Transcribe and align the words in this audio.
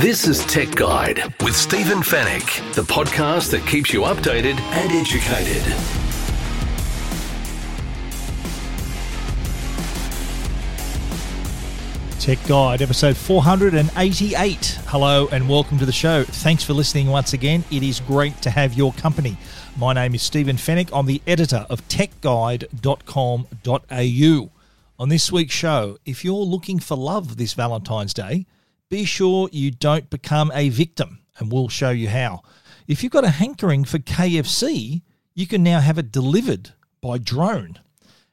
This 0.00 0.26
is 0.26 0.46
Tech 0.46 0.74
Guide 0.74 1.22
with 1.44 1.54
Stephen 1.54 1.98
Fenech, 1.98 2.72
the 2.72 2.80
podcast 2.80 3.50
that 3.50 3.66
keeps 3.66 3.92
you 3.92 4.00
updated 4.00 4.58
and 4.58 4.90
educated. 4.92 5.62
Tech 12.18 12.38
Guide, 12.48 12.80
episode 12.80 13.18
488. 13.18 14.78
Hello 14.86 15.28
and 15.30 15.46
welcome 15.46 15.78
to 15.78 15.84
the 15.84 15.92
show. 15.92 16.24
Thanks 16.24 16.64
for 16.64 16.72
listening 16.72 17.08
once 17.08 17.34
again. 17.34 17.64
It 17.70 17.82
is 17.82 18.00
great 18.00 18.40
to 18.40 18.48
have 18.48 18.72
your 18.72 18.94
company. 18.94 19.36
My 19.76 19.92
name 19.92 20.14
is 20.14 20.22
Stephen 20.22 20.56
Fenech. 20.56 20.88
I'm 20.94 21.04
the 21.04 21.20
editor 21.26 21.66
of 21.68 21.86
techguide.com.au. 21.88 24.59
On 25.00 25.08
this 25.08 25.32
week's 25.32 25.54
show, 25.54 25.96
if 26.04 26.26
you're 26.26 26.34
looking 26.34 26.78
for 26.78 26.94
love 26.94 27.38
this 27.38 27.54
Valentine's 27.54 28.12
Day, 28.12 28.44
be 28.90 29.06
sure 29.06 29.48
you 29.50 29.70
don't 29.70 30.10
become 30.10 30.52
a 30.54 30.68
victim, 30.68 31.20
and 31.38 31.50
we'll 31.50 31.70
show 31.70 31.88
you 31.88 32.10
how. 32.10 32.42
If 32.86 33.02
you've 33.02 33.10
got 33.10 33.24
a 33.24 33.30
hankering 33.30 33.84
for 33.84 33.98
KFC, 33.98 35.00
you 35.34 35.46
can 35.46 35.62
now 35.62 35.80
have 35.80 35.96
it 35.96 36.12
delivered 36.12 36.74
by 37.00 37.16
drone. 37.16 37.78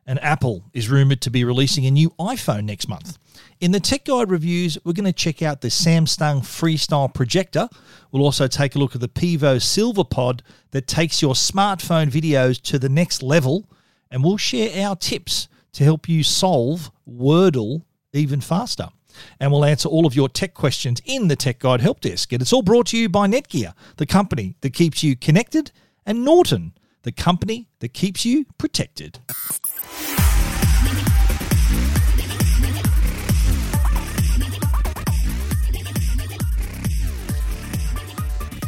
And 0.06 0.22
Apple 0.22 0.66
is 0.74 0.90
rumored 0.90 1.22
to 1.22 1.30
be 1.30 1.46
releasing 1.46 1.86
a 1.86 1.92
new 1.92 2.10
iPhone 2.20 2.66
next 2.66 2.90
month. 2.90 3.18
In 3.62 3.72
the 3.72 3.80
Tech 3.80 4.04
Guide 4.04 4.30
reviews, 4.30 4.78
we're 4.84 4.92
going 4.92 5.06
to 5.06 5.14
check 5.14 5.42
out 5.42 5.62
the 5.62 5.70
Samsung 5.70 6.42
Freestyle 6.42 7.14
projector. 7.14 7.70
We'll 8.12 8.26
also 8.26 8.48
take 8.48 8.76
a 8.76 8.80
look 8.80 8.94
at 8.94 9.00
the 9.00 9.08
Pivo 9.08 9.62
Silver 9.62 10.04
Pod 10.04 10.44
that 10.72 10.86
takes 10.86 11.22
your 11.22 11.34
smartphone 11.34 12.12
videos 12.12 12.62
to 12.64 12.78
the 12.78 12.90
next 12.90 13.24
level. 13.24 13.70
And 14.12 14.22
we'll 14.22 14.36
share 14.36 14.86
our 14.86 14.98
tips 14.98 15.48
to 15.78 15.84
help 15.84 16.10
you 16.10 16.24
solve 16.24 16.92
Wordle 17.08 17.84
even 18.12 18.42
faster. 18.42 18.90
And 19.40 19.52
we'll 19.52 19.64
answer 19.64 19.88
all 19.88 20.08
of 20.08 20.16
your 20.16 20.28
tech 20.28 20.56
questions 20.56 21.00
in 21.06 21.28
the 21.28 21.36
Tech 21.36 21.60
Guide 21.60 21.82
Help 21.82 22.02
Desk. 22.02 22.34
And 22.34 22.42
it's 22.42 22.52
all 22.52 22.64
brought 22.64 22.88
to 22.88 22.98
you 22.98 23.10
by 23.10 23.28
Netgear, 23.28 23.76
the 23.98 24.08
company 24.08 24.56
that 24.62 24.74
keeps 24.74 25.04
you 25.04 25.16
connected, 25.16 25.72
and 26.04 26.26
Norton, 26.26 26.74
the 27.04 27.12
company 27.12 27.70
that 27.78 27.94
keeps 27.94 28.26
you 28.26 28.48
protected. 28.58 29.20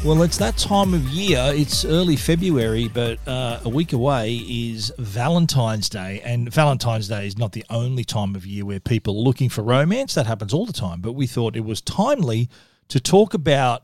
Well, 0.06 0.24
it's 0.24 0.38
that 0.38 0.58
time 0.58 0.94
of 0.94 1.10
year. 1.10 1.52
It's 1.54 1.84
early 1.84 2.16
February, 2.16 2.88
but 2.88 3.20
uh, 3.28 3.60
a 3.66 3.70
week 3.70 3.92
away 3.92 4.36
is 4.36 4.94
Valentine's 4.98 5.90
Day. 5.90 6.22
And 6.24 6.52
Valentine's 6.52 7.10
Day 7.10 7.28
is 7.28 7.38
not 7.38 7.52
the 7.52 7.66
only 7.70 8.06
time 8.06 8.34
of 8.34 8.46
year 8.46 8.64
where 8.64 8.80
people 8.80 9.18
are 9.18 9.22
looking 9.22 9.50
for 9.50 9.62
romance. 9.62 10.14
That 10.14 10.26
happens 10.26 10.54
all 10.54 10.66
the 10.66 10.72
time. 10.72 11.02
But 11.02 11.14
we 11.14 11.28
thought 11.28 11.58
it 11.58 11.66
was 11.66 11.82
timely 11.82 12.50
to 12.88 13.02
talk 13.02 13.34
about 13.34 13.84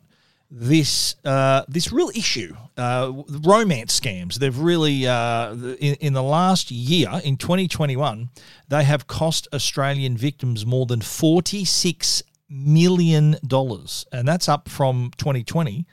this 0.50 1.18
uh, 1.26 1.64
this 1.68 1.92
real 1.92 2.12
issue, 2.16 2.56
uh, 2.78 3.12
romance 3.44 4.00
scams. 4.00 4.36
They've 4.36 4.58
really 4.58 5.06
uh, 5.06 5.52
in, 5.52 5.96
in 5.96 6.14
the 6.14 6.24
last 6.24 6.72
year, 6.72 7.10
in 7.26 7.36
2021, 7.36 8.30
they 8.70 8.86
have 8.86 9.06
cost 9.08 9.50
Australian 9.52 10.16
victims 10.16 10.66
more 10.66 10.86
than 10.86 11.02
46 11.02 12.24
million 12.50 13.36
dollars, 13.46 14.06
and 14.14 14.26
that's 14.26 14.48
up 14.48 14.70
from 14.70 15.12
2020 15.18 15.86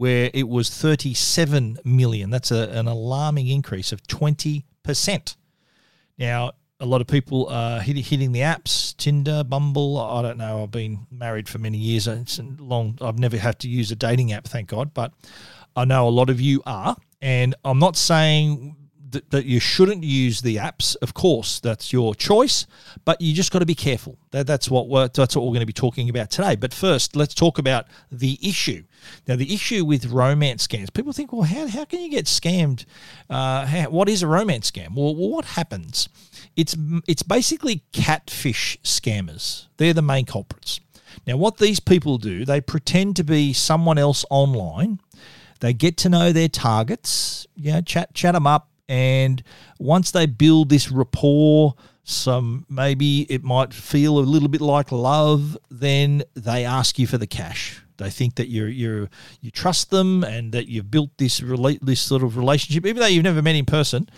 where 0.00 0.30
it 0.32 0.48
was 0.48 0.70
37 0.70 1.76
million. 1.84 2.30
That's 2.30 2.50
a, 2.50 2.70
an 2.70 2.88
alarming 2.88 3.48
increase 3.48 3.92
of 3.92 4.02
20%. 4.04 5.36
Now, 6.16 6.52
a 6.80 6.86
lot 6.86 7.02
of 7.02 7.06
people 7.06 7.48
are 7.50 7.80
hit, 7.80 7.98
hitting 7.98 8.32
the 8.32 8.40
apps, 8.40 8.96
Tinder, 8.96 9.44
Bumble. 9.44 9.98
I 9.98 10.22
don't 10.22 10.38
know. 10.38 10.62
I've 10.62 10.70
been 10.70 11.06
married 11.10 11.50
for 11.50 11.58
many 11.58 11.76
years. 11.76 12.06
It's 12.06 12.40
long. 12.58 12.96
I've 13.02 13.18
never 13.18 13.36
had 13.36 13.58
to 13.58 13.68
use 13.68 13.90
a 13.90 13.94
dating 13.94 14.32
app, 14.32 14.48
thank 14.48 14.70
God. 14.70 14.94
But 14.94 15.12
I 15.76 15.84
know 15.84 16.08
a 16.08 16.16
lot 16.20 16.30
of 16.30 16.40
you 16.40 16.62
are, 16.64 16.96
and 17.20 17.54
I'm 17.62 17.78
not 17.78 17.94
saying 17.94 18.76
that, 19.10 19.30
that 19.30 19.44
you 19.44 19.60
shouldn't 19.60 20.04
use 20.04 20.40
the 20.40 20.56
apps. 20.56 20.96
Of 21.02 21.14
course, 21.14 21.60
that's 21.60 21.92
your 21.92 22.14
choice, 22.14 22.66
but 23.04 23.20
you 23.20 23.34
just 23.34 23.52
got 23.52 23.60
to 23.60 23.66
be 23.66 23.74
careful. 23.74 24.18
That, 24.30 24.46
that's 24.46 24.70
what 24.70 24.88
we're, 24.88 25.08
that's 25.08 25.36
what 25.36 25.42
we're 25.42 25.50
going 25.50 25.60
to 25.60 25.66
be 25.66 25.72
talking 25.72 26.08
about 26.08 26.30
today. 26.30 26.56
But 26.56 26.72
first, 26.72 27.16
let's 27.16 27.34
talk 27.34 27.58
about 27.58 27.86
the 28.10 28.38
issue. 28.42 28.84
Now, 29.26 29.36
the 29.36 29.52
issue 29.52 29.84
with 29.84 30.06
romance 30.06 30.66
scams. 30.66 30.92
People 30.92 31.12
think, 31.12 31.32
well, 31.32 31.42
how, 31.42 31.66
how 31.66 31.84
can 31.84 32.00
you 32.00 32.10
get 32.10 32.26
scammed? 32.26 32.84
Uh, 33.28 33.66
how, 33.66 33.90
what 33.90 34.08
is 34.08 34.22
a 34.22 34.26
romance 34.26 34.70
scam? 34.70 34.94
Well, 34.94 35.14
what 35.14 35.44
happens? 35.44 36.08
It's 36.56 36.76
it's 37.06 37.22
basically 37.22 37.84
catfish 37.92 38.78
scammers. 38.82 39.66
They're 39.76 39.94
the 39.94 40.02
main 40.02 40.26
culprits. 40.26 40.80
Now, 41.26 41.36
what 41.36 41.58
these 41.58 41.80
people 41.80 42.18
do, 42.18 42.44
they 42.44 42.60
pretend 42.60 43.16
to 43.16 43.24
be 43.24 43.52
someone 43.52 43.98
else 43.98 44.24
online. 44.30 45.00
They 45.60 45.72
get 45.72 45.96
to 45.98 46.08
know 46.08 46.32
their 46.32 46.48
targets, 46.48 47.46
yeah, 47.54 47.82
chat 47.82 48.14
chat 48.14 48.34
them 48.34 48.46
up, 48.46 48.69
and 48.90 49.40
once 49.78 50.10
they 50.10 50.26
build 50.26 50.68
this 50.68 50.90
rapport, 50.90 51.74
some 52.02 52.66
maybe 52.68 53.20
it 53.32 53.44
might 53.44 53.72
feel 53.72 54.18
a 54.18 54.20
little 54.20 54.48
bit 54.48 54.60
like 54.60 54.90
love, 54.90 55.56
then 55.70 56.24
they 56.34 56.64
ask 56.64 56.98
you 56.98 57.06
for 57.06 57.16
the 57.16 57.28
cash. 57.28 57.80
They 57.98 58.10
think 58.10 58.34
that 58.34 58.48
you 58.48 58.64
you 58.64 59.08
you 59.40 59.52
trust 59.52 59.90
them 59.90 60.24
and 60.24 60.50
that 60.50 60.66
you've 60.66 60.90
built 60.90 61.10
this 61.18 61.40
relate 61.40 61.78
this 61.86 62.00
sort 62.00 62.24
of 62.24 62.36
relationship, 62.36 62.84
even 62.84 63.00
though 63.00 63.06
you've 63.06 63.22
never 63.22 63.40
met 63.40 63.54
in 63.54 63.64
person. 63.64 64.08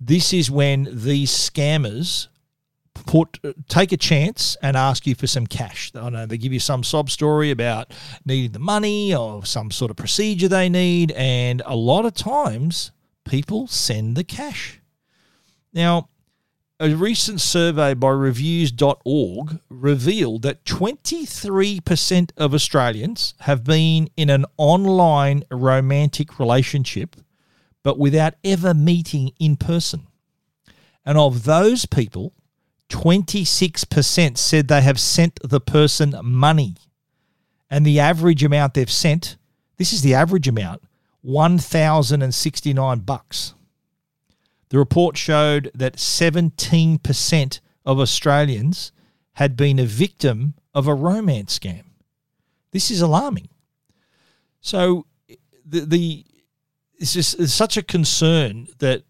This 0.00 0.32
is 0.32 0.50
when 0.50 0.88
these 0.90 1.30
scammers 1.30 2.28
put 2.94 3.38
take 3.68 3.92
a 3.92 3.98
chance 3.98 4.56
and 4.62 4.78
ask 4.78 5.06
you 5.06 5.14
for 5.14 5.26
some 5.26 5.46
cash. 5.46 5.92
I 5.94 6.08
know 6.08 6.24
they 6.24 6.38
give 6.38 6.54
you 6.54 6.60
some 6.60 6.84
sob 6.84 7.10
story 7.10 7.50
about 7.50 7.92
needing 8.24 8.52
the 8.52 8.60
money 8.60 9.14
or 9.14 9.44
some 9.44 9.70
sort 9.70 9.90
of 9.90 9.98
procedure 9.98 10.48
they 10.48 10.70
need, 10.70 11.12
and 11.12 11.60
a 11.66 11.76
lot 11.76 12.06
of 12.06 12.14
times 12.14 12.92
people 13.30 13.68
send 13.68 14.16
the 14.16 14.24
cash. 14.24 14.80
Now, 15.72 16.08
a 16.80 16.92
recent 16.94 17.40
survey 17.40 17.94
by 17.94 18.08
reviews.org 18.08 19.60
revealed 19.68 20.42
that 20.42 20.64
23% 20.64 22.32
of 22.36 22.52
Australians 22.52 23.34
have 23.40 23.62
been 23.62 24.10
in 24.16 24.30
an 24.30 24.46
online 24.56 25.44
romantic 25.48 26.40
relationship, 26.40 27.14
but 27.84 28.00
without 28.00 28.34
ever 28.42 28.74
meeting 28.74 29.30
in 29.38 29.56
person. 29.56 30.08
And 31.06 31.16
of 31.16 31.44
those 31.44 31.86
people, 31.86 32.32
26% 32.88 34.38
said 34.38 34.66
they 34.66 34.80
have 34.80 34.98
sent 34.98 35.38
the 35.44 35.60
person 35.60 36.16
money. 36.24 36.74
And 37.70 37.86
the 37.86 38.00
average 38.00 38.42
amount 38.42 38.74
they've 38.74 38.90
sent, 38.90 39.36
this 39.76 39.92
is 39.92 40.02
the 40.02 40.14
average 40.14 40.48
amount, 40.48 40.82
1069 41.22 43.00
bucks. 43.00 43.54
The 44.70 44.78
report 44.78 45.16
showed 45.16 45.70
that 45.74 45.96
17% 45.96 47.60
of 47.84 47.98
Australians 47.98 48.92
had 49.34 49.56
been 49.56 49.78
a 49.78 49.84
victim 49.84 50.54
of 50.74 50.86
a 50.86 50.94
romance 50.94 51.58
scam. 51.58 51.84
This 52.72 52.90
is 52.90 53.00
alarming. 53.00 53.48
So 54.60 55.06
the, 55.64 55.80
the 55.80 56.24
it's 56.98 57.14
just 57.14 57.40
it's 57.40 57.52
such 57.52 57.76
a 57.76 57.82
concern 57.82 58.68
that 58.78 59.02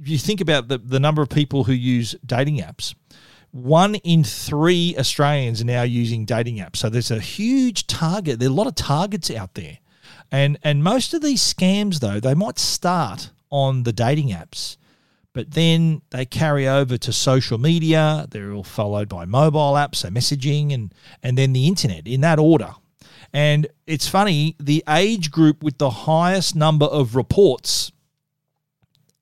if 0.00 0.08
you 0.08 0.16
think 0.16 0.40
about 0.40 0.68
the, 0.68 0.78
the 0.78 1.00
number 1.00 1.20
of 1.20 1.28
people 1.28 1.64
who 1.64 1.72
use 1.72 2.14
dating 2.24 2.58
apps, 2.58 2.94
one 3.50 3.96
in 3.96 4.24
three 4.24 4.94
Australians 4.98 5.60
are 5.60 5.66
now 5.66 5.82
using 5.82 6.24
dating 6.24 6.56
apps. 6.56 6.76
So 6.76 6.88
there's 6.88 7.10
a 7.10 7.18
huge 7.20 7.86
target. 7.86 8.38
There 8.38 8.48
are 8.48 8.52
a 8.52 8.54
lot 8.54 8.68
of 8.68 8.76
targets 8.76 9.30
out 9.30 9.54
there. 9.54 9.78
And 10.30 10.58
and 10.62 10.84
most 10.84 11.14
of 11.14 11.22
these 11.22 11.42
scams 11.42 12.00
though, 12.00 12.20
they 12.20 12.34
might 12.34 12.58
start 12.58 13.30
on 13.50 13.82
the 13.82 13.92
dating 13.92 14.28
apps, 14.28 14.76
but 15.32 15.52
then 15.52 16.02
they 16.10 16.24
carry 16.24 16.68
over 16.68 16.96
to 16.98 17.12
social 17.12 17.58
media. 17.58 18.26
They're 18.30 18.52
all 18.52 18.64
followed 18.64 19.08
by 19.08 19.24
mobile 19.24 19.74
apps, 19.74 19.96
so 19.96 20.08
messaging 20.08 20.72
and 20.72 20.94
and 21.22 21.36
then 21.36 21.52
the 21.52 21.66
internet 21.66 22.06
in 22.06 22.20
that 22.20 22.38
order. 22.38 22.74
And 23.32 23.68
it's 23.86 24.08
funny, 24.08 24.56
the 24.58 24.82
age 24.88 25.30
group 25.30 25.62
with 25.62 25.78
the 25.78 25.90
highest 25.90 26.56
number 26.56 26.86
of 26.86 27.14
reports 27.14 27.92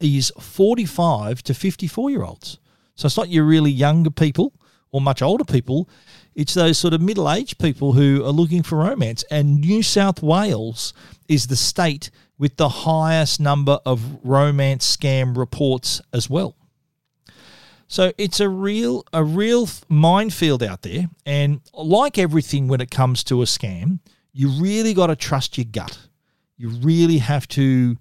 is 0.00 0.32
45 0.40 1.42
to 1.42 1.54
54 1.54 2.10
year 2.10 2.22
olds. 2.22 2.58
So 2.94 3.06
it's 3.06 3.16
not 3.16 3.28
your 3.28 3.44
really 3.44 3.70
younger 3.70 4.10
people 4.10 4.52
or 4.90 5.00
much 5.00 5.22
older 5.22 5.44
people. 5.44 5.88
It's 6.34 6.54
those 6.54 6.78
sort 6.78 6.94
of 6.94 7.00
middle 7.00 7.30
aged 7.30 7.58
people 7.58 7.92
who 7.92 8.24
are 8.24 8.30
looking 8.30 8.62
for 8.62 8.78
romance. 8.78 9.24
And 9.30 9.60
New 9.60 9.82
South 9.82 10.22
Wales 10.22 10.92
is 11.28 11.48
the 11.48 11.56
state 11.56 12.10
with 12.38 12.56
the 12.56 12.68
highest 12.68 13.40
number 13.40 13.78
of 13.84 14.24
romance 14.24 14.96
scam 14.96 15.36
reports 15.36 16.00
as 16.12 16.30
well. 16.30 16.54
So 17.88 18.12
it's 18.18 18.38
a 18.38 18.48
real 18.48 19.04
a 19.14 19.24
real 19.24 19.66
minefield 19.88 20.62
out 20.62 20.82
there, 20.82 21.08
and 21.24 21.62
like 21.72 22.18
everything 22.18 22.68
when 22.68 22.82
it 22.82 22.90
comes 22.90 23.24
to 23.24 23.40
a 23.40 23.46
scam, 23.46 24.00
you 24.32 24.50
really 24.50 24.92
got 24.92 25.06
to 25.06 25.16
trust 25.16 25.56
your 25.56 25.64
gut. 25.64 25.98
You 26.58 26.68
really 26.68 27.18
have 27.18 27.48
to 27.48 27.96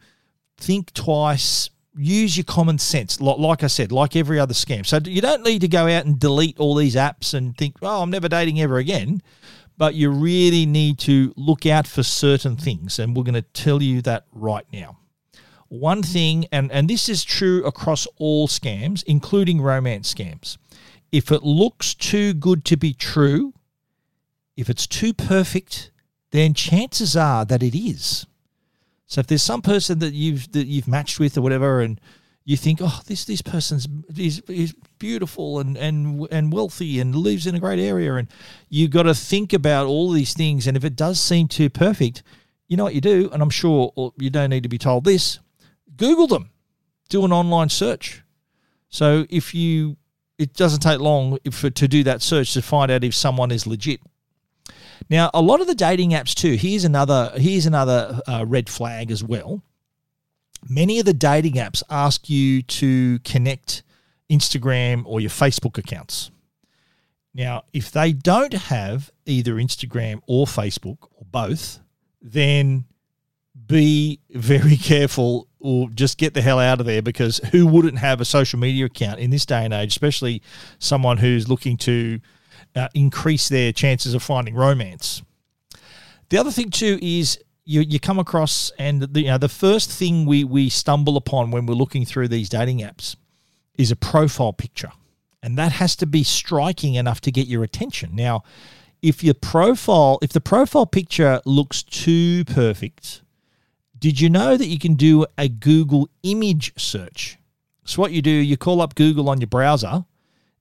think 0.58 0.94
twice 0.94 1.70
use 1.98 2.38
your 2.38 2.44
common 2.44 2.78
sense. 2.78 3.20
Like 3.20 3.64
I 3.64 3.68
said, 3.68 3.92
like 3.92 4.16
every 4.16 4.40
other 4.40 4.54
scam. 4.54 4.86
So 4.86 5.00
you 5.04 5.22
don't 5.22 5.44
need 5.44 5.62
to 5.62 5.68
go 5.68 5.88
out 5.88 6.06
and 6.06 6.20
delete 6.20 6.60
all 6.60 6.76
these 6.76 6.96
apps 6.96 7.34
and 7.34 7.58
think, 7.58 7.76
oh, 7.82 8.02
I'm 8.02 8.10
never 8.10 8.30
dating 8.30 8.62
ever 8.62 8.78
again. 8.78 9.22
But 9.78 9.94
you 9.94 10.10
really 10.10 10.66
need 10.66 10.98
to 11.00 11.34
look 11.36 11.66
out 11.66 11.86
for 11.86 12.02
certain 12.04 12.58
things. 12.58 12.98
And 12.98 13.16
we're 13.16 13.24
going 13.24 13.36
to 13.36 13.42
tell 13.42 13.82
you 13.82 14.02
that 14.04 14.26
right 14.32 14.66
now. 14.74 14.98
One 15.70 16.02
thing, 16.02 16.46
and, 16.52 16.72
and 16.72 16.90
this 16.90 17.10
is 17.10 17.24
true 17.24 17.64
across 17.66 18.08
all 18.18 18.48
scams, 18.48 19.04
including 19.06 19.62
romance 19.62 20.14
scams. 20.14 20.58
If 21.12 21.32
it 21.32 21.44
looks 21.44 21.94
too 21.94 22.34
good 22.34 22.66
to 22.66 22.78
be 22.78 22.94
true, 22.94 23.54
if 24.56 24.70
it's 24.70 24.88
too 24.88 25.14
perfect, 25.14 25.92
then 26.32 26.54
chances 26.54 27.16
are 27.16 27.46
that 27.46 27.64
it 27.64 27.78
is. 27.78 28.26
So 29.08 29.22
if 29.22 29.28
there's 29.28 29.42
some 29.42 29.62
person 29.62 30.00
that 30.00 30.14
you've 30.14 30.52
that 30.52 30.68
you've 30.68 30.88
matched 30.88 31.20
with 31.20 31.38
or 31.38 31.42
whatever, 31.42 31.82
and 31.82 32.00
you 32.44 32.56
think, 32.56 32.80
oh, 32.82 33.02
this 33.08 33.26
this 33.26 33.42
person's 33.42 33.88
is, 34.16 34.42
is 34.48 34.74
beautiful 35.00 35.60
and 35.60 35.78
and 35.78 36.28
and 36.30 36.54
wealthy 36.54 37.00
and 37.00 37.16
lives 37.16 37.48
in 37.48 37.56
a 37.56 37.60
great 37.60 37.80
area, 37.80 38.16
and 38.16 38.28
you've 38.70 38.92
got 38.92 39.04
to 39.04 39.16
think 39.16 39.54
about 39.54 39.88
all 39.88 40.12
these 40.12 40.34
things. 40.34 40.68
And 40.68 40.78
if 40.78 40.84
it 40.84 40.96
does 40.96 41.20
seem 41.20 41.48
too 41.48 41.70
perfect, 41.70 42.22
you 42.68 42.78
know 42.78 42.84
what 42.84 42.96
you 42.96 43.02
do, 43.02 43.30
and 43.32 43.42
I'm 43.42 43.50
sure 43.50 43.92
you 44.18 44.30
don't 44.30 44.50
need 44.50 44.64
to 44.64 44.70
be 44.70 44.78
told 44.78 45.06
this. 45.06 45.40
Google 45.96 46.28
them, 46.28 46.52
do 47.10 47.26
an 47.26 47.32
online 47.32 47.70
search. 47.70 48.24
So 48.90 49.26
if 49.30 49.54
you, 49.54 49.98
it 50.38 50.54
doesn't 50.54 50.82
take 50.82 51.00
long 51.00 51.40
for 51.52 51.70
to 51.70 51.88
do 51.88 52.04
that 52.04 52.22
search 52.22 52.54
to 52.54 52.62
find 52.62 52.92
out 52.92 53.04
if 53.04 53.16
someone 53.16 53.52
is 53.52 53.66
legit. 53.66 54.02
Now, 55.10 55.30
a 55.34 55.42
lot 55.42 55.62
of 55.62 55.68
the 55.68 55.76
dating 55.76 56.12
apps 56.12 56.34
too. 56.34 56.54
Here's 56.54 56.84
another. 56.84 57.32
Here's 57.36 57.66
another 57.66 58.22
uh, 58.28 58.46
red 58.48 58.70
flag 58.70 59.12
as 59.12 59.24
well. 59.24 59.62
Many 60.70 61.00
of 61.00 61.06
the 61.06 61.14
dating 61.14 61.54
apps 61.54 61.84
ask 61.90 62.30
you 62.30 62.62
to 62.64 63.20
connect 63.20 63.84
Instagram 64.30 65.04
or 65.06 65.20
your 65.20 65.30
Facebook 65.30 65.78
accounts. 65.78 66.32
Now, 67.34 67.64
if 67.72 67.92
they 67.92 68.14
don't 68.14 68.54
have 68.54 69.12
either 69.26 69.56
Instagram 69.56 70.22
or 70.28 70.46
Facebook 70.46 70.98
or 71.16 71.26
both, 71.30 71.80
then 72.22 72.86
be 73.68 74.20
very 74.32 74.76
careful 74.78 75.48
or 75.60 75.90
just 75.90 76.18
get 76.18 76.34
the 76.34 76.42
hell 76.42 76.60
out 76.60 76.80
of 76.80 76.86
there 76.86 77.02
because 77.02 77.38
who 77.52 77.68
wouldn't 77.68 78.00
have 78.00 78.22
a 78.22 78.26
social 78.26 78.60
media 78.60 78.86
account 78.86 79.20
in 79.20 79.30
this 79.30 79.46
day 79.46 79.66
and 79.66 79.74
age, 79.74 79.92
especially 79.92 80.42
someone 80.80 81.18
who's 81.18 81.48
looking 81.48 81.78
to 81.78 82.20
uh, 82.76 82.88
increase 82.94 83.50
their 83.50 83.72
chances 83.72 84.14
of 84.14 84.24
finding 84.24 84.56
romance. 84.56 85.22
The 86.30 86.38
other 86.38 86.52
thing 86.52 86.70
too 86.70 87.00
is 87.02 87.40
you, 87.66 87.82
you 87.82 88.00
come 88.00 88.20
across 88.20 88.72
and 88.78 89.02
the, 89.02 89.22
you 89.22 89.28
know 89.28 89.38
the 89.38 89.50
first 89.50 89.92
thing 89.92 90.26
we 90.26 90.44
we 90.44 90.70
stumble 90.70 91.18
upon 91.18 91.52
when 91.52 91.66
we're 91.66 91.74
looking 91.74 92.06
through 92.06 92.30
these 92.30 92.50
dating 92.50 92.80
apps 92.80 93.16
is 93.78 93.92
a 93.92 93.96
profile 93.96 94.54
picture, 94.54 94.92
and 95.44 95.58
that 95.58 95.74
has 95.74 95.96
to 95.98 96.06
be 96.06 96.24
striking 96.24 96.96
enough 96.96 97.22
to 97.22 97.32
get 97.32 97.48
your 97.48 97.64
attention. 97.64 98.16
Now, 98.16 98.44
if 99.02 99.24
your 99.24 99.36
profile 99.36 100.20
if 100.22 100.32
the 100.34 100.42
profile 100.42 100.86
picture 100.86 101.42
looks 101.46 101.84
too 101.84 102.46
perfect, 102.46 103.22
did 103.98 104.20
you 104.20 104.30
know 104.30 104.58
that 104.58 104.68
you 104.68 104.80
can 104.80 104.96
do 104.96 105.26
a 105.38 105.48
Google 105.50 106.10
image 106.24 106.74
search? 106.78 107.38
So 107.84 108.02
what 108.02 108.12
you 108.12 108.22
do, 108.22 108.30
you 108.30 108.58
call 108.58 108.82
up 108.82 108.96
Google 108.96 109.30
on 109.30 109.40
your 109.40 109.48
browser 109.48 110.04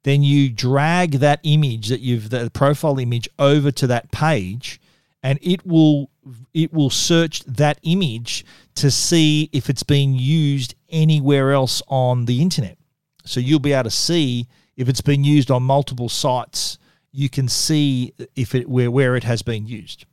then 0.06 0.22
you 0.22 0.48
drag 0.48 1.14
that 1.14 1.40
image 1.42 1.88
that 1.88 1.98
you've 1.98 2.30
the 2.30 2.48
profile 2.48 3.00
image 3.00 3.28
over 3.40 3.72
to 3.72 3.88
that 3.88 4.12
page 4.12 4.80
and 5.20 5.36
it 5.42 5.66
will 5.66 6.10
it 6.54 6.72
will 6.72 6.90
search 6.90 7.42
that 7.42 7.80
image 7.82 8.44
to 8.76 8.88
see 8.88 9.50
if 9.52 9.68
it's 9.68 9.82
being 9.82 10.14
used 10.14 10.76
anywhere 10.90 11.50
else 11.50 11.82
on 11.88 12.26
the 12.26 12.40
internet. 12.40 12.78
So 13.24 13.40
you'll 13.40 13.58
be 13.58 13.72
able 13.72 13.84
to 13.84 13.90
see 13.90 14.46
if 14.76 14.88
it's 14.88 15.00
been 15.00 15.24
used 15.24 15.50
on 15.50 15.64
multiple 15.64 16.08
sites. 16.08 16.78
You 17.10 17.28
can 17.28 17.48
see 17.48 18.14
if 18.36 18.54
it 18.54 18.68
where 18.68 18.92
where 18.92 19.16
it 19.16 19.24
has 19.24 19.42
been 19.42 19.66
used. 19.66 20.04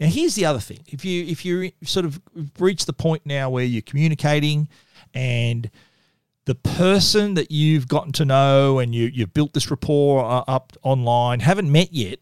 Now 0.00 0.06
here's 0.06 0.36
the 0.36 0.46
other 0.46 0.60
thing. 0.60 0.84
If 0.86 1.04
you 1.04 1.26
if 1.26 1.44
you 1.44 1.70
sort 1.84 2.06
of 2.06 2.18
reach 2.58 2.86
the 2.86 2.94
point 2.94 3.26
now 3.26 3.50
where 3.50 3.64
you're 3.64 3.82
communicating 3.82 4.70
and 5.12 5.70
the 6.44 6.54
person 6.54 7.34
that 7.34 7.50
you've 7.50 7.88
gotten 7.88 8.12
to 8.12 8.24
know 8.24 8.78
and 8.78 8.94
you, 8.94 9.06
you've 9.06 9.32
built 9.32 9.52
this 9.52 9.70
rapport 9.70 10.44
up 10.48 10.72
online 10.82 11.40
haven't 11.40 11.70
met 11.70 11.92
yet, 11.92 12.18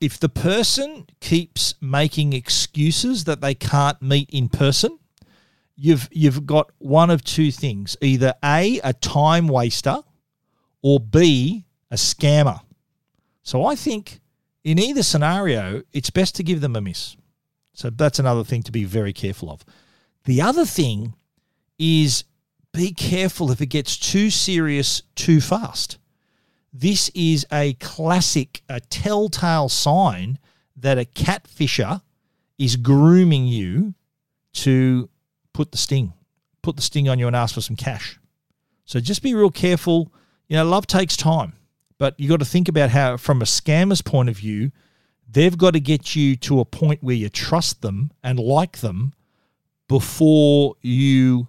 if 0.00 0.18
the 0.18 0.28
person 0.28 1.06
keeps 1.20 1.74
making 1.80 2.32
excuses 2.32 3.24
that 3.24 3.40
they 3.40 3.54
can't 3.54 4.00
meet 4.02 4.28
in 4.30 4.48
person, 4.48 4.98
you've 5.76 6.08
you've 6.12 6.46
got 6.46 6.70
one 6.78 7.10
of 7.10 7.22
two 7.24 7.50
things: 7.50 7.96
either 8.00 8.34
a 8.44 8.80
a 8.82 8.92
time 8.92 9.48
waster, 9.48 9.98
or 10.82 11.00
b 11.00 11.64
a 11.90 11.96
scammer. 11.96 12.60
So 13.42 13.64
I 13.64 13.76
think 13.76 14.20
in 14.64 14.78
either 14.78 15.02
scenario, 15.02 15.82
it's 15.92 16.10
best 16.10 16.34
to 16.36 16.42
give 16.42 16.60
them 16.60 16.76
a 16.76 16.80
miss. 16.80 17.16
So 17.72 17.90
that's 17.90 18.18
another 18.18 18.44
thing 18.44 18.62
to 18.64 18.72
be 18.72 18.84
very 18.84 19.12
careful 19.12 19.50
of. 19.50 19.64
The 20.24 20.40
other 20.40 20.64
thing 20.64 21.14
is 21.78 22.24
be 22.74 22.92
careful 22.92 23.50
if 23.52 23.60
it 23.60 23.66
gets 23.66 23.96
too 23.96 24.30
serious 24.30 25.02
too 25.14 25.40
fast. 25.40 25.98
This 26.72 27.08
is 27.14 27.46
a 27.52 27.74
classic, 27.74 28.62
a 28.68 28.80
telltale 28.80 29.68
sign 29.68 30.38
that 30.76 30.98
a 30.98 31.04
catfisher 31.04 32.02
is 32.58 32.74
grooming 32.74 33.46
you 33.46 33.94
to 34.54 35.08
put 35.52 35.70
the 35.70 35.78
sting, 35.78 36.12
put 36.62 36.74
the 36.74 36.82
sting 36.82 37.08
on 37.08 37.18
you 37.18 37.28
and 37.28 37.36
ask 37.36 37.54
for 37.54 37.60
some 37.60 37.76
cash. 37.76 38.18
So 38.84 38.98
just 38.98 39.22
be 39.22 39.34
real 39.34 39.50
careful. 39.50 40.12
You 40.48 40.56
know, 40.56 40.64
love 40.64 40.88
takes 40.88 41.16
time, 41.16 41.52
but 41.98 42.18
you 42.18 42.28
got 42.28 42.40
to 42.40 42.44
think 42.44 42.68
about 42.68 42.90
how, 42.90 43.16
from 43.16 43.40
a 43.40 43.44
scammer's 43.44 44.02
point 44.02 44.28
of 44.28 44.36
view, 44.36 44.72
they've 45.30 45.56
got 45.56 45.74
to 45.74 45.80
get 45.80 46.16
you 46.16 46.34
to 46.36 46.58
a 46.58 46.64
point 46.64 47.04
where 47.04 47.14
you 47.14 47.28
trust 47.28 47.82
them 47.82 48.10
and 48.22 48.40
like 48.40 48.78
them 48.78 49.14
before 49.86 50.74
you 50.82 51.46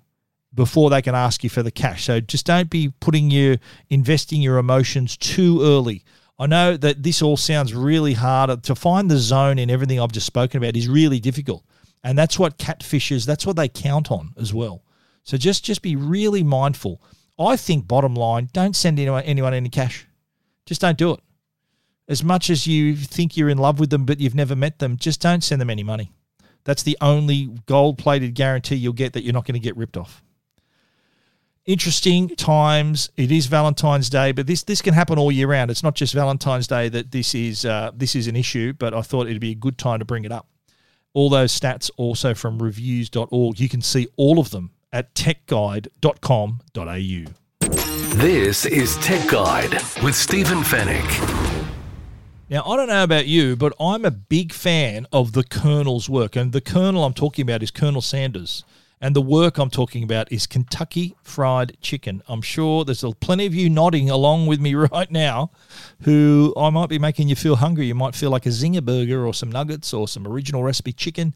before 0.56 0.90
they 0.90 1.02
can 1.02 1.14
ask 1.14 1.44
you 1.44 1.50
for 1.50 1.62
the 1.62 1.72
cash. 1.72 2.06
So 2.06 2.20
just 2.20 2.46
don't 2.46 2.70
be 2.70 2.94
putting 3.00 3.30
your 3.30 3.58
investing 3.90 4.42
your 4.42 4.58
emotions 4.58 5.18
too 5.18 5.62
early. 5.62 6.04
I 6.40 6.48
know 6.48 6.76
that 6.78 7.04
this 7.04 7.22
all 7.22 7.38
sounds 7.38 7.74
really 7.74 8.14
hard 8.14 8.64
to 8.64 8.76
find 8.76 9.10
the 9.12 9.18
zone 9.18 9.60
in 9.60 9.70
everything 9.70 10.00
I've 10.00 10.12
just 10.12 10.26
spoken 10.26 10.58
about 10.58 10.76
is 10.76 10.88
really 10.88 11.20
difficult. 11.20 11.64
And 12.04 12.18
that's 12.18 12.40
what 12.40 12.58
catfishers, 12.58 13.26
that's 13.26 13.46
what 13.46 13.56
they 13.56 13.68
count 13.68 14.12
on 14.12 14.34
as 14.38 14.54
well. 14.54 14.84
So 15.24 15.38
just 15.38 15.64
just 15.64 15.82
be 15.82 15.96
really 15.96 16.44
mindful. 16.44 17.02
I 17.38 17.58
think 17.58 17.88
bottom 17.88 18.16
line, 18.16 18.50
don't 18.54 18.76
send 18.76 19.00
anyone 19.00 19.24
anyone 19.24 19.54
any 19.54 19.70
cash. 19.70 20.08
Just 20.66 20.82
don't 20.82 20.98
do 20.98 21.12
it. 21.14 21.20
As 22.08 22.24
much 22.24 22.50
as 22.50 22.68
you 22.68 22.96
think 22.96 23.36
you're 23.36 23.50
in 23.50 23.58
love 23.58 23.80
with 23.80 23.90
them 23.90 24.06
but 24.06 24.20
you've 24.20 24.36
never 24.36 24.56
met 24.56 24.80
them, 24.80 24.98
just 24.98 25.22
don't 25.22 25.44
send 25.44 25.60
them 25.60 25.70
any 25.70 25.84
money. 25.84 26.12
That's 26.64 26.84
the 26.84 26.98
only 27.00 27.50
gold-plated 27.66 28.34
guarantee 28.34 28.76
you'll 28.76 28.94
get 28.94 29.14
that 29.14 29.24
you're 29.24 29.34
not 29.34 29.46
going 29.46 29.54
to 29.54 29.60
get 29.60 29.78
ripped 29.78 29.98
off 29.98 30.24
interesting 31.66 32.30
times. 32.30 33.10
It 33.18 33.32
is 33.32 33.48
Valentine's 33.48 34.10
Day, 34.10 34.32
but 34.32 34.48
this 34.48 34.64
this 34.64 34.82
can 34.82 34.94
happen 34.94 35.18
all 35.18 35.32
year 35.32 35.48
round. 35.48 35.72
It's 35.72 35.84
not 35.84 35.96
just 35.96 36.14
Valentine's 36.14 36.68
Day 36.68 36.90
that 36.90 37.12
this 37.12 37.36
is 37.36 37.66
uh, 37.66 37.92
this 37.94 38.16
is 38.16 38.28
an 38.28 38.36
issue. 38.36 38.74
But 38.74 38.94
I 38.94 39.02
thought 39.02 39.28
it'd 39.28 39.42
be 39.42 39.52
a 39.52 39.56
good 39.56 39.78
time 39.78 40.00
to 40.00 40.06
bring 40.06 40.26
it 40.26 40.32
up. 40.32 40.48
All 41.14 41.30
those 41.30 41.58
stats 41.58 41.90
also 41.98 42.34
from 42.34 42.62
reviews.org. 42.62 43.60
You 43.60 43.70
can 43.70 43.82
see 43.82 44.08
all 44.18 44.40
of 44.40 44.52
them 44.52 44.72
at 44.92 45.14
techguide.com.au. 45.16 47.32
This 48.18 48.66
is 48.66 48.98
Tech 48.98 49.30
Guide 49.30 49.74
with 50.04 50.16
Stephen 50.16 50.60
Fenech. 50.60 51.64
Now, 52.50 52.64
I 52.64 52.76
don't 52.76 52.88
know 52.88 53.04
about 53.04 53.28
you, 53.28 53.56
but 53.56 53.74
I'm 53.80 54.06
a 54.06 54.12
big 54.12 54.54
fan 54.54 55.08
of 55.12 55.34
the 55.34 55.44
Colonel's 55.44 56.10
work. 56.10 56.36
And 56.36 56.52
the 56.52 56.62
Colonel 56.62 57.04
I'm 57.04 57.14
talking 57.14 57.44
about 57.44 57.64
is 57.64 57.72
Colonel 57.72 58.02
Sanders. 58.02 58.64
And 59.02 59.16
the 59.16 59.22
work 59.22 59.58
I'm 59.58 59.70
talking 59.70 60.04
about 60.04 60.32
is 60.32 60.48
Kentucky 60.48 61.16
Fried 61.22 61.78
Chicken. 61.82 62.24
I'm 62.28 62.42
sure 62.42 62.86
there's 62.86 63.04
plenty 63.20 63.46
of 63.46 63.54
you 63.54 63.70
nodding 63.70 64.10
along 64.10 64.48
with 64.48 64.60
me 64.60 64.74
right 64.92 65.12
now 65.12 65.52
who 66.04 66.54
I 66.58 66.70
might 66.70 66.90
be 66.90 67.00
making 67.00 67.30
you 67.30 67.36
feel 67.36 67.58
hungry. 67.58 67.86
You 67.86 67.96
might 67.96 68.16
feel 68.16 68.30
like 68.30 68.46
a 68.46 68.50
zinger 68.50 68.84
burger 68.84 69.26
or 69.26 69.34
some 69.34 69.52
nuggets 69.52 69.94
or 69.94 70.08
some 70.08 70.28
original 70.28 70.64
recipe 70.64 70.94
chicken. 70.94 71.34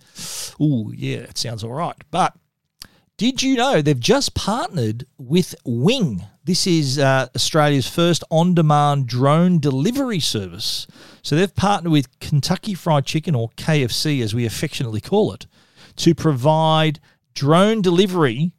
Ooh, 0.62 0.92
yeah, 0.96 1.20
it 1.20 1.38
sounds 1.38 1.64
all 1.64 1.74
right. 1.74 1.96
But 2.12 2.34
did 3.20 3.44
you 3.44 3.58
know 3.58 3.82
they've 3.82 4.00
just 4.00 4.34
partnered 4.34 5.06
with 5.18 5.54
Wing? 5.66 6.24
This 6.46 6.66
is 6.66 6.98
uh, 6.98 7.28
Australia's 7.36 7.88
first 7.88 8.24
on 8.30 8.56
demand 8.56 9.08
drone 9.08 9.60
delivery 9.60 10.22
service. 10.22 10.88
So 11.22 11.36
they've 11.36 11.54
partnered 11.54 11.92
with 11.92 12.20
Kentucky 12.22 12.74
Fried 12.74 13.06
Chicken, 13.06 13.36
or 13.36 13.50
KFC 13.58 14.24
as 14.24 14.34
we 14.34 14.46
affectionately 14.46 15.02
call 15.02 15.34
it, 15.34 15.48
to 15.98 16.16
provide 16.16 17.02
drone 17.40 17.82
delivery. 17.82 18.52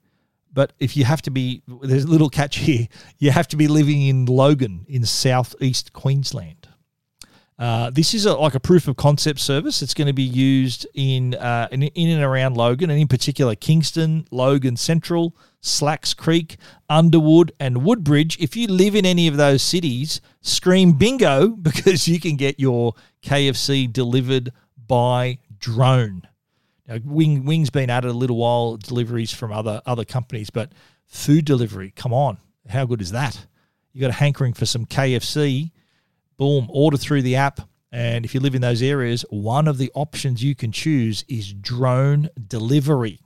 But 0.53 0.73
if 0.79 0.97
you 0.97 1.05
have 1.05 1.21
to 1.23 1.31
be, 1.31 1.63
there's 1.83 2.05
a 2.05 2.09
little 2.09 2.31
catch 2.31 2.57
here. 2.57 2.89
You 3.19 3.31
have 3.31 3.47
to 3.49 3.57
be 3.57 3.69
living 3.69 4.03
in 4.07 4.25
Logan 4.25 4.87
in 4.89 5.05
southeast 5.05 5.93
Queensland. 5.93 6.67
Uh, 7.59 7.91
this 7.91 8.15
is 8.15 8.25
a, 8.25 8.33
like 8.33 8.55
a 8.55 8.61
proof 8.61 8.89
of 8.89 8.97
concept 8.97 9.39
service. 9.39 9.83
It's 9.83 9.93
going 9.93 10.07
to 10.07 10.15
be 10.15 10.23
used 10.23 10.87
in, 10.95 11.35
uh, 11.35 11.69
in 11.71 11.83
in 11.83 12.09
and 12.09 12.25
around 12.25 12.57
Logan, 12.57 12.89
and 12.89 12.99
in 12.99 13.07
particular 13.07 13.55
Kingston, 13.55 14.25
Logan 14.31 14.79
Central, 14.79 15.37
Slacks 15.61 16.15
Creek, 16.15 16.57
Underwood, 16.89 17.53
and 17.61 17.85
Woodbridge. 17.85 18.39
If 18.41 18.57
you 18.57 18.67
live 18.67 18.95
in 18.95 19.05
any 19.05 19.29
of 19.29 19.37
those 19.37 19.63
cities, 19.63 20.23
scream 20.41 20.93
bingo 20.93 21.49
because 21.69 22.09
you 22.09 22.19
can 22.19 22.37
get 22.37 22.59
your 22.59 22.95
KFC 23.23 23.93
delivered 23.93 24.53
by 24.89 25.39
drone. 25.59 26.23
Now, 26.91 26.99
Wing 27.05 27.45
Wing's 27.45 27.71
been 27.71 27.89
it 27.89 28.05
a 28.05 28.13
little 28.13 28.37
while, 28.37 28.77
deliveries 28.77 29.33
from 29.33 29.53
other 29.53 29.81
other 29.87 30.05
companies, 30.05 30.51
but 30.51 30.73
food 31.07 31.45
delivery, 31.45 31.93
come 31.95 32.13
on, 32.13 32.39
how 32.69 32.85
good 32.85 33.01
is 33.01 33.13
that? 33.13 33.47
You 33.93 34.01
got 34.01 34.11
a 34.11 34.15
hankering 34.15 34.55
for 34.55 34.67
some 34.67 34.87
KFC 34.87 35.71
boom, 36.37 36.67
order 36.71 36.97
through 36.97 37.23
the 37.23 37.37
app. 37.37 37.61
And 37.93 38.25
if 38.25 38.35
you 38.35 38.41
live 38.41 38.55
in 38.55 38.63
those 38.63 38.83
areas, 38.83 39.25
one 39.31 39.69
of 39.69 39.79
the 39.79 39.91
options 39.95 40.43
you 40.43 40.55
can 40.55 40.73
choose 40.73 41.25
is 41.29 41.53
drone 41.53 42.29
delivery. 42.49 43.21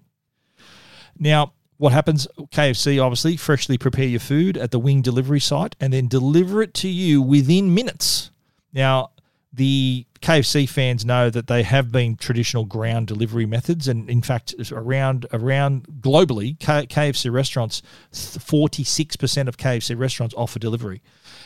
Now, 1.18 1.52
what 1.76 1.92
happens? 1.92 2.26
KFC 2.36 3.02
obviously 3.02 3.36
freshly 3.36 3.78
prepare 3.78 4.06
your 4.06 4.20
food 4.20 4.56
at 4.56 4.72
the 4.72 4.78
wing 4.78 5.00
delivery 5.00 5.40
site 5.40 5.76
and 5.80 5.92
then 5.92 6.08
deliver 6.08 6.60
it 6.60 6.74
to 6.74 6.88
you 6.88 7.22
within 7.22 7.72
minutes. 7.74 8.30
Now, 8.72 9.10
the 9.54 10.06
KFC 10.20 10.68
fans 10.68 11.04
know 11.04 11.30
that 11.30 11.46
they 11.46 11.62
have 11.62 11.92
been 11.92 12.16
traditional 12.16 12.64
ground 12.64 13.06
delivery 13.06 13.46
methods, 13.46 13.88
and 13.88 14.08
in 14.08 14.22
fact, 14.22 14.54
around 14.72 15.26
around 15.32 15.86
globally, 16.00 16.56
KFC 16.58 17.32
restaurants, 17.32 17.82
forty 18.12 18.84
six 18.84 19.16
percent 19.16 19.48
of 19.48 19.56
KFC 19.56 19.98
restaurants 19.98 20.34
offer 20.36 20.58
delivery. 20.58 21.02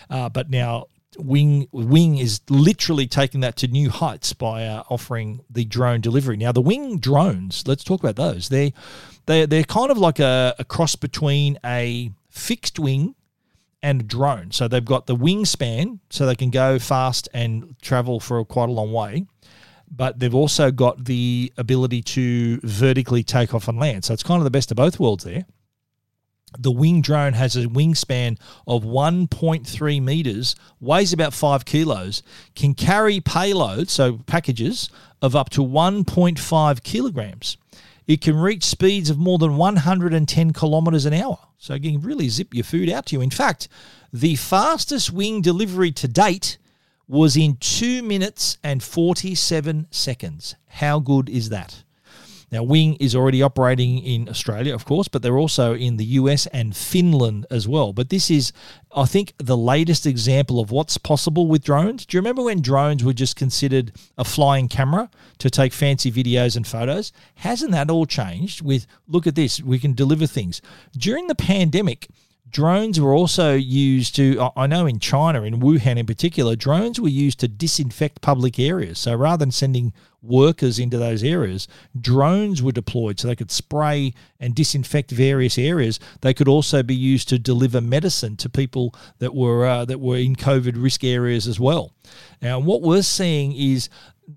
Uh, 0.08 0.28
but 0.28 0.48
now 0.48 0.86
Wing 1.18 1.68
Wing 1.72 2.18
is 2.18 2.40
literally 2.48 3.06
taking 3.06 3.40
that 3.40 3.56
to 3.56 3.68
new 3.68 3.90
heights 3.90 4.32
by 4.32 4.64
uh, 4.66 4.84
offering 4.88 5.40
the 5.50 5.64
drone 5.64 6.00
delivery. 6.00 6.36
Now, 6.36 6.52
the 6.52 6.60
Wing 6.60 6.98
drones, 6.98 7.64
let's 7.66 7.84
talk 7.84 8.00
about 8.00 8.16
those. 8.16 8.48
They 8.48 8.72
they 9.26 9.46
they're 9.46 9.64
kind 9.64 9.90
of 9.90 9.98
like 9.98 10.18
a, 10.18 10.54
a 10.58 10.64
cross 10.64 10.96
between 10.96 11.58
a 11.64 12.10
fixed 12.28 12.78
wing 12.78 13.14
and 13.82 14.00
a 14.00 14.04
drone. 14.04 14.50
So 14.50 14.68
they've 14.68 14.84
got 14.84 15.06
the 15.06 15.16
wingspan, 15.16 16.00
so 16.10 16.26
they 16.26 16.34
can 16.34 16.50
go 16.50 16.78
fast 16.78 17.28
and 17.32 17.76
travel 17.80 18.20
for 18.20 18.44
quite 18.44 18.68
a 18.68 18.72
long 18.72 18.92
way. 18.92 19.26
But 19.90 20.18
they've 20.18 20.34
also 20.34 20.70
got 20.70 21.04
the 21.06 21.52
ability 21.56 22.02
to 22.02 22.60
vertically 22.62 23.22
take 23.22 23.54
off 23.54 23.68
and 23.68 23.78
land. 23.78 24.04
So 24.04 24.12
it's 24.12 24.22
kind 24.22 24.38
of 24.38 24.44
the 24.44 24.50
best 24.50 24.70
of 24.70 24.76
both 24.76 25.00
worlds 25.00 25.24
there. 25.24 25.46
The 26.58 26.72
wing 26.72 27.02
drone 27.02 27.34
has 27.34 27.56
a 27.56 27.66
wingspan 27.66 28.38
of 28.66 28.82
1.3 28.82 30.02
meters, 30.02 30.56
weighs 30.80 31.12
about 31.12 31.34
5 31.34 31.64
kilos, 31.66 32.22
can 32.54 32.74
carry 32.74 33.20
payload, 33.20 33.90
so 33.90 34.18
packages, 34.26 34.88
of 35.20 35.36
up 35.36 35.50
to 35.50 35.60
1.5 35.60 36.82
kilograms. 36.82 37.58
It 38.08 38.22
can 38.22 38.36
reach 38.36 38.64
speeds 38.64 39.10
of 39.10 39.18
more 39.18 39.36
than 39.36 39.58
110 39.58 40.52
kilometers 40.54 41.04
an 41.04 41.12
hour, 41.12 41.38
so 41.58 41.74
it 41.74 41.82
can 41.82 42.00
really 42.00 42.30
zip 42.30 42.54
your 42.54 42.64
food 42.64 42.88
out 42.88 43.06
to 43.06 43.16
you. 43.16 43.20
In 43.20 43.30
fact, 43.30 43.68
the 44.12 44.34
fastest 44.34 45.12
wing 45.12 45.42
delivery 45.42 45.92
to 45.92 46.08
date 46.08 46.56
was 47.06 47.36
in 47.36 47.58
2 47.58 48.02
minutes 48.02 48.56
and 48.64 48.82
47 48.82 49.88
seconds. 49.90 50.54
How 50.68 50.98
good 51.00 51.28
is 51.28 51.50
that? 51.50 51.84
Now, 52.50 52.62
Wing 52.62 52.94
is 52.94 53.14
already 53.14 53.42
operating 53.42 53.98
in 53.98 54.28
Australia, 54.28 54.74
of 54.74 54.84
course, 54.84 55.06
but 55.08 55.22
they're 55.22 55.36
also 55.36 55.74
in 55.74 55.98
the 55.98 56.04
US 56.04 56.46
and 56.46 56.74
Finland 56.74 57.46
as 57.50 57.68
well. 57.68 57.92
But 57.92 58.08
this 58.08 58.30
is, 58.30 58.52
I 58.94 59.04
think, 59.04 59.34
the 59.38 59.56
latest 59.56 60.06
example 60.06 60.58
of 60.58 60.70
what's 60.70 60.96
possible 60.96 61.46
with 61.46 61.62
drones. 61.62 62.06
Do 62.06 62.16
you 62.16 62.20
remember 62.20 62.42
when 62.42 62.62
drones 62.62 63.04
were 63.04 63.12
just 63.12 63.36
considered 63.36 63.92
a 64.16 64.24
flying 64.24 64.68
camera 64.68 65.10
to 65.38 65.50
take 65.50 65.72
fancy 65.72 66.10
videos 66.10 66.56
and 66.56 66.66
photos? 66.66 67.12
Hasn't 67.36 67.72
that 67.72 67.90
all 67.90 68.06
changed 68.06 68.62
with, 68.62 68.86
look 69.06 69.26
at 69.26 69.34
this, 69.34 69.62
we 69.62 69.78
can 69.78 69.92
deliver 69.92 70.26
things? 70.26 70.62
During 70.96 71.26
the 71.26 71.34
pandemic, 71.34 72.08
Drones 72.50 73.00
were 73.00 73.12
also 73.12 73.54
used 73.54 74.14
to, 74.16 74.50
I 74.56 74.66
know 74.66 74.86
in 74.86 74.98
China, 74.98 75.42
in 75.42 75.60
Wuhan 75.60 75.98
in 75.98 76.06
particular, 76.06 76.56
drones 76.56 77.00
were 77.00 77.08
used 77.08 77.40
to 77.40 77.48
disinfect 77.48 78.20
public 78.20 78.58
areas. 78.58 78.98
So 78.98 79.14
rather 79.14 79.38
than 79.38 79.50
sending 79.50 79.92
workers 80.22 80.78
into 80.78 80.98
those 80.98 81.22
areas, 81.22 81.68
drones 81.98 82.62
were 82.62 82.72
deployed 82.72 83.20
so 83.20 83.28
they 83.28 83.36
could 83.36 83.50
spray 83.50 84.14
and 84.40 84.54
disinfect 84.54 85.10
various 85.10 85.58
areas. 85.58 86.00
They 86.20 86.34
could 86.34 86.48
also 86.48 86.82
be 86.82 86.94
used 86.94 87.28
to 87.28 87.38
deliver 87.38 87.80
medicine 87.80 88.36
to 88.38 88.48
people 88.48 88.94
that 89.18 89.34
were 89.34 89.66
uh, 89.66 89.84
that 89.84 90.00
were 90.00 90.16
in 90.16 90.36
COVID 90.36 90.82
risk 90.82 91.04
areas 91.04 91.46
as 91.46 91.60
well. 91.60 91.92
Now, 92.40 92.58
what 92.58 92.82
we're 92.82 93.02
seeing 93.02 93.52
is 93.52 93.88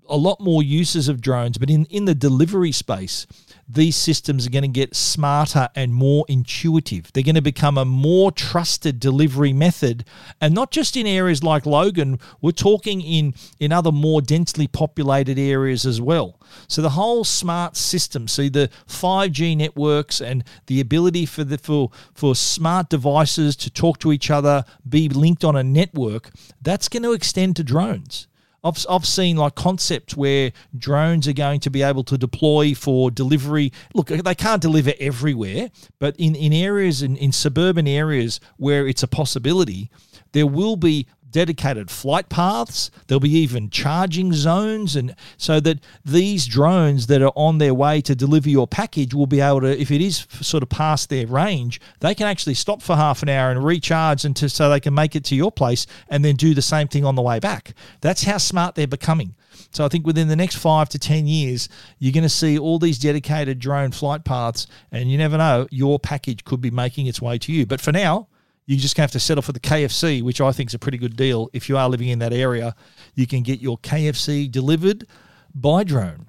a 0.08 0.16
lot 0.16 0.40
more 0.40 0.62
uses 0.62 1.08
of 1.08 1.20
drones, 1.20 1.58
but 1.58 1.70
in, 1.70 1.84
in 1.86 2.06
the 2.06 2.14
delivery 2.14 2.72
space, 2.72 3.26
these 3.68 3.96
systems 3.96 4.46
are 4.46 4.50
going 4.50 4.62
to 4.62 4.68
get 4.68 4.94
smarter 4.94 5.68
and 5.74 5.94
more 5.94 6.24
intuitive. 6.28 7.12
They're 7.12 7.22
going 7.22 7.36
to 7.36 7.42
become 7.42 7.78
a 7.78 7.84
more 7.84 8.32
trusted 8.32 9.00
delivery 9.00 9.52
method. 9.52 10.04
And 10.40 10.54
not 10.54 10.70
just 10.70 10.96
in 10.96 11.06
areas 11.06 11.42
like 11.42 11.64
Logan, 11.64 12.18
we're 12.40 12.52
talking 12.52 13.00
in, 13.00 13.34
in 13.58 13.72
other 13.72 13.92
more 13.92 14.20
densely 14.20 14.66
populated 14.66 15.38
areas 15.38 15.86
as 15.86 16.00
well. 16.00 16.38
So 16.68 16.82
the 16.82 16.90
whole 16.90 17.24
smart 17.24 17.76
system, 17.76 18.28
see 18.28 18.48
the 18.48 18.68
5G 18.88 19.56
networks 19.56 20.20
and 20.20 20.44
the 20.66 20.80
ability 20.80 21.26
for 21.26 21.44
the 21.44 21.58
for, 21.58 21.90
for 22.14 22.34
smart 22.34 22.90
devices 22.90 23.56
to 23.56 23.70
talk 23.70 23.98
to 24.00 24.12
each 24.12 24.30
other, 24.30 24.64
be 24.86 25.08
linked 25.08 25.44
on 25.44 25.56
a 25.56 25.62
network, 25.62 26.30
that's 26.60 26.88
going 26.88 27.04
to 27.04 27.12
extend 27.12 27.56
to 27.56 27.64
drones. 27.64 28.26
I've, 28.64 28.84
I've 28.88 29.06
seen 29.06 29.36
like 29.36 29.54
concepts 29.54 30.16
where 30.16 30.52
drones 30.76 31.26
are 31.26 31.32
going 31.32 31.60
to 31.60 31.70
be 31.70 31.82
able 31.82 32.04
to 32.04 32.16
deploy 32.16 32.74
for 32.74 33.10
delivery. 33.10 33.72
Look, 33.94 34.08
they 34.08 34.34
can't 34.34 34.62
deliver 34.62 34.92
everywhere, 35.00 35.70
but 35.98 36.14
in, 36.16 36.34
in 36.34 36.52
areas, 36.52 37.02
in, 37.02 37.16
in 37.16 37.32
suburban 37.32 37.88
areas 37.88 38.40
where 38.56 38.86
it's 38.86 39.02
a 39.02 39.08
possibility, 39.08 39.90
there 40.32 40.46
will 40.46 40.76
be 40.76 41.06
dedicated 41.32 41.90
flight 41.90 42.28
paths. 42.28 42.90
There'll 43.06 43.20
be 43.20 43.30
even 43.30 43.70
charging 43.70 44.32
zones, 44.32 44.94
and 44.94 45.16
so 45.36 45.58
that 45.60 45.80
these 46.04 46.46
drones 46.46 47.08
that 47.08 47.22
are 47.22 47.32
on 47.34 47.58
their 47.58 47.74
way 47.74 48.00
to 48.02 48.14
deliver 48.14 48.48
your 48.48 48.68
package 48.68 49.14
will 49.14 49.26
be 49.26 49.40
able 49.40 49.62
to, 49.62 49.80
if 49.80 49.90
it 49.90 50.00
is 50.00 50.26
sort 50.40 50.62
of 50.62 50.68
past 50.68 51.08
their 51.08 51.26
range, 51.26 51.80
they 52.00 52.14
can 52.14 52.26
actually 52.26 52.54
stop 52.54 52.82
for 52.82 52.94
half 52.94 53.22
an 53.22 53.28
hour 53.28 53.50
and 53.50 53.64
recharge, 53.64 54.24
and 54.24 54.36
to, 54.36 54.48
so 54.48 54.68
they 54.68 54.80
can 54.80 54.94
make 54.94 55.16
it 55.16 55.24
to 55.24 55.34
your 55.34 55.50
place 55.50 55.86
and 56.08 56.24
then 56.24 56.36
do 56.36 56.54
the 56.54 56.62
same 56.62 56.86
thing 56.88 57.04
on 57.04 57.14
the 57.14 57.22
way 57.22 57.40
back. 57.40 57.74
That's 58.00 58.24
how 58.24 58.38
smart 58.38 58.74
they're 58.74 58.86
becoming. 58.86 59.34
So 59.70 59.84
I 59.84 59.88
think 59.88 60.06
within 60.06 60.28
the 60.28 60.36
next 60.36 60.56
five 60.56 60.88
to 60.90 60.98
10 60.98 61.26
years, 61.26 61.68
you're 61.98 62.12
going 62.12 62.22
to 62.22 62.28
see 62.28 62.58
all 62.58 62.78
these 62.78 62.98
dedicated 62.98 63.58
drone 63.58 63.90
flight 63.90 64.24
paths, 64.24 64.66
and 64.90 65.10
you 65.10 65.18
never 65.18 65.38
know, 65.38 65.66
your 65.70 65.98
package 65.98 66.44
could 66.44 66.60
be 66.60 66.70
making 66.70 67.06
its 67.06 67.22
way 67.22 67.38
to 67.38 67.52
you. 67.52 67.66
But 67.66 67.80
for 67.80 67.92
now, 67.92 68.28
you 68.66 68.76
just 68.76 68.96
have 68.96 69.10
to 69.12 69.20
settle 69.20 69.42
for 69.42 69.52
the 69.52 69.60
KFC, 69.60 70.22
which 70.22 70.40
I 70.40 70.52
think 70.52 70.70
is 70.70 70.74
a 70.74 70.78
pretty 70.78 70.98
good 70.98 71.16
deal. 71.16 71.50
If 71.52 71.68
you 71.68 71.76
are 71.76 71.88
living 71.88 72.08
in 72.08 72.18
that 72.20 72.32
area, 72.32 72.74
you 73.14 73.26
can 73.26 73.42
get 73.42 73.60
your 73.60 73.78
KFC 73.78 74.50
delivered 74.50 75.06
by 75.54 75.84
drone. 75.84 76.28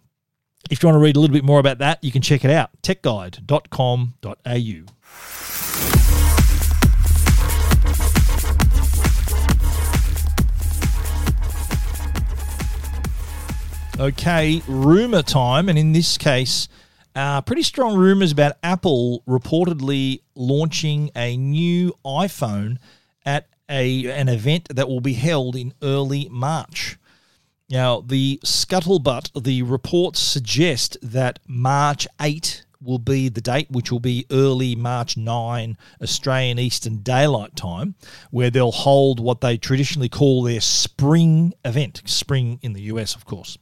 If 0.70 0.82
you 0.82 0.88
want 0.88 0.96
to 0.96 1.02
read 1.02 1.16
a 1.16 1.20
little 1.20 1.34
bit 1.34 1.44
more 1.44 1.60
about 1.60 1.80
that, 1.80 2.04
you 2.04 2.12
can 2.12 2.22
check 2.22 2.46
it 2.46 2.52
out 2.52 2.70
techguide.com.au. 2.82 4.84
Okay, 14.00 14.64
rumor 14.68 15.22
time, 15.22 15.70
and 15.70 15.78
in 15.78 15.92
this 15.92 16.18
case, 16.18 16.68
uh, 17.16 17.42
pretty 17.42 17.64
strong 17.64 17.98
rumors 17.98 18.32
about 18.32 18.58
Apple 18.64 19.24
reportedly 19.28 20.22
launching 20.36 21.12
a 21.16 21.38
new 21.38 21.94
iPhone 22.06 22.78
at 23.26 23.48
a 23.70 24.12
an 24.12 24.30
event 24.30 24.68
that 24.76 24.88
will 24.88 25.00
be 25.02 25.14
held 25.14 25.56
in 25.56 25.74
early 25.82 26.28
March. 26.30 26.98
Now, 27.70 28.02
the 28.02 28.40
scuttlebutt, 28.44 29.44
the 29.44 29.64
reports 29.64 30.20
suggest 30.20 30.98
that 31.02 31.40
March 31.48 32.08
8 32.22 32.66
will 32.82 33.00
be 33.00 33.30
the 33.30 33.42
date, 33.42 33.72
which 33.72 33.92
will 33.92 34.02
be 34.02 34.26
early 34.30 34.76
March 34.76 35.16
9 35.16 35.78
Australian 36.02 36.60
Eastern 36.60 36.98
Daylight 36.98 37.56
Time, 37.56 37.96
where 38.30 38.50
they'll 38.50 38.72
hold 38.72 39.20
what 39.20 39.42
they 39.42 39.58
traditionally 39.58 40.10
call 40.10 40.44
their 40.44 40.62
spring 40.62 41.54
event. 41.64 42.02
Spring 42.06 42.60
in 42.62 42.74
the 42.74 42.82
US, 42.84 43.16
of 43.16 43.26
course. 43.26 43.58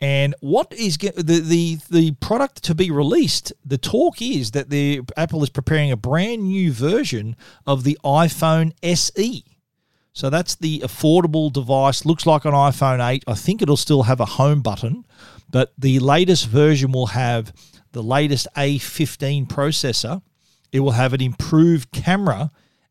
And 0.00 0.34
what 0.40 0.72
is 0.72 0.96
the 0.96 1.12
the 1.16 1.78
the 1.90 2.12
product 2.12 2.62
to 2.64 2.74
be 2.74 2.90
released? 2.90 3.52
The 3.64 3.78
talk 3.78 4.22
is 4.22 4.52
that 4.52 4.70
the 4.70 5.02
Apple 5.16 5.42
is 5.42 5.50
preparing 5.50 5.90
a 5.90 5.96
brand 5.96 6.44
new 6.44 6.72
version 6.72 7.36
of 7.66 7.82
the 7.82 7.98
iPhone 8.04 8.72
SE. 8.82 9.44
So 10.12 10.30
that's 10.30 10.54
the 10.54 10.80
affordable 10.80 11.52
device. 11.52 12.04
Looks 12.04 12.26
like 12.26 12.44
an 12.44 12.52
iPhone 12.52 13.06
8. 13.06 13.24
I 13.26 13.34
think 13.34 13.62
it'll 13.62 13.76
still 13.76 14.04
have 14.04 14.20
a 14.20 14.24
home 14.24 14.62
button, 14.62 15.04
but 15.50 15.72
the 15.78 15.98
latest 16.00 16.46
version 16.46 16.92
will 16.92 17.08
have 17.08 17.52
the 17.92 18.02
latest 18.02 18.48
A15 18.56 19.48
processor. 19.48 20.22
It 20.72 20.80
will 20.80 20.92
have 20.92 21.12
an 21.12 21.20
improved 21.20 21.92
camera 21.92 22.50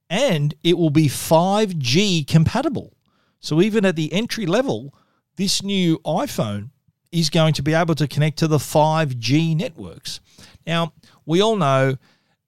and 0.10 0.54
it 0.64 0.78
will 0.78 0.90
be 0.90 1.08
5G 1.08 2.28
compatible. 2.28 2.96
So 3.40 3.62
even 3.62 3.86
at 3.86 3.96
the 3.96 4.12
entry 4.14 4.46
level, 4.46 4.96
this 5.36 5.62
new 5.62 6.00
iPhone 6.00 6.72
is 7.12 7.30
going 7.30 7.54
to 7.54 7.64
be 7.64 7.74
able 7.74 7.96
to 7.96 8.08
connect 8.08 8.38
to 8.40 8.48
the 8.48 8.58
5G 8.58 9.56
networks. 9.56 10.20
Now, 10.66 10.94
we 11.26 11.42
all 11.42 11.56
know 11.56 11.98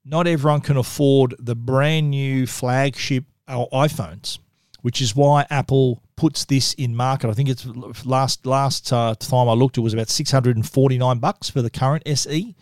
not 0.04 0.26
everyone 0.26 0.60
can 0.60 0.76
afford 0.76 1.34
the 1.38 1.54
brand 1.54 2.10
new 2.10 2.46
flagship 2.46 3.24
iPhones, 3.48 4.38
which 4.82 5.00
is 5.00 5.14
why 5.16 5.46
Apple 5.50 6.02
puts 6.16 6.44
this 6.44 6.74
in 6.74 6.94
market. 6.94 7.30
I 7.30 7.32
think 7.32 7.48
it's 7.48 7.66
last 8.04 8.46
last 8.46 8.92
uh, 8.92 9.14
time 9.18 9.48
I 9.48 9.52
looked, 9.52 9.78
it 9.78 9.80
was 9.80 9.94
about 9.94 10.08
649 10.08 11.18
bucks 11.18 11.50
for 11.50 11.62
the 11.62 11.70
current 11.70 12.02
SE. 12.06 12.54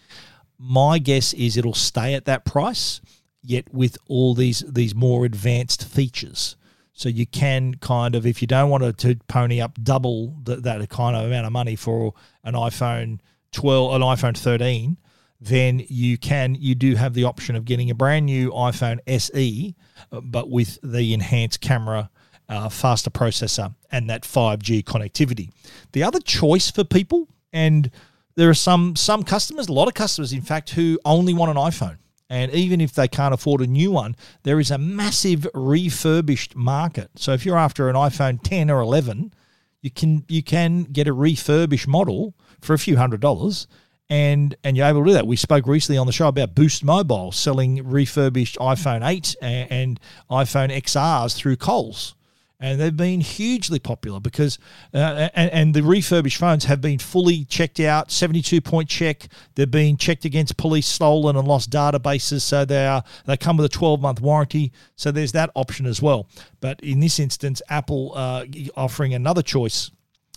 My 0.58 0.98
guess 0.98 1.32
is 1.34 1.56
it'll 1.56 1.74
stay 1.74 2.14
at 2.14 2.24
that 2.24 2.44
price, 2.44 3.00
yet 3.42 3.72
with 3.72 3.98
all 4.08 4.34
these 4.34 4.60
these 4.60 4.94
more 4.94 5.24
advanced 5.24 5.84
features. 5.84 6.56
So 6.98 7.08
you 7.08 7.26
can 7.26 7.74
kind 7.74 8.16
of, 8.16 8.26
if 8.26 8.42
you 8.42 8.48
don't 8.48 8.70
want 8.70 8.98
to, 8.98 9.16
pony 9.28 9.60
up 9.60 9.78
double 9.80 10.36
the, 10.42 10.56
that 10.56 10.88
kind 10.88 11.14
of 11.14 11.26
amount 11.26 11.46
of 11.46 11.52
money 11.52 11.76
for 11.76 12.12
an 12.42 12.54
iPhone 12.54 13.20
12, 13.52 13.94
an 13.94 14.02
iPhone 14.02 14.36
13, 14.36 14.96
then 15.40 15.80
you 15.86 16.18
can, 16.18 16.56
you 16.56 16.74
do 16.74 16.96
have 16.96 17.14
the 17.14 17.22
option 17.22 17.54
of 17.54 17.64
getting 17.64 17.88
a 17.88 17.94
brand 17.94 18.26
new 18.26 18.50
iPhone 18.50 18.98
SE, 19.06 19.76
uh, 20.10 20.20
but 20.20 20.50
with 20.50 20.80
the 20.82 21.14
enhanced 21.14 21.60
camera, 21.60 22.10
uh, 22.48 22.68
faster 22.68 23.10
processor, 23.10 23.72
and 23.92 24.10
that 24.10 24.24
5G 24.24 24.82
connectivity. 24.82 25.52
The 25.92 26.02
other 26.02 26.18
choice 26.18 26.68
for 26.68 26.82
people, 26.82 27.28
and 27.52 27.92
there 28.34 28.50
are 28.50 28.54
some 28.54 28.96
some 28.96 29.22
customers, 29.22 29.68
a 29.68 29.72
lot 29.72 29.86
of 29.86 29.94
customers, 29.94 30.32
in 30.32 30.42
fact, 30.42 30.70
who 30.70 30.98
only 31.04 31.32
want 31.32 31.52
an 31.52 31.56
iPhone. 31.58 31.98
And 32.30 32.52
even 32.52 32.80
if 32.80 32.92
they 32.92 33.08
can't 33.08 33.32
afford 33.32 33.62
a 33.62 33.66
new 33.66 33.90
one, 33.90 34.14
there 34.42 34.60
is 34.60 34.70
a 34.70 34.78
massive 34.78 35.46
refurbished 35.54 36.54
market. 36.54 37.10
So 37.16 37.32
if 37.32 37.46
you're 37.46 37.56
after 37.56 37.88
an 37.88 37.96
iPhone 37.96 38.42
10 38.42 38.70
or 38.70 38.80
11, 38.80 39.32
you 39.80 39.90
can 39.90 40.24
you 40.28 40.42
can 40.42 40.84
get 40.84 41.06
a 41.06 41.12
refurbished 41.12 41.88
model 41.88 42.34
for 42.60 42.74
a 42.74 42.78
few 42.78 42.96
hundred 42.96 43.20
dollars 43.20 43.66
and 44.10 44.56
and 44.64 44.76
you're 44.76 44.86
able 44.86 45.02
to 45.02 45.10
do 45.10 45.14
that. 45.14 45.26
We 45.26 45.36
spoke 45.36 45.66
recently 45.66 45.98
on 45.98 46.06
the 46.06 46.12
show 46.12 46.28
about 46.28 46.54
Boost 46.54 46.82
Mobile 46.84 47.32
selling 47.32 47.86
refurbished 47.88 48.56
iPhone 48.58 49.06
8 49.06 49.36
and, 49.40 49.72
and 49.72 50.00
iPhone 50.30 50.74
XRs 50.76 51.36
through 51.36 51.56
Coles 51.56 52.14
and 52.60 52.80
they've 52.80 52.96
been 52.96 53.20
hugely 53.20 53.78
popular 53.78 54.18
because 54.20 54.58
uh, 54.92 55.28
and, 55.34 55.50
and, 55.52 55.74
the 55.74 55.82
refurbished 55.82 56.38
phones 56.38 56.64
have 56.64 56.80
been 56.80 56.98
fully 56.98 57.44
checked 57.44 57.78
out 57.78 58.10
72 58.10 58.60
point 58.60 58.88
check. 58.88 59.28
They've 59.54 59.70
been 59.70 59.96
checked 59.96 60.24
against 60.24 60.56
police 60.56 60.86
stolen 60.86 61.36
and 61.36 61.46
lost 61.46 61.70
databases 61.70 62.42
so 62.42 62.64
they 62.64 62.86
are 62.86 63.04
they 63.26 63.36
come 63.36 63.56
with 63.56 63.66
a 63.66 63.68
12 63.68 64.00
month 64.00 64.20
warranty. 64.20 64.72
So 64.96 65.12
there's 65.12 65.32
that 65.32 65.50
option 65.54 65.86
as 65.86 66.02
well. 66.02 66.28
But 66.60 66.80
in 66.80 67.00
this 67.00 67.18
instance 67.18 67.62
apple 67.68 68.12
uh, 68.14 68.44
offering 68.76 69.14
another 69.14 69.42
choice 69.42 69.90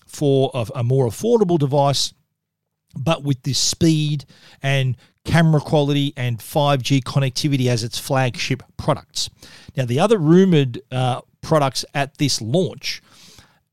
for 0.06 0.52
a, 0.54 0.68
a 0.76 0.84
more 0.84 1.08
affordable 1.08 1.58
device 1.58 2.14
but 2.96 3.24
with 3.24 3.42
this 3.44 3.58
speed 3.58 4.26
and 4.62 4.98
camera 5.24 5.62
quality 5.62 6.14
and 6.18 6.40
5G 6.40 7.04
connectivity 7.04 7.68
as 7.68 7.84
its 7.84 7.98
flagship 7.98 8.64
products. 8.78 9.30
Now, 9.78 9.86
the 9.86 10.00
other 10.00 10.18
rumored 10.18 10.82
uh, 10.92 11.22
products 11.42 11.86
at 11.94 12.18
this 12.18 12.42
launch, 12.42 13.02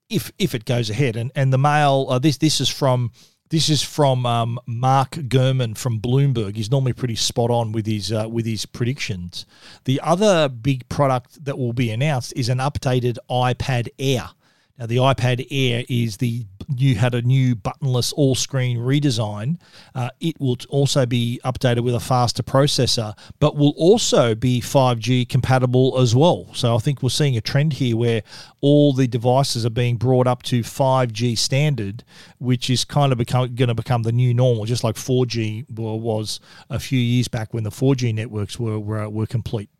if 0.08 0.32
if 0.38 0.54
it 0.54 0.64
goes 0.64 0.90
ahead. 0.90 1.16
And 1.16 1.30
and 1.34 1.52
the 1.52 1.58
mail 1.58 2.06
uh, 2.08 2.18
this 2.18 2.38
this 2.38 2.60
is 2.60 2.68
from 2.68 3.12
this 3.50 3.70
is 3.70 3.82
from 3.82 4.26
um, 4.26 4.58
Mark 4.66 5.12
Gurman 5.12 5.76
from 5.76 6.00
Bloomberg. 6.00 6.56
He's 6.56 6.70
normally 6.70 6.92
pretty 6.92 7.14
spot 7.14 7.50
on 7.50 7.72
with 7.72 7.86
his 7.86 8.12
uh, 8.12 8.28
with 8.28 8.44
his 8.44 8.66
predictions. 8.66 9.46
The 9.84 10.00
other 10.02 10.48
big 10.48 10.88
product 10.88 11.44
that 11.44 11.58
will 11.58 11.72
be 11.72 11.90
announced 11.90 12.32
is 12.36 12.48
an 12.48 12.58
updated 12.58 13.16
iPad 13.30 13.88
Air. 13.98 14.30
Now, 14.78 14.86
the 14.86 14.96
iPad 14.96 15.46
Air 15.50 15.84
is 15.88 16.18
the 16.18 16.46
you 16.76 16.96
had 16.96 17.14
a 17.14 17.22
new 17.22 17.56
buttonless 17.56 18.12
all 18.14 18.34
screen 18.34 18.78
redesign. 18.78 19.58
Uh, 19.94 20.10
it 20.20 20.38
will 20.40 20.56
also 20.68 21.06
be 21.06 21.40
updated 21.44 21.82
with 21.82 21.94
a 21.94 22.00
faster 22.00 22.42
processor, 22.42 23.16
but 23.38 23.56
will 23.56 23.74
also 23.76 24.34
be 24.34 24.60
5G 24.60 25.28
compatible 25.28 25.98
as 25.98 26.14
well. 26.14 26.48
So 26.54 26.74
I 26.74 26.78
think 26.78 27.02
we're 27.02 27.08
seeing 27.08 27.36
a 27.36 27.40
trend 27.40 27.74
here 27.74 27.96
where 27.96 28.22
all 28.60 28.92
the 28.92 29.06
devices 29.06 29.64
are 29.64 29.70
being 29.70 29.96
brought 29.96 30.26
up 30.26 30.42
to 30.44 30.60
5G 30.60 31.38
standard, 31.38 32.04
which 32.38 32.68
is 32.68 32.84
kind 32.84 33.12
of 33.12 33.18
become, 33.18 33.54
going 33.54 33.68
to 33.68 33.74
become 33.74 34.02
the 34.02 34.12
new 34.12 34.34
normal, 34.34 34.66
just 34.66 34.84
like 34.84 34.96
4G 34.96 35.70
was 35.70 36.40
a 36.68 36.78
few 36.78 36.98
years 36.98 37.28
back 37.28 37.54
when 37.54 37.64
the 37.64 37.70
4G 37.70 38.14
networks 38.14 38.58
were, 38.58 38.78
were, 38.78 39.08
were 39.08 39.26
complete. 39.26 39.70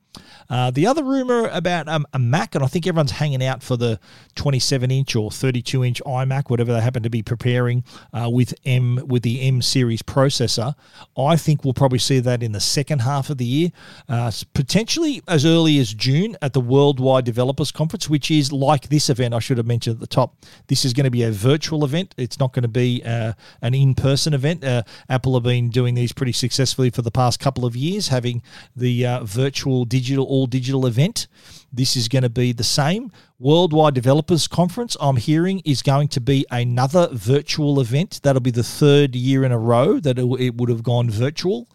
Uh, 0.51 0.71
the 0.71 0.87
other 0.87 1.05
rumor 1.05 1.49
about 1.49 1.89
um, 1.89 2.07
a 2.13 2.19
Mac, 2.19 2.55
and 2.55 2.65
I 2.65 2.67
think 2.67 2.87
everyone's 2.87 3.13
hanging 3.13 3.43
out 3.45 3.63
for 3.63 3.77
the 3.77 4.01
27 4.35 4.91
inch 4.91 5.15
or 5.15 5.31
32 5.31 5.85
inch 5.85 6.03
iMac, 6.05 6.51
whatever 6.51 6.73
they 6.73 6.81
happen 6.81 7.03
to 7.03 7.11
be 7.11 7.23
preparing 7.23 7.85
uh, 8.13 8.29
with 8.31 8.55
M 8.65 9.01
with 9.07 9.23
the 9.23 9.41
M 9.43 9.63
series 9.63 10.03
processor. 10.03 10.75
I 11.17 11.37
think 11.37 11.65
we'll 11.65 11.75
probably 11.75 11.99
see 11.99 12.19
that 12.21 12.43
in 12.43 12.53
the 12.53 12.61
second 12.61 13.01
half 13.01 13.31
of 13.31 13.39
the 13.39 13.45
year, 13.45 13.71
uh, 14.09 14.31
potentially 14.55 15.23
as 15.29 15.45
early 15.45 15.79
as 15.79 15.93
June 15.93 16.37
at 16.41 16.53
the 16.53 16.61
Worldwide 16.61 17.25
Developers 17.25 17.71
Conference, 17.71 18.09
which 18.09 18.31
is 18.31 18.53
like 18.53 18.89
this 18.89 19.11
event. 19.11 19.35
I 19.35 19.39
should 19.39 19.59
have 19.59 19.67
mentioned 19.67 19.95
at 19.95 20.01
the 20.01 20.07
top. 20.07 20.37
This 20.69 20.85
is 20.85 20.93
going 20.93 21.05
to 21.05 21.11
be 21.11 21.23
a 21.23 21.31
virtual 21.31 21.85
event. 21.85 22.15
It's 22.17 22.39
not 22.39 22.53
going 22.53 22.63
to 22.63 22.69
be 22.69 23.03
uh, 23.05 23.35
an 23.63 23.75
in-person 23.75 24.35
event. 24.35 24.65
Uh, 24.65 24.83
Apple 25.09 25.35
have 25.35 25.43
been 25.43 25.71
doing 25.71 25.95
these 25.95 26.13
pretty 26.13 26.33
successfully 26.33 26.91
for 26.91 27.03
the 27.03 27.11
past 27.11 27.41
couple 27.41 27.65
of 27.65 27.77
years, 27.77 28.09
having 28.09 28.43
the 28.75 29.07
uh, 29.07 29.25
virtual 29.25 29.85
digital 29.85 30.08
all 30.17 30.47
digital 30.47 30.87
event. 30.87 31.27
This 31.73 31.97
is 31.97 32.09
going 32.09 32.23
to 32.23 32.31
be 32.31 32.53
the 32.53 32.65
same. 32.65 33.13
Worldwide 33.39 33.95
Developers 33.95 34.49
Conference, 34.49 34.97
I'm 35.01 35.17
hearing, 35.17 35.61
is 35.65 35.83
going 35.83 36.09
to 36.09 36.21
be 36.21 36.47
another 36.51 37.09
virtual 37.13 37.81
event. 37.81 38.21
That'll 38.23 38.41
be 38.41 38.51
the 38.51 38.63
third 38.63 39.15
year 39.15 39.45
in 39.45 39.53
a 39.53 39.59
row 39.59 40.01
that 40.01 40.19
it, 40.19 40.55
would 40.55 40.69
have 40.71 40.83
gone 40.83 41.11
virtual. 41.11 41.69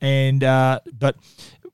And, 0.00 0.44
uh, 0.44 0.80
but 0.98 1.16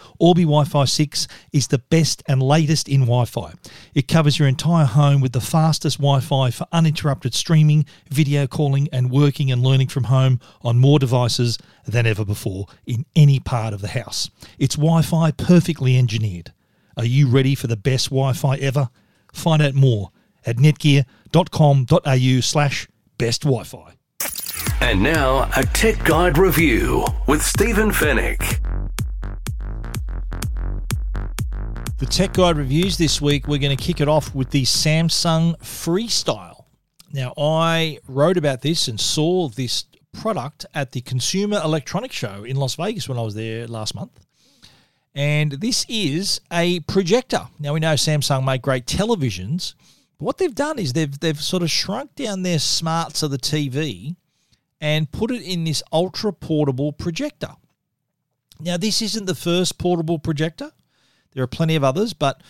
Orbi 0.21 0.43
Wi 0.43 0.65
Fi 0.65 0.85
6 0.85 1.27
is 1.51 1.67
the 1.67 1.79
best 1.79 2.21
and 2.27 2.43
latest 2.43 2.87
in 2.87 3.01
Wi 3.01 3.25
Fi. 3.25 3.53
It 3.95 4.07
covers 4.07 4.37
your 4.37 4.47
entire 4.47 4.85
home 4.85 5.19
with 5.19 5.31
the 5.31 5.41
fastest 5.41 5.97
Wi 5.97 6.19
Fi 6.19 6.51
for 6.51 6.67
uninterrupted 6.71 7.33
streaming, 7.33 7.85
video 8.11 8.45
calling, 8.45 8.87
and 8.93 9.09
working 9.09 9.51
and 9.51 9.63
learning 9.63 9.87
from 9.87 10.03
home 10.05 10.39
on 10.61 10.77
more 10.77 10.99
devices 10.99 11.57
than 11.87 12.05
ever 12.05 12.23
before 12.23 12.67
in 12.85 13.03
any 13.15 13.39
part 13.39 13.73
of 13.73 13.81
the 13.81 13.87
house. 13.87 14.29
It's 14.59 14.75
Wi 14.75 15.01
Fi 15.01 15.31
perfectly 15.31 15.97
engineered. 15.97 16.53
Are 16.95 17.05
you 17.05 17.27
ready 17.27 17.55
for 17.55 17.65
the 17.65 17.75
best 17.75 18.11
Wi 18.11 18.33
Fi 18.33 18.57
ever? 18.57 18.89
Find 19.33 19.59
out 19.59 19.73
more 19.73 20.11
at 20.45 20.57
netgear.com.au 20.57 22.41
slash 22.41 22.87
best 23.17 23.41
Wi 23.41 23.63
Fi. 23.63 23.93
And 24.81 25.01
now, 25.01 25.49
a 25.55 25.63
Tech 25.63 26.03
Guide 26.03 26.37
review 26.37 27.05
with 27.25 27.41
Stephen 27.41 27.89
Fenech. 27.89 28.80
The 32.01 32.07
Tech 32.07 32.33
Guide 32.33 32.57
reviews 32.57 32.97
this 32.97 33.21
week, 33.21 33.47
we're 33.47 33.59
going 33.59 33.77
to 33.77 33.81
kick 33.81 34.01
it 34.01 34.07
off 34.07 34.33
with 34.33 34.49
the 34.49 34.63
Samsung 34.63 35.55
Freestyle. 35.59 36.63
Now, 37.13 37.31
I 37.37 37.99
wrote 38.07 38.37
about 38.37 38.63
this 38.63 38.87
and 38.87 38.99
saw 38.99 39.49
this 39.49 39.85
product 40.11 40.65
at 40.73 40.93
the 40.93 41.01
Consumer 41.01 41.61
Electronics 41.63 42.15
Show 42.15 42.43
in 42.43 42.55
Las 42.55 42.73
Vegas 42.73 43.07
when 43.07 43.19
I 43.19 43.21
was 43.21 43.35
there 43.35 43.67
last 43.67 43.93
month. 43.93 44.19
And 45.13 45.51
this 45.51 45.85
is 45.87 46.41
a 46.51 46.79
projector. 46.79 47.47
Now, 47.59 47.75
we 47.75 47.79
know 47.79 47.93
Samsung 47.93 48.45
make 48.45 48.63
great 48.63 48.87
televisions, 48.87 49.75
but 50.17 50.25
what 50.25 50.37
they've 50.39 50.55
done 50.55 50.79
is 50.79 50.93
they've, 50.93 51.19
they've 51.19 51.39
sort 51.39 51.61
of 51.61 51.69
shrunk 51.69 52.15
down 52.15 52.41
their 52.41 52.57
smarts 52.57 53.21
of 53.21 53.29
the 53.29 53.37
TV 53.37 54.15
and 54.81 55.11
put 55.11 55.29
it 55.29 55.43
in 55.43 55.65
this 55.65 55.83
ultra 55.93 56.33
portable 56.33 56.93
projector. 56.93 57.51
Now, 58.59 58.77
this 58.77 59.03
isn't 59.03 59.27
the 59.27 59.35
first 59.35 59.77
portable 59.77 60.17
projector. 60.17 60.71
There 61.33 61.43
are 61.43 61.47
plenty 61.47 61.75
of 61.75 61.83
others, 61.83 62.13
but 62.13 62.41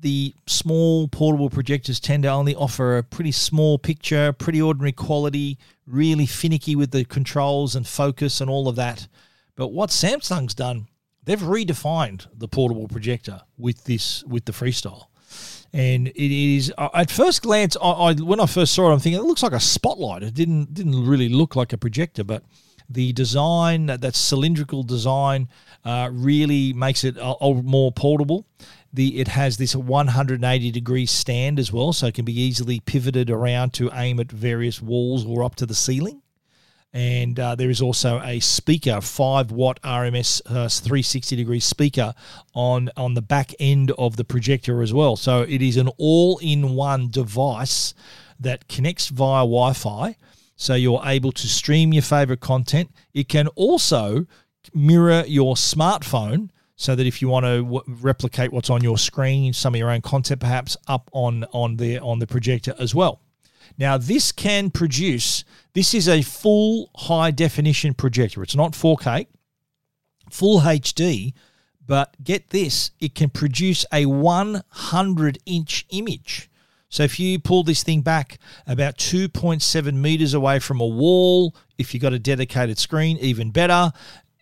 the 0.00 0.34
small 0.46 1.08
portable 1.08 1.50
projectors 1.50 1.98
tend 1.98 2.24
to 2.24 2.28
only 2.28 2.54
offer 2.54 2.98
a 2.98 3.02
pretty 3.02 3.32
small 3.32 3.78
picture, 3.78 4.32
pretty 4.32 4.60
ordinary 4.60 4.92
quality, 4.92 5.58
really 5.86 6.26
finicky 6.26 6.76
with 6.76 6.90
the 6.90 7.04
controls 7.04 7.74
and 7.74 7.86
focus 7.86 8.40
and 8.40 8.50
all 8.50 8.68
of 8.68 8.76
that. 8.76 9.08
But 9.54 9.68
what 9.68 9.90
Samsung's 9.90 10.54
done, 10.54 10.88
they've 11.24 11.40
redefined 11.40 12.26
the 12.36 12.48
portable 12.48 12.88
projector 12.88 13.42
with 13.56 13.84
this 13.84 14.22
with 14.24 14.44
the 14.44 14.52
freestyle. 14.52 15.06
And 15.72 16.08
it 16.08 16.16
is 16.16 16.72
uh, 16.78 16.88
at 16.94 17.10
first 17.10 17.42
glance, 17.42 17.76
I, 17.82 17.90
I 17.90 18.12
when 18.14 18.40
I 18.40 18.46
first 18.46 18.74
saw 18.74 18.90
it, 18.90 18.92
I'm 18.92 19.00
thinking 19.00 19.20
it 19.20 19.26
looks 19.26 19.42
like 19.42 19.52
a 19.52 19.60
spotlight. 19.60 20.22
It 20.22 20.34
didn't 20.34 20.74
didn't 20.74 21.06
really 21.06 21.28
look 21.28 21.56
like 21.56 21.72
a 21.72 21.78
projector, 21.78 22.22
but 22.22 22.42
the 22.88 23.12
design, 23.12 23.86
that, 23.86 24.00
that 24.00 24.14
cylindrical 24.14 24.82
design, 24.82 25.48
uh, 25.84 26.10
really 26.12 26.72
makes 26.72 27.04
it 27.04 27.16
a, 27.16 27.34
a 27.40 27.54
more 27.62 27.92
portable. 27.92 28.46
The, 28.92 29.20
it 29.20 29.28
has 29.28 29.56
this 29.56 29.76
180 29.76 30.70
degree 30.70 31.06
stand 31.06 31.58
as 31.58 31.72
well, 31.72 31.92
so 31.92 32.06
it 32.06 32.14
can 32.14 32.24
be 32.24 32.38
easily 32.38 32.80
pivoted 32.80 33.30
around 33.30 33.72
to 33.74 33.90
aim 33.92 34.20
at 34.20 34.32
various 34.32 34.80
walls 34.80 35.24
or 35.26 35.44
up 35.44 35.54
to 35.56 35.66
the 35.66 35.74
ceiling. 35.74 36.22
And 36.92 37.38
uh, 37.38 37.54
there 37.56 37.68
is 37.68 37.82
also 37.82 38.22
a 38.22 38.40
speaker, 38.40 39.02
five 39.02 39.50
watt 39.50 39.78
RMS 39.82 40.40
uh, 40.46 40.68
360 40.68 41.36
degree 41.36 41.60
speaker 41.60 42.14
on 42.54 42.88
on 42.96 43.12
the 43.12 43.20
back 43.20 43.52
end 43.60 43.90
of 43.98 44.16
the 44.16 44.24
projector 44.24 44.80
as 44.80 44.94
well. 44.94 45.16
So 45.16 45.42
it 45.42 45.60
is 45.60 45.76
an 45.76 45.90
all 45.98 46.38
in 46.38 46.70
one 46.70 47.10
device 47.10 47.92
that 48.40 48.68
connects 48.68 49.08
via 49.08 49.42
Wi 49.42 49.74
Fi. 49.74 50.16
So 50.56 50.74
you're 50.74 51.02
able 51.04 51.32
to 51.32 51.46
stream 51.46 51.92
your 51.92 52.02
favorite 52.02 52.40
content. 52.40 52.90
It 53.12 53.28
can 53.28 53.48
also 53.48 54.26
mirror 54.74 55.22
your 55.26 55.54
smartphone 55.54 56.50
so 56.76 56.94
that 56.94 57.06
if 57.06 57.22
you 57.22 57.28
want 57.28 57.44
to 57.46 57.62
w- 57.62 57.82
replicate 57.86 58.52
what's 58.52 58.70
on 58.70 58.82
your 58.82 58.98
screen, 58.98 59.52
some 59.52 59.74
of 59.74 59.78
your 59.78 59.90
own 59.90 60.00
content 60.00 60.40
perhaps 60.40 60.76
up 60.88 61.10
on 61.12 61.44
on 61.52 61.76
the 61.76 61.98
on 61.98 62.18
the 62.18 62.26
projector 62.26 62.74
as 62.78 62.94
well. 62.94 63.20
Now 63.78 63.98
this 63.98 64.32
can 64.32 64.70
produce 64.70 65.44
this 65.74 65.94
is 65.94 66.08
a 66.08 66.22
full 66.22 66.90
high 66.96 67.30
definition 67.30 67.94
projector. 67.94 68.42
It's 68.42 68.56
not 68.56 68.72
4K, 68.72 69.26
full 70.30 70.60
HD, 70.60 71.34
but 71.86 72.16
get 72.22 72.50
this, 72.50 72.90
it 73.00 73.14
can 73.14 73.30
produce 73.30 73.86
a 73.92 74.06
100 74.06 75.38
inch 75.46 75.86
image. 75.90 76.50
So 76.96 77.02
if 77.02 77.20
you 77.20 77.38
pull 77.38 77.62
this 77.62 77.82
thing 77.82 78.00
back 78.00 78.38
about 78.66 78.96
2.7 78.96 79.92
meters 79.92 80.32
away 80.32 80.60
from 80.60 80.80
a 80.80 80.86
wall, 80.86 81.54
if 81.76 81.92
you've 81.92 82.00
got 82.00 82.14
a 82.14 82.18
dedicated 82.18 82.78
screen, 82.78 83.18
even 83.18 83.50
better 83.50 83.92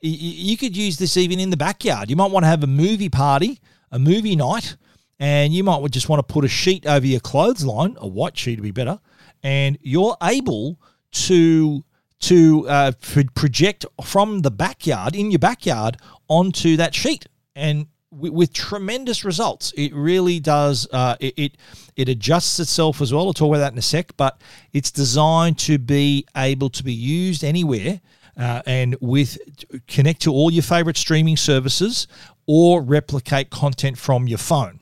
you 0.00 0.56
could 0.56 0.76
use 0.76 0.96
this 0.96 1.16
even 1.16 1.40
in 1.40 1.50
the 1.50 1.56
backyard. 1.56 2.10
You 2.10 2.14
might 2.14 2.30
want 2.30 2.44
to 2.44 2.48
have 2.48 2.62
a 2.62 2.68
movie 2.68 3.08
party, 3.08 3.58
a 3.90 3.98
movie 3.98 4.36
night, 4.36 4.76
and 5.18 5.52
you 5.52 5.64
might 5.64 5.90
just 5.90 6.08
want 6.08 6.20
to 6.20 6.32
put 6.32 6.44
a 6.44 6.48
sheet 6.48 6.86
over 6.86 7.04
your 7.04 7.18
clothesline, 7.18 7.96
a 7.98 8.06
white 8.06 8.38
sheet 8.38 8.60
would 8.60 8.64
be 8.64 8.70
better, 8.70 9.00
and 9.42 9.76
you're 9.80 10.16
able 10.22 10.78
to 11.10 11.82
to 12.20 12.68
uh, 12.68 12.92
project 13.34 13.84
from 14.04 14.42
the 14.42 14.50
backyard 14.52 15.16
in 15.16 15.32
your 15.32 15.40
backyard 15.40 15.96
onto 16.28 16.76
that 16.76 16.94
sheet 16.94 17.26
and 17.56 17.88
with, 18.14 18.32
with 18.32 18.52
tremendous 18.52 19.24
results 19.24 19.72
it 19.76 19.94
really 19.94 20.40
does 20.40 20.86
uh, 20.92 21.16
it, 21.20 21.34
it, 21.36 21.56
it 21.96 22.08
adjusts 22.08 22.58
itself 22.60 23.00
as 23.00 23.12
well 23.12 23.26
i'll 23.26 23.32
talk 23.32 23.48
about 23.48 23.58
that 23.58 23.72
in 23.72 23.78
a 23.78 23.82
sec 23.82 24.16
but 24.16 24.40
it's 24.72 24.90
designed 24.90 25.58
to 25.58 25.78
be 25.78 26.26
able 26.36 26.70
to 26.70 26.82
be 26.82 26.92
used 26.92 27.44
anywhere 27.44 28.00
uh, 28.36 28.62
and 28.66 28.96
with 29.00 29.38
connect 29.86 30.22
to 30.22 30.32
all 30.32 30.50
your 30.50 30.62
favorite 30.62 30.96
streaming 30.96 31.36
services 31.36 32.08
or 32.46 32.82
replicate 32.82 33.50
content 33.50 33.98
from 33.98 34.28
your 34.28 34.38
phone. 34.38 34.80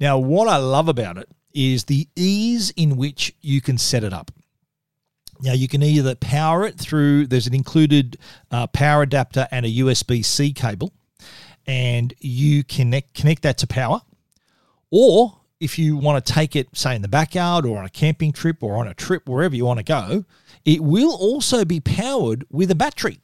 Now, 0.00 0.18
what 0.18 0.48
I 0.48 0.56
love 0.56 0.88
about 0.88 1.16
it 1.16 1.28
is 1.52 1.84
the 1.84 2.08
ease 2.16 2.70
in 2.76 2.96
which 2.96 3.34
you 3.40 3.60
can 3.60 3.78
set 3.78 4.02
it 4.04 4.12
up. 4.12 4.30
Now, 5.40 5.52
you 5.52 5.68
can 5.68 5.82
either 5.82 6.14
power 6.14 6.64
it 6.64 6.78
through, 6.78 7.26
there's 7.26 7.46
an 7.46 7.54
included 7.54 8.18
uh, 8.50 8.66
power 8.68 9.02
adapter 9.02 9.46
and 9.50 9.64
a 9.64 9.68
USB 9.68 10.24
C 10.24 10.52
cable, 10.52 10.92
and 11.66 12.14
you 12.20 12.64
connect, 12.64 13.14
connect 13.14 13.42
that 13.42 13.58
to 13.58 13.66
power. 13.66 14.00
Or 14.90 15.40
if 15.60 15.78
you 15.78 15.96
want 15.96 16.24
to 16.24 16.32
take 16.32 16.56
it, 16.56 16.68
say, 16.74 16.94
in 16.94 17.02
the 17.02 17.08
backyard 17.08 17.64
or 17.64 17.78
on 17.78 17.84
a 17.84 17.90
camping 17.90 18.32
trip 18.32 18.62
or 18.62 18.76
on 18.76 18.88
a 18.88 18.94
trip, 18.94 19.28
wherever 19.28 19.54
you 19.54 19.64
want 19.64 19.78
to 19.78 19.84
go, 19.84 20.24
it 20.64 20.80
will 20.80 21.14
also 21.14 21.64
be 21.64 21.80
powered 21.80 22.44
with 22.50 22.70
a 22.70 22.74
battery. 22.74 23.20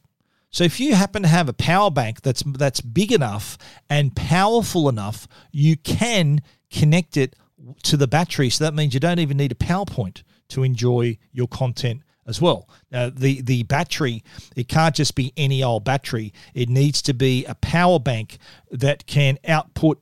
So 0.49 0.65
if 0.65 0.79
you 0.79 0.95
happen 0.95 1.21
to 1.21 1.29
have 1.29 1.47
a 1.47 1.53
power 1.53 1.89
bank 1.89 2.21
that's 2.21 2.43
that's 2.45 2.81
big 2.81 3.13
enough 3.13 3.57
and 3.89 4.15
powerful 4.15 4.89
enough, 4.89 5.27
you 5.51 5.77
can 5.77 6.41
connect 6.69 7.15
it 7.15 7.35
to 7.83 7.95
the 7.95 8.07
battery. 8.07 8.49
So 8.49 8.65
that 8.65 8.73
means 8.73 8.93
you 8.93 8.99
don't 8.99 9.19
even 9.19 9.37
need 9.37 9.51
a 9.51 9.55
PowerPoint 9.55 10.23
to 10.49 10.63
enjoy 10.63 11.17
your 11.31 11.47
content 11.47 12.01
as 12.31 12.41
well. 12.41 12.67
Now, 12.91 13.11
the 13.11 13.41
the 13.41 13.61
battery 13.63 14.23
it 14.55 14.67
can't 14.67 14.95
just 14.95 15.13
be 15.13 15.31
any 15.37 15.61
old 15.61 15.83
battery. 15.83 16.33
It 16.55 16.69
needs 16.69 17.03
to 17.03 17.13
be 17.13 17.45
a 17.45 17.53
power 17.53 17.99
bank 17.99 18.39
that 18.71 19.05
can 19.05 19.37
output 19.47 20.01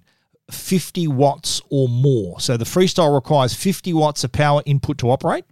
50 0.49 1.07
watts 1.09 1.61
or 1.69 1.89
more. 1.89 2.39
So 2.39 2.55
the 2.55 2.65
Freestyle 2.65 3.13
requires 3.13 3.53
50 3.53 3.93
watts 3.93 4.23
of 4.23 4.31
power 4.31 4.61
input 4.65 4.97
to 4.99 5.11
operate. 5.11 5.45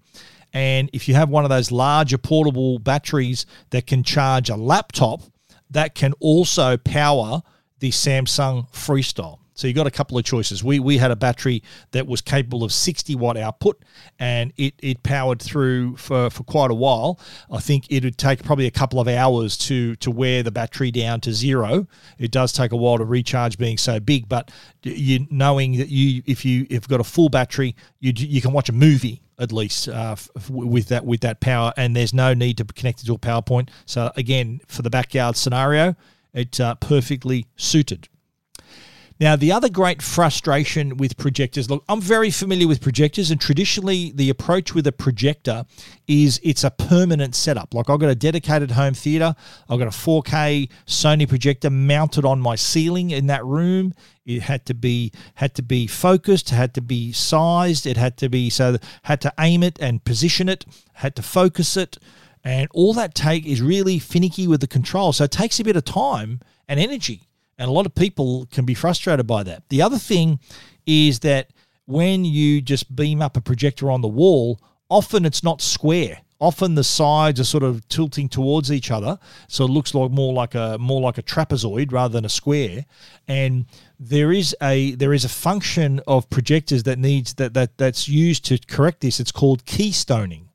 And 0.53 0.89
if 0.93 1.07
you 1.07 1.15
have 1.15 1.29
one 1.29 1.43
of 1.43 1.49
those 1.49 1.71
larger 1.71 2.17
portable 2.17 2.79
batteries 2.79 3.45
that 3.71 3.85
can 3.85 4.03
charge 4.03 4.49
a 4.49 4.55
laptop, 4.55 5.21
that 5.69 5.93
can 5.93 6.13
also 6.19 6.77
power 6.77 7.41
the 7.79 7.91
Samsung 7.91 8.71
Freestyle. 8.71 9.39
So 9.57 9.67
you 9.67 9.73
got 9.73 9.87
a 9.87 9.91
couple 9.91 10.17
of 10.17 10.23
choices. 10.23 10.63
We 10.63 10.79
we 10.79 10.97
had 10.97 11.09
a 11.09 11.15
battery 11.15 11.63
that 11.91 12.05
was 12.05 12.21
capable 12.21 12.63
of 12.63 12.71
60 12.71 13.15
watt 13.15 13.37
output, 13.37 13.83
and 14.19 14.53
it 14.55 14.75
it 14.79 15.01
powered 15.03 15.41
through 15.41 15.97
for, 15.97 16.29
for 16.29 16.43
quite 16.43 16.69
a 16.69 16.75
while. 16.75 17.19
I 17.51 17.59
think 17.59 17.87
it 17.89 18.03
would 18.03 18.17
take 18.17 18.43
probably 18.43 18.67
a 18.67 18.71
couple 18.71 18.99
of 18.99 19.07
hours 19.07 19.57
to 19.57 19.95
to 19.97 20.11
wear 20.11 20.43
the 20.43 20.51
battery 20.51 20.91
down 20.91 21.21
to 21.21 21.33
zero. 21.33 21.87
It 22.19 22.31
does 22.31 22.53
take 22.53 22.71
a 22.71 22.77
while 22.77 22.99
to 22.99 23.05
recharge, 23.05 23.57
being 23.57 23.79
so 23.79 23.99
big. 23.99 24.29
But 24.29 24.51
you 24.83 25.25
knowing 25.31 25.77
that 25.77 25.89
you 25.89 26.21
if 26.27 26.45
you 26.45 26.67
if 26.69 26.87
got 26.87 26.99
a 26.99 27.03
full 27.03 27.29
battery, 27.29 27.75
you 27.99 28.13
you 28.15 28.41
can 28.41 28.53
watch 28.53 28.69
a 28.69 28.73
movie 28.73 29.21
at 29.39 29.51
least 29.51 29.87
uh, 29.87 30.15
f- 30.17 30.49
with 30.49 30.87
that 30.89 31.05
with 31.05 31.21
that 31.21 31.39
power, 31.39 31.73
and 31.77 31.95
there's 31.95 32.13
no 32.13 32.33
need 32.33 32.57
to 32.57 32.65
connect 32.65 33.01
it 33.01 33.05
to 33.07 33.13
a 33.13 33.19
PowerPoint. 33.19 33.69
So 33.85 34.11
again, 34.15 34.61
for 34.67 34.83
the 34.83 34.89
backyard 34.89 35.35
scenario, 35.35 35.95
it's 36.33 36.59
uh, 36.59 36.75
perfectly 36.75 37.47
suited. 37.55 38.07
Now, 39.19 39.35
the 39.35 39.51
other 39.51 39.69
great 39.69 40.03
frustration 40.03 40.97
with 40.97 41.17
projectors 41.17 41.71
look, 41.71 41.83
I'm 41.89 42.01
very 42.01 42.29
familiar 42.29 42.67
with 42.67 42.81
projectors, 42.81 43.31
and 43.31 43.41
traditionally, 43.41 44.11
the 44.13 44.29
approach 44.29 44.75
with 44.75 44.85
a 44.85 44.91
projector 44.91 45.65
is 46.07 46.39
it's 46.43 46.63
a 46.63 46.69
permanent 46.69 47.33
setup. 47.33 47.73
Like, 47.73 47.89
I've 47.89 47.99
got 47.99 48.09
a 48.09 48.15
dedicated 48.15 48.71
home 48.71 48.93
theater, 48.93 49.35
I've 49.69 49.79
got 49.79 49.87
a 49.87 49.91
4K 49.91 50.69
Sony 50.85 51.27
projector 51.27 51.71
mounted 51.71 52.25
on 52.25 52.39
my 52.39 52.55
ceiling 52.55 53.09
in 53.09 53.25
that 53.27 53.43
room. 53.43 53.93
It 54.25 54.43
had 54.43 54.65
to 54.67 54.73
be 54.73 55.11
had 55.35 55.55
to 55.55 55.63
be 55.63 55.87
focused, 55.87 56.49
had 56.49 56.73
to 56.75 56.81
be 56.81 57.11
sized, 57.11 57.87
it 57.87 57.97
had 57.97 58.17
to 58.17 58.29
be 58.29 58.49
so 58.49 58.77
had 59.03 59.21
to 59.21 59.33
aim 59.39 59.63
it 59.63 59.79
and 59.79 60.03
position 60.03 60.47
it, 60.47 60.65
had 60.93 61.15
to 61.15 61.23
focus 61.23 61.75
it, 61.75 61.97
and 62.43 62.67
all 62.71 62.93
that 62.93 63.15
take 63.15 63.45
is 63.45 63.61
really 63.61 63.97
finicky 63.97 64.47
with 64.47 64.61
the 64.61 64.67
control. 64.67 65.11
So 65.13 65.23
it 65.23 65.31
takes 65.31 65.59
a 65.59 65.63
bit 65.63 65.75
of 65.75 65.85
time 65.85 66.41
and 66.67 66.79
energy. 66.79 67.26
And 67.57 67.69
a 67.69 67.71
lot 67.71 67.85
of 67.85 67.95
people 67.95 68.47
can 68.51 68.65
be 68.65 68.73
frustrated 68.73 69.25
by 69.25 69.43
that. 69.43 69.63
The 69.69 69.81
other 69.81 69.97
thing 69.97 70.39
is 70.85 71.19
that 71.19 71.51
when 71.85 72.25
you 72.25 72.61
just 72.61 72.95
beam 72.95 73.21
up 73.21 73.35
a 73.37 73.41
projector 73.41 73.89
on 73.89 74.01
the 74.01 74.07
wall, 74.07 74.59
often 74.89 75.25
it's 75.25 75.43
not 75.43 75.61
square. 75.61 76.19
Often 76.39 76.75
the 76.75 76.83
sides 76.83 77.39
are 77.39 77.45
sort 77.45 77.63
of 77.63 77.87
tilting 77.89 78.29
towards 78.29 78.71
each 78.71 78.91
other, 78.91 79.17
so 79.47 79.65
it 79.65 79.71
looks 79.71 79.95
like 79.95 80.11
more 80.11 80.33
like 80.33 80.53
a 80.53 80.77
more 80.79 81.01
like 81.01 81.17
a 81.17 81.23
trapezoid 81.23 81.91
rather 81.91 82.11
than 82.11 82.25
a 82.25 82.29
square. 82.29 82.85
And 83.27 83.65
there 83.99 84.31
is 84.31 84.55
a 84.61 84.93
there 84.95 85.13
is 85.13 85.25
a 85.25 85.29
function 85.29 85.99
of 86.05 86.29
projectors 86.29 86.83
that 86.83 86.99
needs 86.99 87.33
that 87.35 87.55
that 87.55 87.79
that's 87.79 88.07
used 88.07 88.45
to 88.45 88.59
correct 88.59 89.01
this. 89.01 89.19
It's 89.19 89.31
called 89.31 89.65
keystoning. 89.65 90.49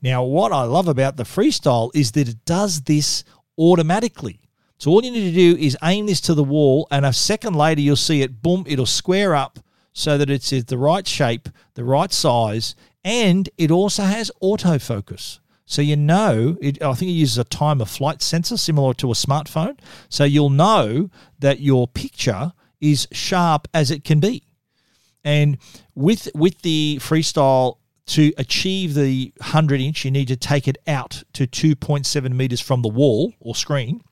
Now, 0.00 0.24
what 0.24 0.52
I 0.52 0.62
love 0.62 0.88
about 0.88 1.16
the 1.18 1.24
freestyle 1.24 1.90
is 1.94 2.12
that 2.12 2.28
it 2.28 2.44
does 2.46 2.82
this 2.82 3.22
automatically. 3.58 4.40
So 4.78 4.90
all 4.90 5.04
you 5.04 5.10
need 5.10 5.32
to 5.32 5.34
do 5.34 5.56
is 5.58 5.76
aim 5.82 6.06
this 6.06 6.20
to 6.22 6.34
the 6.34 6.44
wall, 6.44 6.86
and 6.90 7.06
a 7.06 7.12
second 7.12 7.54
later 7.54 7.80
you'll 7.80 7.96
see 7.96 8.22
it, 8.22 8.42
boom, 8.42 8.64
it'll 8.66 8.86
square 8.86 9.34
up 9.34 9.58
so 9.92 10.18
that 10.18 10.28
it's 10.28 10.50
the 10.50 10.78
right 10.78 11.06
shape, 11.06 11.48
the 11.74 11.84
right 11.84 12.12
size, 12.12 12.74
and 13.02 13.48
it 13.56 13.70
also 13.70 14.02
has 14.02 14.30
autofocus. 14.42 15.38
So 15.64 15.82
you 15.82 15.96
know, 15.96 16.56
it, 16.60 16.82
I 16.82 16.94
think 16.94 17.10
it 17.10 17.14
uses 17.14 17.38
a 17.38 17.44
time 17.44 17.80
of 17.80 17.90
flight 17.90 18.22
sensor 18.22 18.56
similar 18.56 18.94
to 18.94 19.10
a 19.10 19.14
smartphone. 19.14 19.78
So 20.08 20.24
you'll 20.24 20.50
know 20.50 21.10
that 21.40 21.60
your 21.60 21.88
picture 21.88 22.52
is 22.80 23.08
sharp 23.10 23.66
as 23.74 23.90
it 23.90 24.04
can 24.04 24.20
be. 24.20 24.44
And 25.24 25.58
with 25.94 26.28
with 26.34 26.62
the 26.62 26.98
freestyle 27.00 27.78
to 28.06 28.32
achieve 28.38 28.94
the 28.94 29.32
100 29.38 29.80
inch, 29.80 30.04
you 30.04 30.12
need 30.12 30.28
to 30.28 30.36
take 30.36 30.68
it 30.68 30.78
out 30.86 31.24
to 31.32 31.48
2.7 31.48 32.32
meters 32.32 32.60
from 32.60 32.82
the 32.82 32.88
wall 32.88 33.32
or 33.40 33.56
screen. 33.56 34.02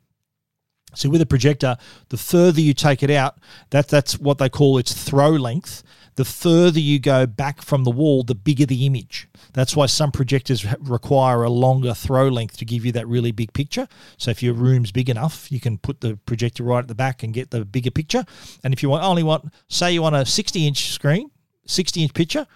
So 0.95 1.09
with 1.09 1.21
a 1.21 1.27
projector, 1.27 1.77
the 2.09 2.17
further 2.17 2.61
you 2.61 2.75
take 2.75 3.03
it 3.03 3.11
out, 3.11 3.39
that 3.71 3.89
that's 3.89 4.19
what 4.19 4.39
they 4.39 4.49
call 4.49 4.79
its 4.79 4.93
throw 4.93 5.31
length. 5.31 5.83
The 6.17 6.25
further 6.25 6.79
you 6.79 7.01
go 7.01 7.27
back 7.27 7.61
from 7.61 7.83
the 7.83 7.91
wall, 7.91 8.23
the 8.23 8.37
bigger 8.37 8.67
the 8.67 8.87
image. 8.87 9.29
That's 9.53 9.75
why 9.75 9.87
some 9.87 10.13
projectors 10.13 10.65
require 10.81 11.43
a 11.43 11.51
longer 11.51 11.93
throw 11.93 12.29
length 12.29 12.57
to 12.59 12.65
give 12.65 12.85
you 12.85 12.93
that 12.93 13.09
really 13.09 13.33
big 13.33 13.53
picture. 13.53 13.89
So 14.17 14.31
if 14.31 14.43
your 14.43 14.55
room's 14.55 14.93
big 14.93 15.11
enough, 15.11 15.51
you 15.51 15.59
can 15.59 15.77
put 15.77 16.01
the 16.01 16.17
projector 16.25 16.63
right 16.63 16.79
at 16.79 16.89
the 16.89 16.95
back 16.95 17.25
and 17.25 17.35
get 17.35 17.51
the 17.51 17.65
bigger 17.65 17.91
picture. 17.91 18.25
And 18.63 18.73
if 18.73 18.83
you 18.83 18.91
want 18.91 19.03
only 19.03 19.25
want, 19.25 19.53
say 19.69 19.93
you 19.93 20.03
want 20.03 20.15
a 20.15 20.25
60 20.25 20.67
inch 20.67 20.93
screen, 20.93 21.31
60 21.67 22.03
inch 22.03 22.15
picture, 22.15 22.47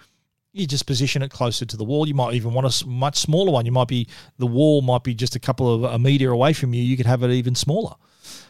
you 0.53 0.67
just 0.67 0.87
position 0.87 1.23
it 1.23 1.31
closer 1.31 1.65
to 1.67 1.77
the 1.77 1.85
wall. 1.85 2.07
You 2.07 2.15
might 2.15 2.35
even 2.35 2.53
want 2.53 2.67
a 2.67 2.87
much 2.87 3.17
smaller 3.17 3.53
one. 3.53 3.67
You 3.67 3.73
might 3.73 3.89
be 3.89 4.09
the 4.39 4.47
wall 4.47 4.83
might 4.83 5.05
be 5.05 5.15
just 5.15 5.37
a 5.37 5.41
couple 5.41 5.73
of 5.73 5.93
a 5.93 5.99
meter 5.99 6.31
away 6.31 6.53
from 6.53 6.75
you. 6.75 6.83
You 6.83 6.97
could 6.97 7.07
have 7.07 7.23
it 7.23 7.31
even 7.31 7.55
smaller. 7.55 7.95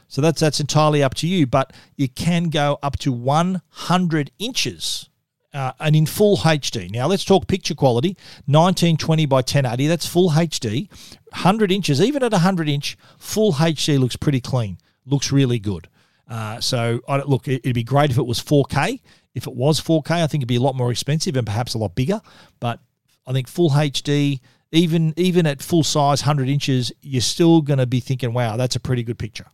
So 0.08 0.20
that's 0.20 0.40
that's 0.40 0.60
entirely 0.60 1.02
up 1.02 1.14
to 1.14 1.26
you. 1.26 1.46
But 1.46 1.72
you 1.96 2.08
can 2.08 2.50
go 2.50 2.78
up 2.82 2.98
to 2.98 3.12
100 3.12 4.30
inches. 4.38 5.08
Uh, 5.54 5.72
and 5.80 5.96
in 5.96 6.04
full 6.04 6.36
HD. 6.36 6.90
Now 6.90 7.06
let's 7.06 7.24
talk 7.24 7.46
picture 7.46 7.74
quality. 7.74 8.10
1920 8.44 9.24
by 9.24 9.36
1080. 9.36 9.86
That's 9.86 10.06
full 10.06 10.30
HD. 10.30 10.90
100 11.30 11.72
inches, 11.72 12.00
even 12.02 12.22
at 12.22 12.32
100 12.32 12.68
inch, 12.68 12.98
full 13.18 13.54
HD 13.54 13.98
looks 13.98 14.14
pretty 14.14 14.40
clean. 14.40 14.78
Looks 15.06 15.32
really 15.32 15.58
good. 15.58 15.88
Uh, 16.28 16.60
so 16.60 17.00
I, 17.08 17.22
look, 17.22 17.48
it'd 17.48 17.74
be 17.74 17.82
great 17.82 18.10
if 18.10 18.18
it 18.18 18.26
was 18.26 18.40
4K. 18.40 19.00
If 19.34 19.46
it 19.46 19.54
was 19.54 19.80
4K, 19.80 20.10
I 20.10 20.26
think 20.26 20.42
it'd 20.42 20.48
be 20.48 20.56
a 20.56 20.60
lot 20.60 20.76
more 20.76 20.90
expensive 20.90 21.36
and 21.36 21.46
perhaps 21.46 21.74
a 21.74 21.78
lot 21.78 21.94
bigger. 21.94 22.20
But 22.60 22.80
I 23.26 23.32
think 23.32 23.48
full 23.48 23.70
HD, 23.70 24.40
even 24.72 25.14
even 25.16 25.46
at 25.46 25.62
full 25.62 25.82
size, 25.82 26.22
100 26.22 26.48
inches, 26.48 26.92
you're 27.00 27.22
still 27.22 27.62
going 27.62 27.78
to 27.78 27.86
be 27.86 28.00
thinking, 28.00 28.32
wow, 28.32 28.56
that's 28.56 28.76
a 28.76 28.80
pretty 28.80 29.02
good 29.02 29.18
picture. 29.18 29.46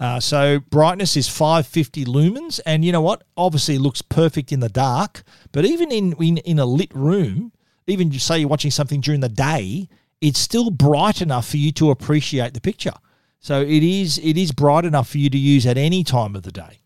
Uh, 0.00 0.18
so 0.20 0.60
brightness 0.70 1.16
is 1.16 1.28
550 1.28 2.04
lumens, 2.04 2.60
and 2.66 2.84
you 2.84 2.92
know 2.92 3.00
what? 3.00 3.22
Obviously, 3.36 3.78
looks 3.78 4.02
perfect 4.02 4.52
in 4.52 4.60
the 4.60 4.68
dark. 4.68 5.22
But 5.52 5.64
even 5.64 5.92
in, 5.92 6.12
in 6.20 6.38
in 6.38 6.58
a 6.58 6.66
lit 6.66 6.94
room, 6.94 7.52
even 7.86 8.12
say 8.12 8.38
you're 8.40 8.48
watching 8.48 8.70
something 8.70 9.00
during 9.00 9.20
the 9.20 9.28
day, 9.28 9.88
it's 10.20 10.38
still 10.38 10.70
bright 10.70 11.20
enough 11.20 11.48
for 11.48 11.58
you 11.58 11.70
to 11.72 11.90
appreciate 11.90 12.54
the 12.54 12.60
picture. 12.60 12.94
So 13.40 13.60
it 13.60 13.82
is 13.82 14.18
it 14.18 14.36
is 14.36 14.52
bright 14.52 14.84
enough 14.84 15.10
for 15.10 15.18
you 15.18 15.30
to 15.30 15.38
use 15.38 15.66
at 15.66 15.76
any 15.76 16.02
time 16.02 16.34
of 16.34 16.42
the 16.42 16.52
day. 16.52 16.80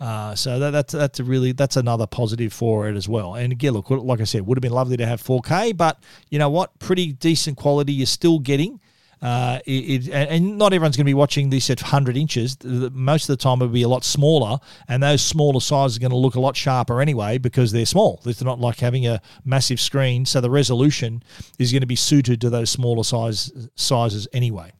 Uh, 0.00 0.34
so 0.34 0.58
that, 0.58 0.70
that's 0.70 0.92
that's 0.92 1.20
a 1.20 1.24
really 1.24 1.52
that's 1.52 1.76
another 1.76 2.06
positive 2.06 2.52
for 2.52 2.88
it 2.88 2.96
as 2.96 3.08
well. 3.08 3.34
And 3.34 3.52
again, 3.52 3.72
look, 3.72 3.90
like 3.90 4.20
I 4.20 4.24
said, 4.24 4.46
would 4.46 4.56
have 4.56 4.62
been 4.62 4.72
lovely 4.72 4.96
to 4.96 5.06
have 5.06 5.22
4K, 5.22 5.76
but 5.76 5.98
you 6.30 6.38
know 6.38 6.50
what? 6.50 6.78
Pretty 6.78 7.12
decent 7.12 7.56
quality 7.56 7.92
you're 7.92 8.06
still 8.06 8.38
getting. 8.38 8.80
Uh, 9.24 9.58
it, 9.64 10.06
it, 10.06 10.10
and 10.10 10.58
not 10.58 10.74
everyone's 10.74 10.98
going 10.98 11.06
to 11.06 11.08
be 11.08 11.14
watching 11.14 11.48
this 11.48 11.70
at 11.70 11.80
100 11.80 12.14
inches. 12.14 12.58
Most 12.62 13.30
of 13.30 13.38
the 13.38 13.42
time, 13.42 13.62
it'll 13.62 13.72
be 13.72 13.82
a 13.82 13.88
lot 13.88 14.04
smaller, 14.04 14.58
and 14.86 15.02
those 15.02 15.22
smaller 15.22 15.60
sizes 15.60 15.96
are 15.96 16.00
going 16.00 16.10
to 16.10 16.16
look 16.16 16.34
a 16.34 16.40
lot 16.40 16.54
sharper 16.54 17.00
anyway 17.00 17.38
because 17.38 17.72
they're 17.72 17.86
small. 17.86 18.20
It's 18.26 18.42
not 18.42 18.60
like 18.60 18.80
having 18.80 19.06
a 19.06 19.22
massive 19.42 19.80
screen, 19.80 20.26
so 20.26 20.42
the 20.42 20.50
resolution 20.50 21.22
is 21.58 21.72
going 21.72 21.80
to 21.80 21.86
be 21.86 21.96
suited 21.96 22.38
to 22.42 22.50
those 22.50 22.68
smaller 22.68 23.02
size 23.02 23.50
sizes 23.76 24.28
anyway. 24.34 24.72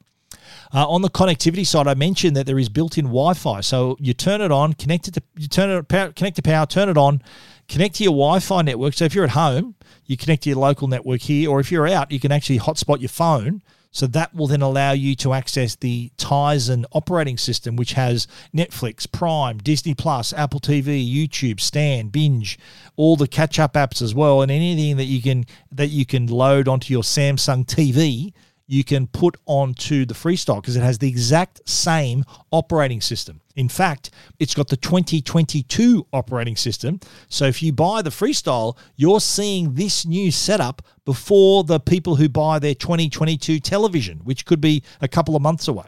Uh, 0.74 0.86
on 0.88 1.00
the 1.00 1.08
connectivity 1.08 1.66
side, 1.66 1.86
I 1.86 1.94
mentioned 1.94 2.36
that 2.36 2.44
there 2.44 2.58
is 2.58 2.68
built-in 2.68 3.06
Wi-Fi. 3.06 3.62
So 3.62 3.96
you 3.98 4.12
turn 4.12 4.42
it 4.42 4.52
on, 4.52 4.74
connect 4.74 5.08
it 5.08 5.14
to 5.14 5.22
you 5.38 5.48
turn 5.48 5.70
it 5.70 5.88
power, 5.88 6.12
connect 6.12 6.36
to 6.36 6.42
power, 6.42 6.66
turn 6.66 6.90
it 6.90 6.98
on, 6.98 7.22
connect 7.66 7.94
to 7.96 8.04
your 8.04 8.12
Wi-Fi 8.12 8.60
network. 8.60 8.92
So 8.92 9.06
if 9.06 9.14
you're 9.14 9.24
at 9.24 9.30
home, 9.30 9.74
you 10.04 10.18
connect 10.18 10.42
to 10.42 10.50
your 10.50 10.58
local 10.58 10.86
network 10.86 11.22
here, 11.22 11.50
or 11.50 11.60
if 11.60 11.72
you're 11.72 11.88
out, 11.88 12.12
you 12.12 12.20
can 12.20 12.30
actually 12.30 12.58
hotspot 12.58 13.00
your 13.00 13.08
phone. 13.08 13.62
So 13.94 14.08
that 14.08 14.34
will 14.34 14.48
then 14.48 14.60
allow 14.60 14.90
you 14.90 15.14
to 15.16 15.32
access 15.32 15.76
the 15.76 16.10
Tizen 16.18 16.84
operating 16.92 17.38
system, 17.38 17.76
which 17.76 17.92
has 17.92 18.26
Netflix, 18.52 19.10
Prime, 19.10 19.58
Disney 19.58 19.94
Plus, 19.94 20.32
Apple 20.32 20.58
TV, 20.58 21.08
YouTube, 21.08 21.60
Stan, 21.60 22.08
Binge, 22.08 22.58
all 22.96 23.14
the 23.14 23.28
catch-up 23.28 23.74
apps 23.74 24.02
as 24.02 24.12
well, 24.12 24.42
and 24.42 24.50
anything 24.50 24.96
that 24.96 25.04
you 25.04 25.22
can 25.22 25.46
that 25.70 25.88
you 25.88 26.04
can 26.04 26.26
load 26.26 26.66
onto 26.66 26.92
your 26.92 27.04
Samsung 27.04 27.64
TV 27.64 28.32
you 28.66 28.84
can 28.84 29.06
put 29.06 29.36
onto 29.46 30.04
the 30.06 30.14
Freestyle 30.14 30.60
because 30.60 30.76
it 30.76 30.82
has 30.82 30.98
the 30.98 31.08
exact 31.08 31.68
same 31.68 32.24
operating 32.50 33.00
system. 33.00 33.40
In 33.56 33.68
fact, 33.68 34.10
it's 34.38 34.54
got 34.54 34.68
the 34.68 34.76
2022 34.76 36.06
operating 36.12 36.56
system. 36.56 36.98
So 37.28 37.44
if 37.44 37.62
you 37.62 37.72
buy 37.72 38.02
the 38.02 38.10
Freestyle, 38.10 38.76
you're 38.96 39.20
seeing 39.20 39.74
this 39.74 40.04
new 40.04 40.30
setup 40.30 40.82
before 41.04 41.64
the 41.64 41.78
people 41.78 42.16
who 42.16 42.28
buy 42.28 42.58
their 42.58 42.74
2022 42.74 43.60
television, 43.60 44.18
which 44.24 44.44
could 44.44 44.60
be 44.60 44.82
a 45.00 45.08
couple 45.08 45.36
of 45.36 45.42
months 45.42 45.68
away. 45.68 45.86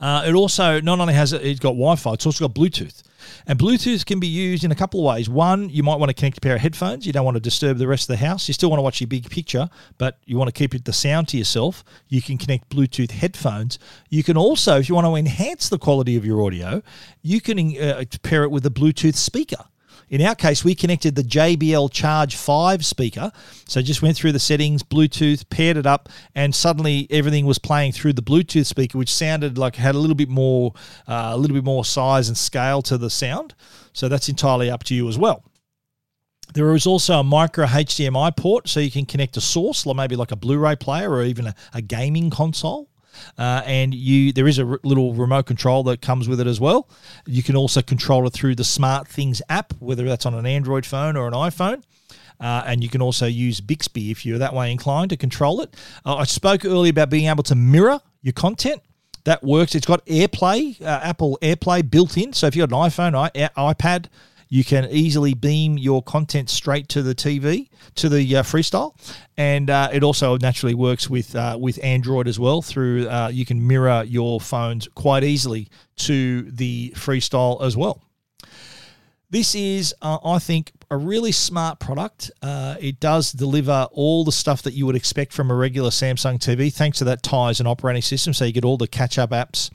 Uh, 0.00 0.24
it 0.26 0.34
also 0.34 0.80
not 0.80 0.98
only 0.98 1.14
has 1.14 1.32
it's 1.32 1.60
got 1.60 1.70
Wi-Fi, 1.70 2.14
it's 2.14 2.26
also 2.26 2.48
got 2.48 2.54
Bluetooth. 2.54 3.02
And 3.46 3.58
Bluetooth 3.58 4.06
can 4.06 4.18
be 4.18 4.26
used 4.26 4.64
in 4.64 4.72
a 4.72 4.74
couple 4.74 5.00
of 5.00 5.14
ways. 5.14 5.28
One, 5.28 5.68
you 5.68 5.82
might 5.82 5.96
want 5.96 6.08
to 6.08 6.14
connect 6.14 6.38
a 6.38 6.40
pair 6.40 6.54
of 6.54 6.62
headphones. 6.62 7.06
You 7.06 7.12
don't 7.12 7.24
want 7.24 7.36
to 7.36 7.40
disturb 7.40 7.78
the 7.78 7.86
rest 7.86 8.04
of 8.04 8.18
the 8.18 8.26
house. 8.26 8.48
You 8.48 8.54
still 8.54 8.70
want 8.70 8.78
to 8.78 8.82
watch 8.82 9.00
your 9.00 9.08
big 9.08 9.28
picture, 9.28 9.68
but 9.98 10.18
you 10.24 10.38
want 10.38 10.48
to 10.48 10.52
keep 10.52 10.74
it 10.74 10.84
the 10.84 10.92
sound 10.92 11.28
to 11.28 11.36
yourself. 11.36 11.84
You 12.08 12.22
can 12.22 12.38
connect 12.38 12.70
Bluetooth 12.70 13.10
headphones. 13.10 13.78
You 14.08 14.22
can 14.22 14.36
also, 14.36 14.78
if 14.78 14.88
you 14.88 14.94
want 14.94 15.06
to 15.06 15.16
enhance 15.16 15.68
the 15.68 15.78
quality 15.78 16.16
of 16.16 16.24
your 16.24 16.42
audio, 16.42 16.82
you 17.22 17.40
can 17.40 17.76
uh, 17.78 18.04
pair 18.22 18.44
it 18.44 18.50
with 18.50 18.64
a 18.64 18.70
Bluetooth 18.70 19.16
speaker. 19.16 19.64
In 20.10 20.20
our 20.22 20.34
case, 20.34 20.64
we 20.64 20.74
connected 20.74 21.14
the 21.14 21.22
JBL 21.22 21.92
Charge 21.92 22.34
5 22.34 22.84
speaker. 22.84 23.30
So 23.68 23.80
just 23.80 24.02
went 24.02 24.16
through 24.16 24.32
the 24.32 24.40
settings, 24.40 24.82
Bluetooth, 24.82 25.48
paired 25.50 25.76
it 25.76 25.86
up, 25.86 26.08
and 26.34 26.52
suddenly 26.52 27.06
everything 27.10 27.46
was 27.46 27.60
playing 27.60 27.92
through 27.92 28.14
the 28.14 28.22
Bluetooth 28.22 28.66
speaker, 28.66 28.98
which 28.98 29.14
sounded 29.14 29.56
like 29.56 29.74
it 29.74 29.80
had 29.80 29.94
a 29.94 29.98
little 29.98 30.16
bit 30.16 30.28
more, 30.28 30.74
uh, 31.06 31.30
a 31.32 31.36
little 31.38 31.54
bit 31.54 31.62
more 31.62 31.84
size 31.84 32.26
and 32.26 32.36
scale 32.36 32.82
to 32.82 32.98
the 32.98 33.08
sound. 33.08 33.54
So 33.92 34.08
that's 34.08 34.28
entirely 34.28 34.68
up 34.68 34.82
to 34.84 34.96
you 34.96 35.08
as 35.08 35.16
well. 35.16 35.44
There 36.54 36.74
is 36.74 36.88
also 36.88 37.20
a 37.20 37.24
micro 37.24 37.66
HDMI 37.66 38.36
port, 38.36 38.68
so 38.68 38.80
you 38.80 38.90
can 38.90 39.06
connect 39.06 39.36
a 39.36 39.40
source, 39.40 39.86
like 39.86 39.96
maybe 39.96 40.16
like 40.16 40.32
a 40.32 40.36
Blu-ray 40.36 40.74
player 40.74 41.08
or 41.08 41.22
even 41.22 41.46
a, 41.46 41.54
a 41.72 41.80
gaming 41.80 42.30
console. 42.30 42.88
Uh, 43.38 43.62
and 43.64 43.94
you 43.94 44.32
there 44.32 44.48
is 44.48 44.58
a 44.58 44.66
r- 44.66 44.80
little 44.82 45.14
remote 45.14 45.46
control 45.46 45.82
that 45.84 46.00
comes 46.00 46.28
with 46.28 46.40
it 46.40 46.46
as 46.46 46.60
well. 46.60 46.88
You 47.26 47.42
can 47.42 47.56
also 47.56 47.82
control 47.82 48.26
it 48.26 48.32
through 48.32 48.54
the 48.54 48.64
Smart 48.64 49.08
Things 49.08 49.42
app, 49.48 49.72
whether 49.78 50.04
that's 50.04 50.26
on 50.26 50.34
an 50.34 50.46
Android 50.46 50.86
phone 50.86 51.16
or 51.16 51.26
an 51.26 51.34
iPhone. 51.34 51.82
Uh, 52.40 52.62
and 52.66 52.82
you 52.82 52.88
can 52.88 53.02
also 53.02 53.26
use 53.26 53.60
Bixby 53.60 54.10
if 54.10 54.24
you're 54.24 54.38
that 54.38 54.54
way 54.54 54.72
inclined 54.72 55.10
to 55.10 55.16
control 55.16 55.60
it. 55.60 55.76
Uh, 56.06 56.16
I 56.16 56.24
spoke 56.24 56.64
earlier 56.64 56.90
about 56.90 57.10
being 57.10 57.28
able 57.28 57.42
to 57.44 57.54
mirror 57.54 58.00
your 58.22 58.32
content. 58.32 58.82
That 59.24 59.44
works. 59.44 59.74
It's 59.74 59.84
got 59.84 60.04
AirPlay, 60.06 60.80
uh, 60.80 61.00
Apple 61.02 61.38
AirPlay 61.42 61.90
built 61.90 62.16
in. 62.16 62.32
So 62.32 62.46
if 62.46 62.56
you've 62.56 62.70
got 62.70 62.74
an 62.86 62.90
iPhone, 62.90 63.30
I- 63.34 63.74
iPad, 63.74 64.06
you 64.50 64.64
can 64.64 64.86
easily 64.90 65.32
beam 65.32 65.78
your 65.78 66.02
content 66.02 66.50
straight 66.50 66.88
to 66.88 67.02
the 67.02 67.14
TV, 67.14 67.70
to 67.94 68.08
the 68.08 68.36
uh, 68.36 68.42
Freestyle, 68.42 68.94
and 69.36 69.70
uh, 69.70 69.88
it 69.92 70.02
also 70.02 70.36
naturally 70.36 70.74
works 70.74 71.08
with 71.08 71.34
uh, 71.34 71.56
with 71.58 71.82
Android 71.82 72.28
as 72.28 72.38
well. 72.38 72.60
Through 72.60 73.08
uh, 73.08 73.30
you 73.32 73.46
can 73.46 73.64
mirror 73.66 74.02
your 74.04 74.40
phones 74.40 74.88
quite 74.94 75.24
easily 75.24 75.68
to 75.96 76.42
the 76.50 76.92
Freestyle 76.96 77.62
as 77.62 77.76
well. 77.76 78.02
This 79.30 79.54
is, 79.54 79.94
uh, 80.02 80.18
I 80.24 80.40
think, 80.40 80.72
a 80.90 80.96
really 80.96 81.30
smart 81.30 81.78
product. 81.78 82.32
Uh, 82.42 82.74
it 82.80 82.98
does 82.98 83.30
deliver 83.30 83.86
all 83.92 84.24
the 84.24 84.32
stuff 84.32 84.62
that 84.62 84.74
you 84.74 84.86
would 84.86 84.96
expect 84.96 85.32
from 85.32 85.52
a 85.52 85.54
regular 85.54 85.90
Samsung 85.90 86.40
TV, 86.40 86.72
thanks 86.72 86.98
to 86.98 87.04
that 87.04 87.22
Tizen 87.22 87.66
operating 87.66 88.02
system. 88.02 88.34
So 88.34 88.44
you 88.44 88.52
get 88.52 88.64
all 88.64 88.76
the 88.76 88.88
catch-up 88.88 89.30
apps 89.30 89.70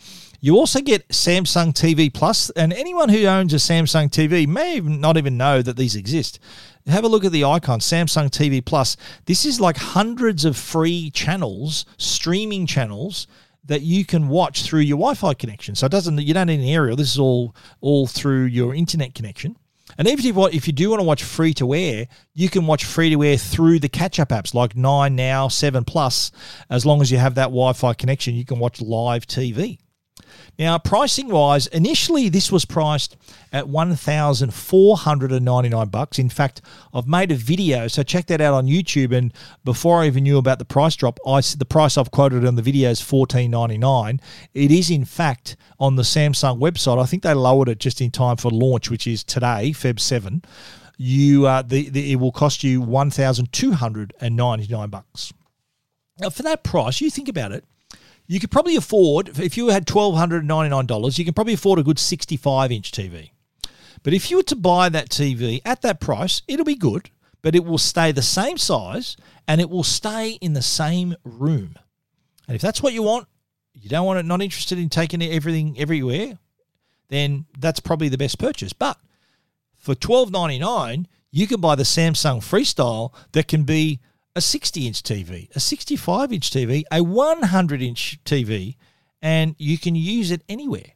you 0.46 0.56
also 0.58 0.80
get 0.80 1.08
Samsung 1.08 1.74
TV 1.74 2.14
Plus, 2.14 2.52
and 2.52 2.72
anyone 2.72 3.10
who 3.10 3.26
owns 3.26 3.52
a 3.52 3.56
Samsung 3.56 4.12
TV 4.12 4.48
may 4.48 4.80
not 4.80 5.18
even 5.18 5.38
know 5.38 5.64
that 5.64 5.76
these 5.76 5.96
exist. 5.96 6.38
Have 6.86 7.04
a 7.04 7.08
look 7.08 7.26
at 7.26 7.32
the 7.32 7.44
icon, 7.44 7.80
Samsung 7.80 8.30
TV 8.30 8.64
Plus. 8.64 8.96
This 9.26 9.44
is 9.44 9.60
like 9.60 9.76
hundreds 9.76 10.46
of 10.46 10.56
free 10.56 11.10
channels, 11.10 11.88
streaming 11.98 12.68
channels 12.68 13.26
that 13.64 13.82
you 13.82 14.06
can 14.06 14.28
watch 14.28 14.62
through 14.62 14.82
your 14.82 15.00
Wi-Fi 15.00 15.34
connection. 15.34 15.74
So 15.74 15.88
it 15.88 15.92
doesn't 15.92 16.22
you 16.22 16.36
don't 16.36 16.46
need 16.46 16.60
an 16.60 16.68
aerial. 16.68 16.96
This 16.96 17.12
is 17.12 17.18
all 17.18 17.56
all 17.82 18.06
through 18.06 18.44
your 18.44 18.76
internet 18.76 19.16
connection. 19.16 19.58
And 19.98 20.08
even 20.08 20.26
if, 20.28 20.54
if 20.54 20.68
you 20.68 20.74
do 20.74 20.92
want 20.92 21.00
to 21.00 21.08
watch 21.08 21.24
free 21.24 21.56
to 21.56 21.74
air, 21.74 22.08
you 22.36 22.50
can 22.50 22.68
watch 22.68 22.86
free 22.86 23.10
to 23.10 23.24
air 23.24 23.38
through 23.38 23.80
the 23.80 23.90
catch 23.90 24.20
up 24.20 24.30
apps 24.30 24.54
like 24.54 24.76
9 24.76 25.16
Now, 25.16 25.48
7 25.48 25.84
Plus. 25.86 26.32
As 26.70 26.86
long 26.86 27.02
as 27.02 27.12
you 27.12 27.18
have 27.18 27.34
that 27.34 27.46
Wi 27.46 27.74
Fi 27.74 27.96
connection, 27.96 28.36
you 28.36 28.46
can 28.46 28.60
watch 28.60 28.80
live 28.80 29.26
TV. 29.26 29.80
Now, 30.58 30.78
pricing 30.78 31.28
wise, 31.28 31.68
initially 31.68 32.30
this 32.30 32.52
was 32.52 32.64
priced 32.64 33.18
at 33.52 33.68
one 33.68 33.96
thousand 33.96 34.54
four 34.54 34.96
hundred 34.96 35.32
and 35.34 35.44
ninety 35.44 35.70
nine 35.70 35.90
bucks. 35.90 36.18
In 36.18 36.30
fact, 36.30 36.62
I've 36.94 37.08
made 37.08 37.32
a 37.32 37.36
video, 37.36 37.88
so 37.88 38.04
check 38.04 38.28
that 38.28 38.40
out 38.40 38.54
on 38.54 38.66
YouTube. 38.66 39.14
And 39.14 39.34
before 39.66 40.02
I 40.02 40.08
even 40.08 40.24
knew 40.24 40.38
about 40.38 40.60
the 40.60 40.66
price 40.66 40.96
drop, 40.96 41.20
I 41.28 41.42
the 41.42 41.66
price 41.66 41.98
I've 41.98 42.12
quoted 42.12 42.46
on 42.46 42.56
the 42.56 42.62
video 42.62 42.90
is 42.90 43.02
fourteen 43.02 43.52
ninety 43.52 43.78
nine. 43.78 44.22
It 44.54 44.72
is 44.72 44.90
in 44.90 45.04
fact 45.04 45.58
on 45.78 45.98
the 45.98 46.04
Samsung 46.04 46.60
website. 46.60 47.02
I 47.02 47.06
think 47.06 47.24
they 47.24 47.34
lowered 47.34 47.68
it 47.68 47.80
just 47.80 48.00
in 48.00 48.12
time 48.12 48.38
for 48.38 48.50
launch, 48.50 48.90
which 48.90 49.08
is 49.08 49.24
today, 49.26 49.72
Feb 49.72 50.00
seven. 50.00 50.42
You 50.98 51.48
uh, 51.48 51.64
the, 51.64 51.90
the 51.90 52.14
it 52.14 52.16
will 52.16 52.32
cost 52.32 52.64
you 52.64 52.80
one 52.80 53.12
thousand 53.12 53.52
two 53.52 53.74
hundred 53.74 54.14
and 54.22 54.38
ninety 54.38 54.68
nine 54.74 54.90
bucks. 54.90 55.34
Now, 56.18 56.30
for 56.30 56.44
that 56.44 56.64
price, 56.64 57.02
you 57.02 57.10
think 57.10 57.28
about 57.28 57.52
it 57.52 57.66
you 58.28 58.40
could 58.40 58.52
probably 58.52 58.76
afford, 58.76 59.40
if 59.40 59.58
you 59.58 59.68
had 59.70 59.86
$1,299, 59.86 61.18
you 61.18 61.26
can 61.26 61.34
probably 61.34 61.54
afford 61.54 61.80
a 61.80 61.84
good 61.84 62.00
65 62.00 62.72
inch 62.72 62.92
TV. 62.92 63.32
But 64.04 64.14
if 64.14 64.30
you 64.30 64.38
were 64.38 64.44
to 64.44 64.56
buy 64.56 64.90
that 64.90 65.10
TV 65.10 65.62
at 65.66 65.82
that 65.82 66.00
price, 66.00 66.42
it'll 66.48 66.66
be 66.66 66.76
good, 66.76 67.10
but 67.42 67.56
it 67.56 67.66
will 67.66 67.78
stay 67.78 68.12
the 68.12 68.22
same 68.22 68.58
size 68.58 69.18
and 69.48 69.62
it 69.62 69.70
will 69.70 69.84
stay 69.84 70.32
in 70.42 70.54
the 70.54 70.62
same 70.62 71.16
room. 71.24 71.76
And 72.48 72.56
if 72.56 72.62
that's 72.62 72.84
what 72.84 72.94
you 72.94 73.04
want, 73.04 73.28
you 73.74 73.90
don't 73.90 74.06
want 74.06 74.20
it, 74.20 74.26
not 74.26 74.42
interested 74.42 74.78
in 74.80 74.90
taking 74.90 75.22
everything 75.22 75.76
everywhere, 75.80 76.38
then 77.10 77.46
that's 77.60 77.80
probably 77.80 78.10
the 78.10 78.18
best 78.18 78.40
purchase. 78.40 78.74
But 78.74 78.98
for 79.78 79.96
$12.99, 79.96 81.06
you 81.32 81.48
can 81.48 81.60
buy 81.60 81.76
the 81.76 81.84
Samsung 81.84 82.40
Freestyle 82.40 83.14
that 83.34 83.48
can 83.48 83.64
be 83.64 84.00
a 84.36 84.42
60 84.42 84.88
inch 84.88 85.02
TV, 85.02 85.56
a 85.56 85.60
65 85.60 86.34
inch 86.34 86.52
TV, 86.52 86.84
a 86.92 87.02
100 87.02 87.82
inch 87.82 88.20
TV, 88.26 88.76
and 89.22 89.56
you 89.58 89.78
can 89.78 89.96
use 89.96 90.32
it 90.32 90.44
anywhere. 90.50 90.92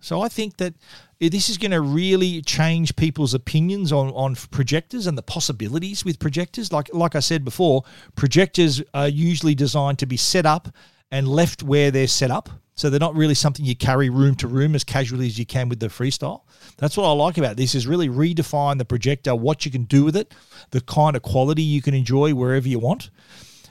So 0.00 0.20
I 0.20 0.28
think 0.28 0.58
that 0.58 0.74
this 1.18 1.48
is 1.48 1.56
going 1.56 1.70
to 1.70 1.80
really 1.80 2.42
change 2.42 2.94
people's 2.96 3.32
opinions 3.32 3.90
on, 3.90 4.08
on 4.10 4.34
projectors 4.50 5.06
and 5.06 5.16
the 5.16 5.22
possibilities 5.22 6.04
with 6.04 6.18
projectors. 6.18 6.72
Like 6.72 6.92
like 6.92 7.14
I 7.14 7.20
said 7.20 7.44
before, 7.44 7.84
projectors 8.14 8.82
are 8.92 9.08
usually 9.08 9.54
designed 9.54 9.98
to 10.00 10.06
be 10.06 10.18
set 10.18 10.44
up 10.44 10.68
and 11.10 11.26
left 11.26 11.62
where 11.62 11.90
they're 11.90 12.06
set 12.06 12.30
up. 12.30 12.50
So 12.76 12.90
they're 12.90 13.00
not 13.00 13.14
really 13.14 13.34
something 13.34 13.64
you 13.64 13.76
carry 13.76 14.10
room 14.10 14.34
to 14.36 14.48
room 14.48 14.74
as 14.74 14.82
casually 14.82 15.26
as 15.26 15.38
you 15.38 15.46
can 15.46 15.68
with 15.68 15.78
the 15.78 15.86
freestyle. 15.86 16.42
That's 16.76 16.96
what 16.96 17.08
I 17.08 17.12
like 17.12 17.38
about 17.38 17.56
this 17.56 17.74
is 17.74 17.86
really 17.86 18.08
redefine 18.08 18.78
the 18.78 18.84
projector, 18.84 19.34
what 19.34 19.64
you 19.64 19.70
can 19.70 19.84
do 19.84 20.04
with 20.04 20.16
it, 20.16 20.34
the 20.70 20.80
kind 20.80 21.14
of 21.14 21.22
quality 21.22 21.62
you 21.62 21.80
can 21.80 21.94
enjoy 21.94 22.34
wherever 22.34 22.66
you 22.66 22.80
want. 22.80 23.10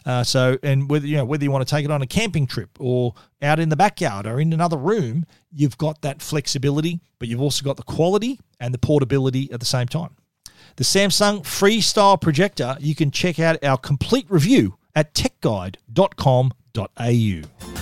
Uh, 0.05 0.23
so, 0.23 0.57
and 0.63 0.89
whether 0.89 1.07
you 1.07 1.15
know 1.15 1.25
whether 1.25 1.43
you 1.43 1.51
want 1.51 1.65
to 1.65 1.75
take 1.75 1.85
it 1.85 1.91
on 1.91 2.01
a 2.01 2.07
camping 2.07 2.45
trip 2.45 2.69
or 2.79 3.13
out 3.41 3.59
in 3.59 3.69
the 3.69 3.75
backyard 3.75 4.27
or 4.27 4.39
in 4.39 4.51
another 4.51 4.77
room, 4.77 5.25
you've 5.51 5.77
got 5.77 6.01
that 6.01 6.21
flexibility, 6.21 6.99
but 7.19 7.27
you've 7.27 7.41
also 7.41 7.63
got 7.63 7.77
the 7.77 7.83
quality 7.83 8.39
and 8.59 8.73
the 8.73 8.77
portability 8.77 9.51
at 9.51 9.59
the 9.59 9.65
same 9.65 9.87
time. 9.87 10.15
The 10.75 10.83
Samsung 10.83 11.43
Freestyle 11.43 12.19
projector, 12.19 12.75
you 12.79 12.95
can 12.95 13.11
check 13.11 13.39
out 13.39 13.63
our 13.63 13.77
complete 13.77 14.25
review 14.29 14.77
at 14.95 15.13
techguide.com.au. 15.13 17.72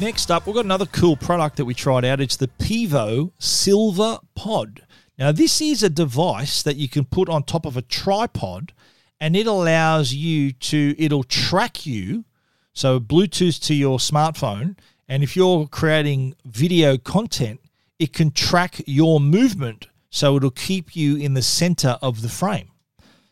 Next 0.00 0.30
up, 0.30 0.46
we've 0.46 0.54
got 0.54 0.64
another 0.64 0.86
cool 0.86 1.16
product 1.16 1.56
that 1.56 1.64
we 1.64 1.74
tried 1.74 2.04
out. 2.04 2.20
It's 2.20 2.36
the 2.36 2.46
Pivo 2.46 3.32
Silver 3.40 4.18
Pod. 4.36 4.82
Now, 5.18 5.32
this 5.32 5.60
is 5.60 5.82
a 5.82 5.90
device 5.90 6.62
that 6.62 6.76
you 6.76 6.88
can 6.88 7.04
put 7.04 7.28
on 7.28 7.42
top 7.42 7.66
of 7.66 7.76
a 7.76 7.82
tripod 7.82 8.72
and 9.18 9.34
it 9.34 9.48
allows 9.48 10.14
you 10.14 10.52
to, 10.52 10.94
it'll 10.98 11.24
track 11.24 11.84
you. 11.84 12.24
So, 12.72 13.00
Bluetooth 13.00 13.60
to 13.66 13.74
your 13.74 13.98
smartphone. 13.98 14.78
And 15.08 15.24
if 15.24 15.34
you're 15.34 15.66
creating 15.66 16.36
video 16.44 16.96
content, 16.96 17.60
it 17.98 18.12
can 18.12 18.30
track 18.30 18.80
your 18.86 19.18
movement. 19.18 19.88
So, 20.10 20.36
it'll 20.36 20.52
keep 20.52 20.94
you 20.94 21.16
in 21.16 21.34
the 21.34 21.42
center 21.42 21.98
of 22.00 22.22
the 22.22 22.28
frame. 22.28 22.70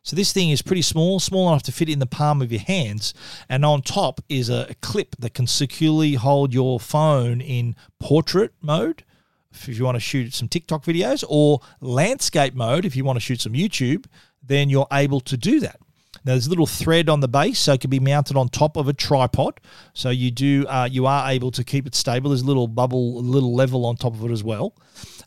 So 0.06 0.14
this 0.14 0.32
thing 0.32 0.50
is 0.50 0.62
pretty 0.62 0.82
small, 0.82 1.18
small 1.18 1.48
enough 1.48 1.64
to 1.64 1.72
fit 1.72 1.88
in 1.88 1.98
the 1.98 2.06
palm 2.06 2.40
of 2.40 2.52
your 2.52 2.60
hands. 2.60 3.12
And 3.48 3.64
on 3.64 3.82
top 3.82 4.20
is 4.28 4.48
a, 4.48 4.68
clip 4.80 5.16
that 5.18 5.34
can 5.34 5.48
securely 5.48 6.14
hold 6.14 6.54
your 6.54 6.78
phone 6.78 7.40
in 7.40 7.74
portrait 7.98 8.52
mode 8.60 9.02
if 9.50 9.66
you 9.66 9.84
want 9.84 9.96
to 9.96 10.00
shoot 10.00 10.32
some 10.32 10.46
TikTok 10.46 10.84
videos 10.84 11.24
or 11.28 11.60
landscape 11.80 12.54
mode 12.54 12.84
if 12.84 12.94
you 12.94 13.04
want 13.04 13.16
to 13.16 13.20
shoot 13.20 13.40
some 13.40 13.54
YouTube, 13.54 14.04
then 14.44 14.70
you're 14.70 14.86
able 14.92 15.20
to 15.22 15.36
do 15.36 15.58
that. 15.58 15.80
Now, 16.24 16.32
there's 16.32 16.46
a 16.46 16.50
little 16.50 16.66
thread 16.66 17.08
on 17.08 17.18
the 17.18 17.28
base, 17.28 17.58
so 17.58 17.72
it 17.72 17.80
can 17.80 17.90
be 17.90 17.98
mounted 17.98 18.36
on 18.36 18.48
top 18.48 18.76
of 18.76 18.86
a 18.86 18.92
tripod. 18.92 19.58
So 19.92 20.10
you 20.10 20.30
do, 20.30 20.66
uh, 20.68 20.88
you 20.90 21.06
are 21.06 21.28
able 21.28 21.50
to 21.50 21.64
keep 21.64 21.86
it 21.86 21.96
stable. 21.96 22.30
There's 22.30 22.42
a 22.42 22.46
little 22.46 22.68
bubble, 22.68 23.18
a 23.18 23.20
little 23.20 23.54
level 23.54 23.84
on 23.86 23.96
top 23.96 24.14
of 24.14 24.24
it 24.24 24.30
as 24.30 24.44
well. 24.44 24.74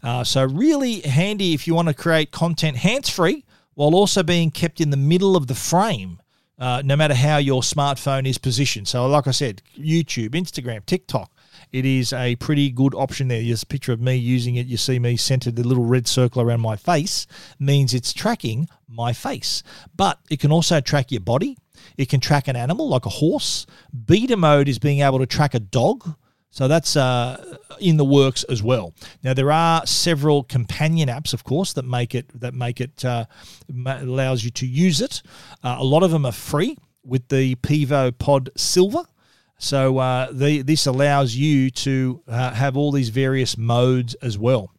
Uh, 0.02 0.24
so 0.24 0.46
really 0.46 1.02
handy 1.02 1.54
if 1.54 1.68
you 1.68 1.76
want 1.76 1.90
to 1.90 1.94
create 1.94 2.32
content 2.32 2.78
hands-free 2.78 3.44
while 3.80 3.96
also 3.96 4.24
being 4.24 4.52
kept 4.52 4.82
in 4.82 4.90
the 4.90 4.98
middle 4.98 5.38
of 5.38 5.48
the 5.48 5.56
frame, 5.56 6.22
uh, 6.60 6.82
no 6.84 6.98
matter 6.98 7.14
how 7.14 7.38
your 7.38 7.62
smartphone 7.62 8.28
is 8.28 8.38
positioned. 8.38 8.90
So, 8.90 9.08
like 9.08 9.26
I 9.26 9.32
said, 9.32 9.62
YouTube, 9.78 10.32
Instagram, 10.32 10.86
TikTok, 10.86 11.32
it 11.72 11.86
is 11.86 12.12
a 12.12 12.36
pretty 12.36 12.72
good 12.72 12.94
option 12.94 13.30
there. 13.30 13.42
There's 13.42 13.64
a 13.64 13.66
picture 13.66 13.94
of 13.94 14.02
me 14.02 14.18
using 14.18 14.56
it. 14.56 14.68
You 14.68 14.76
see 14.76 15.00
me 15.00 15.16
centered, 15.16 15.56
the 15.56 15.66
little 15.66 15.86
red 15.86 16.10
circle 16.10 16.42
around 16.42 16.60
my 16.60 16.76
face 16.76 17.26
means 17.58 17.94
it's 17.94 18.12
tracking 18.12 18.68
my 18.90 19.14
face. 19.14 19.64
But 19.96 20.20
it 20.30 20.42
can 20.42 20.52
also 20.52 20.82
track 20.82 21.10
your 21.10 21.22
body. 21.22 21.58
It 21.96 22.10
can 22.10 22.20
track 22.20 22.50
an 22.50 22.58
animal 22.58 22.90
like 22.90 23.06
a 23.06 23.10
horse. 23.10 23.66
Beta 24.06 24.36
mode 24.36 24.68
is 24.68 24.78
being 24.78 25.00
able 25.00 25.20
to 25.20 25.26
track 25.26 25.54
a 25.54 25.60
dog 25.62 26.16
so 26.52 26.68
that's 26.68 26.96
uh, 26.96 27.58
in 27.80 27.98
the 27.98 28.06
works 28.06 28.44
as 28.44 28.64
well. 28.64 28.94
Now 29.24 29.34
there 29.34 29.52
are 29.52 29.86
several 29.86 30.44
companion 30.44 31.10
apps, 31.10 31.34
of 31.34 31.44
course, 31.44 31.74
that 31.74 31.86
make 31.86 32.16
it 32.16 32.28
that 32.40 32.54
make 32.54 32.82
it 32.82 33.06
uh, 33.06 33.26
allows 33.86 34.44
you 34.44 34.52
to 34.52 34.66
use 34.66 35.02
it. 35.02 35.22
Uh, 35.64 35.78
a 35.80 35.84
lot 35.84 36.04
of 36.04 36.12
them 36.12 36.26
are 36.26 36.32
free 36.32 36.78
with 37.04 37.28
the 37.30 37.56
Pivo 37.56 38.18
Pod 38.18 38.50
Silver. 38.56 39.04
So 39.58 39.98
uh, 39.98 40.32
the, 40.32 40.62
this 40.62 40.86
allows 40.86 41.36
you 41.36 41.70
to 41.72 42.24
uh, 42.28 42.54
have 42.54 42.78
all 42.78 42.94
these 42.94 43.10
various 43.10 43.58
modes 43.58 44.16
as 44.16 44.38
well. 44.38 44.72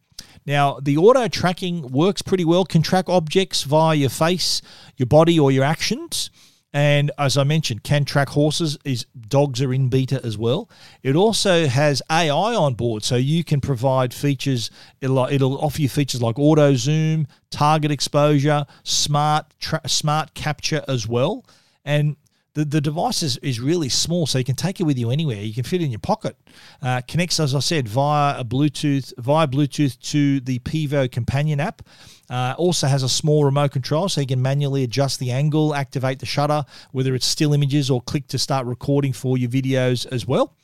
Now, 0.47 0.81
the 0.81 0.97
auto 0.97 1.29
tracking 1.29 1.93
works 1.93 2.23
pretty 2.23 2.47
well, 2.47 2.65
can 2.65 2.81
track 2.81 3.09
objects 3.09 3.63
via 3.63 3.95
your 3.95 4.09
face, 4.09 4.63
your 4.97 5.07
body, 5.07 5.39
or 5.39 5.53
your 5.53 5.65
actions. 5.65 6.31
And 6.73 7.11
as 7.19 7.37
I 7.37 7.43
mentioned, 7.43 7.83
can 7.83 8.05
track 8.05 8.29
horses. 8.29 8.79
Is 8.85 9.07
dogs 9.29 9.61
are 9.61 9.73
in 9.73 9.89
beta 9.89 10.21
as 10.25 10.39
well. 10.39 10.71
It 11.03 11.17
also 11.17 11.67
has 11.67 12.01
AI 12.11 12.55
on 12.55 12.75
board, 12.75 13.03
so 13.03 13.17
you 13.17 13.43
can 13.43 13.61
provide 13.61 14.15
features. 14.15 14.71
It'll, 15.01 15.27
it'll 15.27 15.59
offer 15.59 15.83
you 15.83 15.89
features 15.89 16.23
like 16.23 16.39
auto 16.39 16.75
zoom, 16.75 17.27
target 17.51 17.91
exposure, 17.91 18.67
smart 18.85 19.47
tra- 19.59 19.89
smart 19.89 20.35
capture 20.35 20.85
as 20.87 21.09
well. 21.09 21.45
And 21.85 22.17
the, 22.55 22.65
the 22.65 22.81
device 22.81 23.23
is, 23.23 23.37
is 23.39 23.61
really 23.61 23.89
small, 23.89 24.27
so 24.27 24.39
you 24.39 24.45
can 24.45 24.57
take 24.57 24.81
it 24.81 24.85
with 24.85 24.99
you 24.99 25.11
anywhere. 25.11 25.41
You 25.41 25.55
can 25.55 25.63
fit 25.63 25.81
it 25.81 25.85
in 25.85 25.91
your 25.91 26.01
pocket. 26.01 26.37
Uh, 26.83 27.01
connects, 27.07 27.39
as 27.39 27.55
I 27.55 27.61
said, 27.61 27.89
via 27.89 28.39
a 28.41 28.45
Bluetooth 28.45 29.13
via 29.19 29.47
Bluetooth 29.47 29.99
to 30.11 30.41
the 30.41 30.59
Pivo 30.61 31.11
companion 31.11 31.61
app. 31.61 31.83
Uh, 32.29 32.55
also 32.59 32.87
has 32.87 33.03
a 33.03 33.09
small 33.09 33.45
remote 33.45 33.73
control, 33.73 34.09
so 34.09 34.21
you 34.21 34.27
can 34.27 34.43
manually 34.43 34.85
adjust 34.85 35.19
the 35.19 35.31
angle, 35.31 35.75
activate 35.75 36.21
the 36.21 36.27
shutter, 36.27 36.65
whether 36.93 37.15
it's 37.15 37.27
still 37.27 37.53
images 37.53 37.91
or 37.91 38.01
click 38.03 38.27
to 38.29 38.39
start 38.39 38.67
recording 38.67 39.13
for 39.13 39.37
your 39.37 39.51
videos 39.51 40.07
as 40.13 40.27
well. 40.27 40.55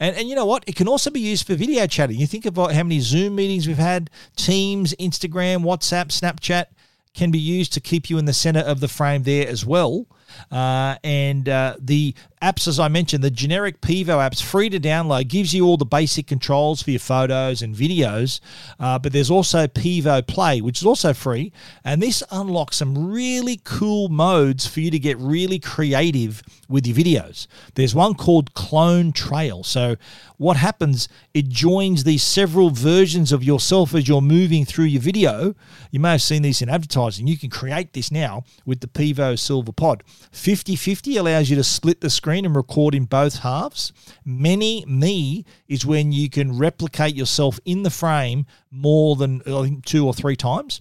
And, 0.00 0.16
and 0.16 0.28
you 0.28 0.34
know 0.34 0.44
what? 0.44 0.64
It 0.66 0.76
can 0.76 0.88
also 0.88 1.10
be 1.10 1.20
used 1.20 1.46
for 1.46 1.54
video 1.54 1.86
chatting. 1.86 2.18
You 2.18 2.26
think 2.26 2.44
about 2.46 2.72
how 2.72 2.82
many 2.82 3.00
Zoom 3.00 3.36
meetings 3.36 3.66
we've 3.66 3.78
had, 3.78 4.10
Teams, 4.36 4.94
Instagram, 4.94 5.62
WhatsApp, 5.62 6.08
Snapchat 6.08 6.66
can 7.14 7.30
be 7.30 7.38
used 7.38 7.72
to 7.72 7.80
keep 7.80 8.10
you 8.10 8.18
in 8.18 8.24
the 8.24 8.32
center 8.32 8.60
of 8.60 8.80
the 8.80 8.88
frame 8.88 9.22
there 9.22 9.48
as 9.48 9.64
well. 9.64 10.06
Uh, 10.50 10.96
and 11.04 11.48
uh, 11.48 11.76
the 11.78 12.14
apps, 12.44 12.68
as 12.68 12.78
I 12.78 12.88
mentioned, 12.88 13.24
the 13.24 13.30
generic 13.30 13.80
Pivo 13.80 14.18
apps, 14.18 14.42
free 14.42 14.68
to 14.68 14.78
download, 14.78 15.28
gives 15.28 15.54
you 15.54 15.64
all 15.64 15.78
the 15.78 15.86
basic 15.86 16.26
controls 16.26 16.82
for 16.82 16.90
your 16.90 17.00
photos 17.00 17.62
and 17.62 17.74
videos. 17.74 18.40
Uh, 18.78 18.98
but 18.98 19.12
there's 19.14 19.30
also 19.30 19.66
Pivo 19.66 20.24
Play, 20.26 20.60
which 20.60 20.80
is 20.80 20.86
also 20.86 21.14
free. 21.14 21.52
And 21.84 22.02
this 22.02 22.22
unlocks 22.30 22.76
some 22.76 23.10
really 23.10 23.60
cool 23.64 24.10
modes 24.10 24.66
for 24.66 24.80
you 24.80 24.90
to 24.90 24.98
get 24.98 25.16
really 25.18 25.58
creative 25.58 26.42
with 26.68 26.86
your 26.86 26.96
videos. 26.96 27.46
There's 27.76 27.94
one 27.94 28.14
called 28.14 28.52
Clone 28.52 29.12
Trail. 29.12 29.62
So 29.62 29.96
what 30.36 30.56
happens, 30.56 31.08
it 31.32 31.48
joins 31.48 32.04
these 32.04 32.22
several 32.22 32.70
versions 32.70 33.32
of 33.32 33.42
yourself 33.42 33.94
as 33.94 34.06
you're 34.08 34.20
moving 34.20 34.64
through 34.64 34.86
your 34.86 35.00
video. 35.00 35.54
You 35.90 36.00
may 36.00 36.12
have 36.12 36.22
seen 36.22 36.42
these 36.42 36.60
in 36.60 36.68
advertising. 36.68 37.26
You 37.26 37.38
can 37.38 37.50
create 37.50 37.92
this 37.92 38.10
now 38.10 38.44
with 38.66 38.80
the 38.80 38.86
Pivo 38.86 39.38
Silver 39.38 39.72
Pod. 39.72 40.02
50 40.32 40.76
50 40.76 41.16
allows 41.16 41.48
you 41.48 41.56
to 41.56 41.64
split 41.64 42.00
the 42.00 42.10
screen 42.10 42.33
and 42.42 42.56
record 42.56 42.94
in 42.94 43.04
both 43.04 43.40
halves. 43.40 43.92
Many 44.24 44.84
Me 44.86 45.44
is 45.68 45.86
when 45.86 46.10
you 46.10 46.28
can 46.30 46.58
replicate 46.58 47.14
yourself 47.14 47.60
in 47.64 47.82
the 47.82 47.90
frame 47.90 48.46
more 48.70 49.14
than 49.16 49.42
I 49.42 49.62
think 49.62 49.84
two 49.84 50.06
or 50.06 50.14
three 50.14 50.36
times. 50.36 50.80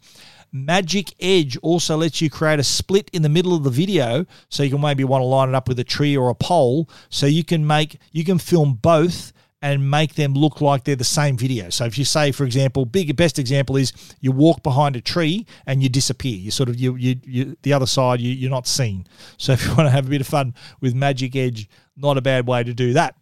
Magic 0.51 1.15
Edge 1.19 1.57
also 1.57 1.97
lets 1.97 2.21
you 2.21 2.29
create 2.29 2.59
a 2.59 2.63
split 2.63 3.09
in 3.11 3.23
the 3.23 3.29
middle 3.29 3.55
of 3.55 3.63
the 3.63 3.71
video, 3.71 4.25
so 4.49 4.61
you 4.61 4.69
can 4.69 4.81
maybe 4.81 5.03
want 5.03 5.21
to 5.21 5.25
line 5.25 5.49
it 5.49 5.55
up 5.55 5.67
with 5.67 5.79
a 5.79 5.83
tree 5.83 6.15
or 6.15 6.29
a 6.29 6.35
pole, 6.35 6.87
so 7.09 7.25
you 7.25 7.43
can 7.43 7.65
make 7.65 7.97
you 8.11 8.23
can 8.23 8.37
film 8.37 8.75
both 8.75 9.33
and 9.63 9.89
make 9.89 10.15
them 10.15 10.33
look 10.33 10.59
like 10.59 10.83
they're 10.83 10.97
the 10.97 11.05
same 11.05 11.37
video. 11.37 11.69
So 11.69 11.85
if 11.85 11.97
you 11.97 12.03
say, 12.03 12.33
for 12.33 12.43
example, 12.43 12.85
big 12.85 13.15
best 13.15 13.39
example 13.39 13.77
is 13.77 13.93
you 14.19 14.33
walk 14.33 14.61
behind 14.61 14.97
a 14.97 15.01
tree 15.01 15.47
and 15.65 15.81
you 15.81 15.87
disappear. 15.87 16.35
You 16.35 16.51
sort 16.51 16.67
of 16.67 16.75
you 16.75 16.95
you, 16.97 17.15
you 17.23 17.57
the 17.61 17.71
other 17.71 17.85
side 17.85 18.19
you, 18.19 18.33
you're 18.33 18.51
not 18.51 18.67
seen. 18.67 19.07
So 19.37 19.53
if 19.53 19.65
you 19.65 19.69
want 19.69 19.87
to 19.87 19.91
have 19.91 20.05
a 20.05 20.09
bit 20.09 20.19
of 20.19 20.27
fun 20.27 20.53
with 20.81 20.93
Magic 20.93 21.33
Edge, 21.37 21.69
not 21.95 22.17
a 22.17 22.21
bad 22.21 22.45
way 22.45 22.63
to 22.65 22.73
do 22.73 22.91
that. 22.93 23.15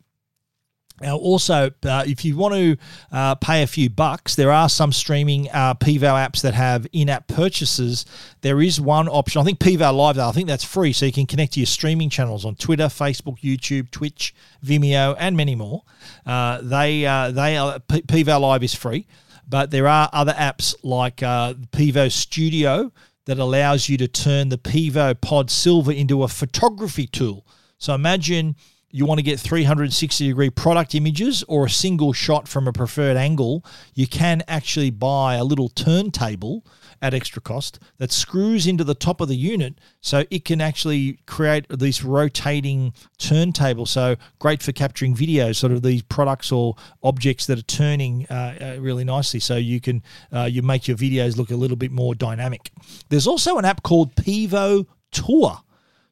Now, 1.01 1.17
also, 1.17 1.71
uh, 1.83 2.03
if 2.05 2.23
you 2.23 2.37
want 2.37 2.53
to 2.53 2.77
uh, 3.11 3.35
pay 3.35 3.63
a 3.63 3.67
few 3.67 3.89
bucks, 3.89 4.35
there 4.35 4.51
are 4.51 4.69
some 4.69 4.91
streaming 4.91 5.49
uh, 5.49 5.73
Pivo 5.73 6.13
apps 6.13 6.41
that 6.41 6.53
have 6.53 6.85
in-app 6.93 7.27
purchases. 7.27 8.05
There 8.41 8.61
is 8.61 8.79
one 8.79 9.07
option. 9.07 9.41
I 9.41 9.43
think 9.43 9.59
Pivo 9.59 9.95
Live, 9.95 10.17
though, 10.17 10.29
I 10.29 10.31
think 10.31 10.47
that's 10.47 10.63
free, 10.63 10.93
so 10.93 11.05
you 11.05 11.11
can 11.11 11.25
connect 11.25 11.53
to 11.53 11.59
your 11.59 11.67
streaming 11.67 12.09
channels 12.09 12.45
on 12.45 12.55
Twitter, 12.55 12.85
Facebook, 12.85 13.39
YouTube, 13.39 13.89
Twitch, 13.89 14.35
Vimeo, 14.63 15.15
and 15.17 15.35
many 15.35 15.55
more. 15.55 15.83
Uh, 16.25 16.61
they 16.61 17.05
uh, 17.05 17.31
they 17.31 17.57
are 17.57 17.79
P- 17.79 18.03
Pivo 18.03 18.39
Live 18.39 18.63
is 18.63 18.75
free, 18.75 19.07
but 19.47 19.71
there 19.71 19.87
are 19.87 20.09
other 20.13 20.33
apps 20.33 20.75
like 20.83 21.23
uh, 21.23 21.55
Pivo 21.71 22.11
Studio 22.11 22.91
that 23.25 23.39
allows 23.39 23.89
you 23.89 23.97
to 23.97 24.07
turn 24.07 24.49
the 24.49 24.57
Pivo 24.57 25.19
Pod 25.19 25.49
Silver 25.49 25.91
into 25.91 26.23
a 26.23 26.27
photography 26.27 27.07
tool. 27.07 27.45
So 27.77 27.95
imagine 27.95 28.55
you 28.91 29.05
want 29.05 29.19
to 29.19 29.23
get 29.23 29.39
360 29.39 30.27
degree 30.27 30.49
product 30.49 30.95
images 30.95 31.43
or 31.47 31.65
a 31.65 31.69
single 31.69 32.13
shot 32.13 32.47
from 32.47 32.67
a 32.67 32.73
preferred 32.73 33.17
angle, 33.17 33.65
you 33.93 34.07
can 34.07 34.43
actually 34.47 34.89
buy 34.89 35.35
a 35.35 35.43
little 35.43 35.69
turntable 35.69 36.65
at 37.01 37.13
extra 37.13 37.41
cost 37.41 37.79
that 37.97 38.11
screws 38.11 38.67
into 38.67 38.83
the 38.83 38.93
top 38.93 39.21
of 39.21 39.27
the 39.27 39.35
unit 39.35 39.79
so 40.01 40.23
it 40.29 40.45
can 40.45 40.61
actually 40.61 41.19
create 41.25 41.65
this 41.69 42.03
rotating 42.03 42.93
turntable. 43.17 43.85
So 43.85 44.15
great 44.39 44.61
for 44.61 44.71
capturing 44.71 45.15
videos, 45.15 45.55
sort 45.55 45.71
of 45.71 45.81
these 45.81 46.03
products 46.03 46.51
or 46.51 46.75
objects 47.03 47.47
that 47.47 47.57
are 47.57 47.63
turning 47.63 48.27
uh, 48.29 48.75
uh, 48.77 48.81
really 48.81 49.03
nicely. 49.03 49.39
So 49.39 49.55
you 49.55 49.81
can 49.81 50.03
uh, 50.31 50.43
you 50.43 50.61
make 50.61 50.87
your 50.87 50.97
videos 50.97 51.37
look 51.37 51.51
a 51.51 51.55
little 51.55 51.77
bit 51.77 51.91
more 51.91 52.13
dynamic. 52.13 52.71
There's 53.09 53.27
also 53.27 53.57
an 53.57 53.65
app 53.65 53.83
called 53.83 54.15
Pivo 54.15 54.85
Tour 55.11 55.61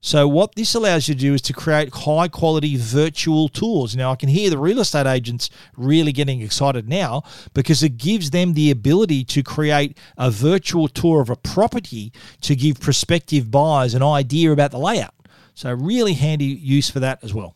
so 0.01 0.29
what 0.29 0.55
this 0.55 0.73
allows 0.75 1.09
you 1.09 1.15
to 1.15 1.19
do 1.19 1.33
is 1.33 1.41
to 1.43 1.53
create 1.53 1.93
high 1.93 2.27
quality 2.29 2.77
virtual 2.77 3.49
tours. 3.49 3.97
Now 3.97 4.11
I 4.11 4.15
can 4.15 4.29
hear 4.29 4.49
the 4.49 4.57
real 4.57 4.79
estate 4.79 5.05
agents 5.05 5.49
really 5.75 6.13
getting 6.13 6.41
excited 6.41 6.87
now 6.87 7.23
because 7.53 7.83
it 7.83 7.97
gives 7.97 8.31
them 8.31 8.53
the 8.53 8.71
ability 8.71 9.25
to 9.25 9.43
create 9.43 9.97
a 10.17 10.31
virtual 10.31 10.87
tour 10.87 11.19
of 11.21 11.29
a 11.29 11.35
property 11.35 12.13
to 12.41 12.55
give 12.55 12.79
prospective 12.79 13.51
buyers 13.51 13.93
an 13.93 14.01
idea 14.01 14.53
about 14.53 14.71
the 14.71 14.79
layout. 14.79 15.13
So 15.53 15.73
really 15.73 16.13
handy 16.13 16.45
use 16.45 16.89
for 16.89 17.01
that 17.01 17.21
as 17.21 17.33
well. 17.33 17.55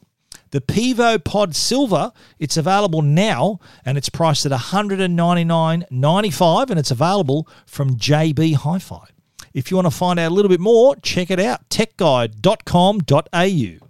The 0.52 0.60
Pivo 0.60 1.24
Pod 1.24 1.56
Silver, 1.56 2.12
it's 2.40 2.58
available 2.58 3.02
now 3.02 3.62
and 3.86 3.98
it's 3.98 4.10
priced 4.10 4.46
at 4.46 4.52
$199.95 4.52 6.70
and 6.70 6.80
it's 6.80 6.92
available 6.92 7.48
from 7.66 7.96
JB 7.96 8.56
Hi-Fi. 8.56 9.14
If 9.54 9.70
you 9.70 9.78
want 9.78 9.86
to 9.86 9.92
find 9.92 10.20
out 10.20 10.32
a 10.32 10.34
little 10.34 10.50
bit 10.50 10.60
more, 10.60 10.96
check 10.96 11.30
it 11.30 11.40
out 11.40 11.70
techguide.com.au. 11.70 13.88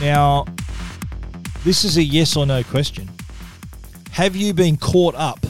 Now, 0.00 0.44
this 1.64 1.84
is 1.84 1.96
a 1.96 2.02
yes 2.02 2.36
or 2.36 2.46
no 2.46 2.64
question. 2.64 3.08
Have 4.12 4.34
you 4.34 4.52
been 4.52 4.76
caught 4.76 5.14
up 5.14 5.46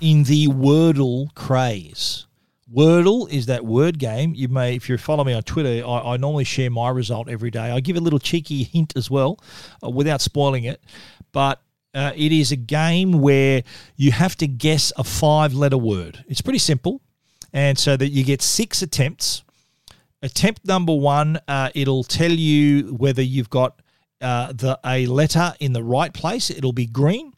in 0.00 0.22
the 0.24 0.46
Wordle 0.46 1.34
craze? 1.34 2.23
Wordle 2.74 3.30
is 3.30 3.46
that 3.46 3.64
word 3.64 3.98
game. 3.98 4.34
You 4.34 4.48
may, 4.48 4.74
if 4.74 4.88
you 4.88 4.98
follow 4.98 5.22
me 5.22 5.32
on 5.32 5.42
Twitter, 5.44 5.86
I, 5.86 6.14
I 6.14 6.16
normally 6.16 6.44
share 6.44 6.70
my 6.70 6.88
result 6.88 7.28
every 7.28 7.50
day. 7.50 7.70
I 7.70 7.78
give 7.80 7.96
a 7.96 8.00
little 8.00 8.18
cheeky 8.18 8.64
hint 8.64 8.94
as 8.96 9.08
well, 9.08 9.38
uh, 9.82 9.90
without 9.90 10.20
spoiling 10.20 10.64
it. 10.64 10.82
But 11.30 11.60
uh, 11.94 12.12
it 12.16 12.32
is 12.32 12.50
a 12.50 12.56
game 12.56 13.20
where 13.20 13.62
you 13.96 14.10
have 14.10 14.34
to 14.36 14.48
guess 14.48 14.92
a 14.96 15.04
five-letter 15.04 15.78
word. 15.78 16.24
It's 16.26 16.40
pretty 16.40 16.58
simple, 16.58 17.00
and 17.52 17.78
so 17.78 17.96
that 17.96 18.08
you 18.08 18.24
get 18.24 18.42
six 18.42 18.82
attempts. 18.82 19.44
Attempt 20.20 20.64
number 20.64 20.94
one, 20.94 21.38
uh, 21.46 21.70
it'll 21.74 22.02
tell 22.02 22.32
you 22.32 22.94
whether 22.94 23.22
you've 23.22 23.50
got 23.50 23.80
uh, 24.20 24.52
the 24.52 24.80
a 24.84 25.06
letter 25.06 25.54
in 25.60 25.74
the 25.74 25.84
right 25.84 26.12
place. 26.12 26.50
It'll 26.50 26.72
be 26.72 26.86
green. 26.86 27.34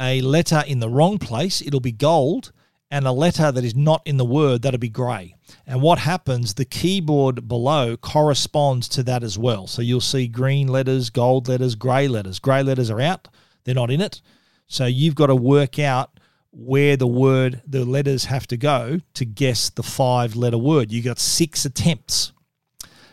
A 0.00 0.22
letter 0.22 0.62
in 0.66 0.80
the 0.80 0.88
wrong 0.88 1.18
place. 1.18 1.60
It'll 1.60 1.80
be 1.80 1.92
gold 1.92 2.52
and 2.90 3.06
a 3.06 3.12
letter 3.12 3.52
that 3.52 3.64
is 3.64 3.76
not 3.76 4.02
in 4.04 4.16
the 4.16 4.24
word, 4.24 4.62
that'll 4.62 4.78
be 4.78 4.88
grey. 4.88 5.36
And 5.66 5.80
what 5.80 6.00
happens, 6.00 6.54
the 6.54 6.64
keyboard 6.64 7.46
below 7.46 7.96
corresponds 7.96 8.88
to 8.90 9.02
that 9.04 9.22
as 9.22 9.38
well. 9.38 9.66
So 9.66 9.82
you'll 9.82 10.00
see 10.00 10.26
green 10.26 10.68
letters, 10.68 11.10
gold 11.10 11.48
letters, 11.48 11.76
grey 11.76 12.08
letters. 12.08 12.38
Grey 12.38 12.62
letters 12.62 12.90
are 12.90 13.00
out, 13.00 13.28
they're 13.64 13.74
not 13.74 13.90
in 13.90 14.00
it. 14.00 14.20
So 14.66 14.86
you've 14.86 15.14
got 15.14 15.26
to 15.26 15.36
work 15.36 15.78
out 15.78 16.18
where 16.52 16.96
the 16.96 17.06
word, 17.06 17.62
the 17.66 17.84
letters 17.84 18.24
have 18.24 18.46
to 18.48 18.56
go 18.56 19.00
to 19.14 19.24
guess 19.24 19.70
the 19.70 19.82
five 19.82 20.34
letter 20.34 20.58
word. 20.58 20.90
You've 20.90 21.04
got 21.04 21.18
six 21.18 21.64
attempts. 21.64 22.32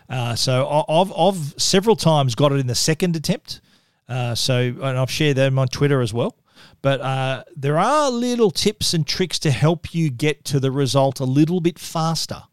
Uh, 0.10 0.36
so 0.36 0.86
I've, 0.88 1.12
I've 1.16 1.54
several 1.58 1.96
times 1.96 2.34
got 2.34 2.52
it 2.52 2.60
in 2.60 2.68
the 2.68 2.76
second 2.76 3.16
attempt. 3.16 3.62
Uh, 4.08 4.34
so 4.36 4.60
and 4.60 4.98
I've 4.98 5.12
shared 5.12 5.36
them 5.38 5.60
on 5.60 5.68
Twitter 5.68 6.02
as 6.02 6.14
well. 6.14 6.36
But 6.82 7.02
uh, 7.02 7.44
there 7.56 7.78
are 7.78 8.10
little 8.10 8.52
tips 8.52 8.94
and 8.94 9.06
tricks 9.06 9.40
to 9.40 9.52
help 9.52 9.94
you 9.94 10.10
get 10.10 10.44
to 10.46 10.60
the 10.60 10.72
result 10.72 11.20
a 11.20 11.26
little 11.26 11.60
bit 11.60 11.80
faster. 11.80 12.44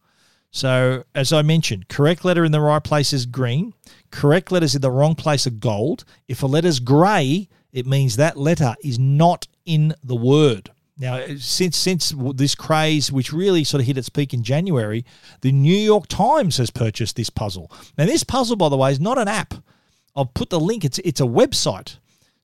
So, 0.50 1.04
as 1.14 1.32
I 1.32 1.42
mentioned, 1.42 1.88
correct 1.88 2.24
letter 2.24 2.44
in 2.44 2.52
the 2.52 2.60
right 2.60 2.82
place 2.82 3.12
is 3.12 3.26
green. 3.26 3.74
Correct 4.10 4.52
letters 4.52 4.76
in 4.76 4.82
the 4.82 4.90
wrong 4.90 5.16
place 5.16 5.48
are 5.48 5.50
gold. 5.50 6.04
If 6.28 6.42
a 6.44 6.46
letter's 6.46 6.78
grey, 6.78 7.48
it 7.72 7.86
means 7.86 8.14
that 8.16 8.36
letter 8.36 8.76
is 8.84 8.98
not 8.98 9.48
in 9.66 9.94
the 10.04 10.14
word. 10.14 10.70
Now, 10.96 11.26
since 11.38 11.76
since 11.76 12.14
this 12.34 12.54
craze, 12.54 13.10
which 13.10 13.32
really 13.32 13.64
sort 13.64 13.80
of 13.80 13.86
hit 13.88 13.98
its 13.98 14.08
peak 14.08 14.32
in 14.32 14.44
January, 14.44 15.04
the 15.40 15.50
New 15.50 15.76
York 15.76 16.06
Times 16.06 16.58
has 16.58 16.70
purchased 16.70 17.16
this 17.16 17.30
puzzle. 17.30 17.70
Now, 17.98 18.06
this 18.06 18.22
puzzle, 18.22 18.54
by 18.54 18.68
the 18.68 18.76
way, 18.76 18.92
is 18.92 19.00
not 19.00 19.18
an 19.18 19.26
app. 19.26 19.54
I'll 20.14 20.26
put 20.26 20.50
the 20.50 20.60
link. 20.60 20.84
It's 20.84 21.00
it's 21.00 21.20
a 21.20 21.24
website. 21.24 21.96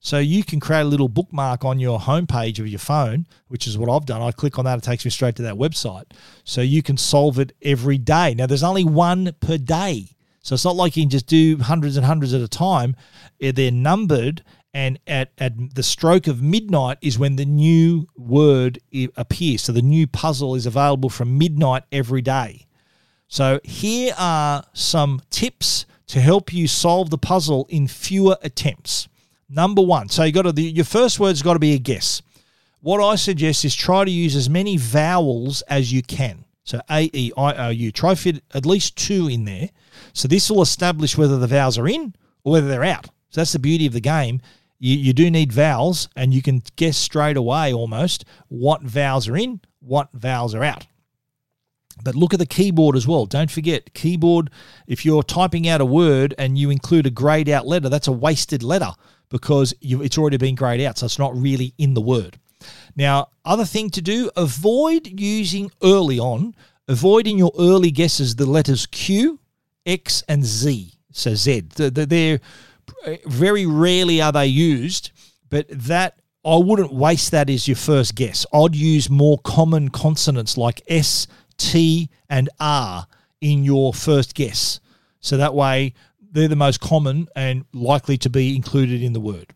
So 0.02 0.18
you 0.18 0.42
can 0.42 0.60
create 0.60 0.80
a 0.80 0.84
little 0.84 1.08
bookmark 1.08 1.62
on 1.62 1.78
your 1.78 2.00
homepage 2.00 2.58
of 2.58 2.66
your 2.66 2.78
phone, 2.78 3.26
which 3.48 3.66
is 3.66 3.76
what 3.76 3.90
I've 3.90 4.06
done. 4.06 4.22
I 4.22 4.32
click 4.32 4.58
on 4.58 4.64
that, 4.64 4.78
it 4.78 4.84
takes 4.84 5.04
me 5.04 5.10
straight 5.10 5.36
to 5.36 5.42
that 5.42 5.56
website. 5.56 6.06
So 6.42 6.62
you 6.62 6.82
can 6.82 6.96
solve 6.96 7.38
it 7.38 7.52
every 7.60 7.98
day. 7.98 8.34
Now, 8.34 8.46
there's 8.46 8.62
only 8.62 8.84
one 8.84 9.34
per 9.40 9.58
day. 9.58 10.16
So 10.42 10.54
it's 10.54 10.64
not 10.64 10.74
like 10.74 10.96
you 10.96 11.02
can 11.02 11.10
just 11.10 11.26
do 11.26 11.58
hundreds 11.58 11.98
and 11.98 12.06
hundreds 12.06 12.32
at 12.32 12.40
a 12.40 12.48
time. 12.48 12.96
Eh, 13.42 13.52
they're 13.52 13.70
numbered, 13.70 14.42
and 14.72 14.98
at, 15.06 15.32
at 15.36 15.74
the 15.74 15.82
stroke 15.82 16.26
of 16.26 16.40
midnight 16.40 16.96
is 17.02 17.18
when 17.18 17.36
the 17.36 17.44
new 17.44 18.08
word 18.16 18.78
appears. 19.16 19.62
So 19.62 19.72
the 19.72 19.82
new 19.82 20.06
puzzle 20.06 20.54
is 20.54 20.64
available 20.64 21.10
from 21.10 21.36
midnight 21.36 21.82
every 21.92 22.22
day. 22.22 22.66
So 23.28 23.60
here 23.64 24.14
are 24.16 24.64
some 24.72 25.20
tips 25.28 25.84
to 26.06 26.20
help 26.20 26.54
you 26.54 26.66
solve 26.66 27.10
the 27.10 27.18
puzzle 27.18 27.66
in 27.68 27.86
fewer 27.86 28.38
attempts. 28.42 29.08
Number 29.50 29.82
one. 29.82 30.08
So 30.08 30.22
you 30.22 30.32
got 30.32 30.42
to 30.42 30.52
the, 30.52 30.62
your 30.62 30.84
first 30.84 31.18
word's 31.18 31.42
got 31.42 31.54
to 31.54 31.58
be 31.58 31.74
a 31.74 31.78
guess. 31.78 32.22
What 32.80 33.04
I 33.04 33.16
suggest 33.16 33.64
is 33.64 33.74
try 33.74 34.04
to 34.04 34.10
use 34.10 34.36
as 34.36 34.48
many 34.48 34.76
vowels 34.76 35.62
as 35.62 35.92
you 35.92 36.02
can. 36.02 36.44
So 36.62 36.80
A 36.88 37.10
E 37.12 37.32
I 37.36 37.66
O 37.66 37.68
U. 37.70 37.90
Try 37.90 38.14
fit 38.14 38.44
at 38.54 38.64
least 38.64 38.96
two 38.96 39.28
in 39.28 39.44
there. 39.44 39.70
So 40.12 40.28
this 40.28 40.48
will 40.48 40.62
establish 40.62 41.18
whether 41.18 41.36
the 41.36 41.48
vowels 41.48 41.78
are 41.78 41.88
in 41.88 42.14
or 42.44 42.52
whether 42.52 42.68
they're 42.68 42.84
out. 42.84 43.06
So 43.30 43.40
that's 43.40 43.52
the 43.52 43.58
beauty 43.58 43.86
of 43.86 43.92
the 43.92 44.00
game. 44.00 44.40
You, 44.78 44.96
you 44.96 45.12
do 45.12 45.30
need 45.30 45.52
vowels, 45.52 46.08
and 46.16 46.32
you 46.32 46.40
can 46.40 46.62
guess 46.76 46.96
straight 46.96 47.36
away 47.36 47.72
almost 47.72 48.24
what 48.48 48.82
vowels 48.82 49.28
are 49.28 49.36
in, 49.36 49.60
what 49.80 50.08
vowels 50.14 50.54
are 50.54 50.64
out. 50.64 50.86
But 52.02 52.14
look 52.14 52.32
at 52.32 52.38
the 52.38 52.46
keyboard 52.46 52.96
as 52.96 53.06
well. 53.06 53.26
Don't 53.26 53.50
forget, 53.50 53.92
keyboard, 53.92 54.48
if 54.86 55.04
you're 55.04 55.22
typing 55.22 55.68
out 55.68 55.82
a 55.82 55.84
word 55.84 56.34
and 56.38 56.56
you 56.56 56.70
include 56.70 57.06
a 57.06 57.10
grayed 57.10 57.48
out 57.48 57.66
letter, 57.66 57.90
that's 57.90 58.08
a 58.08 58.12
wasted 58.12 58.62
letter 58.62 58.92
because 59.30 59.72
it's 59.80 60.18
already 60.18 60.36
been 60.36 60.54
grayed 60.54 60.80
out, 60.82 60.98
so 60.98 61.06
it's 61.06 61.18
not 61.18 61.36
really 61.36 61.72
in 61.78 61.94
the 61.94 62.00
word. 62.00 62.38
Now, 62.94 63.28
other 63.44 63.64
thing 63.64 63.88
to 63.90 64.02
do, 64.02 64.30
avoid 64.36 65.06
using 65.20 65.70
early 65.82 66.18
on, 66.18 66.54
avoid 66.88 67.26
in 67.26 67.38
your 67.38 67.52
early 67.58 67.90
guesses 67.90 68.36
the 68.36 68.46
letters 68.46 68.86
Q, 68.86 69.40
X, 69.86 70.22
and 70.28 70.44
Z. 70.44 70.92
So 71.12 71.34
Z. 71.34 71.60
They're 71.76 72.40
very 73.26 73.66
rarely 73.66 74.20
are 74.20 74.32
they 74.32 74.46
used, 74.46 75.10
but 75.48 75.66
that 75.70 76.20
I 76.44 76.56
wouldn't 76.56 76.92
waste 76.92 77.30
that 77.30 77.48
as 77.48 77.68
your 77.68 77.76
first 77.76 78.14
guess. 78.14 78.44
I'd 78.52 78.74
use 78.74 79.08
more 79.08 79.38
common 79.38 79.88
consonants 79.90 80.56
like 80.56 80.82
S, 80.88 81.26
T, 81.56 82.10
and 82.28 82.48
R 82.58 83.06
in 83.40 83.64
your 83.64 83.94
first 83.94 84.34
guess. 84.34 84.80
So 85.20 85.36
that 85.36 85.54
way 85.54 85.94
they're 86.30 86.48
the 86.48 86.56
most 86.56 86.80
common 86.80 87.28
and 87.34 87.64
likely 87.72 88.16
to 88.18 88.30
be 88.30 88.54
included 88.56 89.02
in 89.02 89.12
the 89.12 89.20
word. 89.20 89.52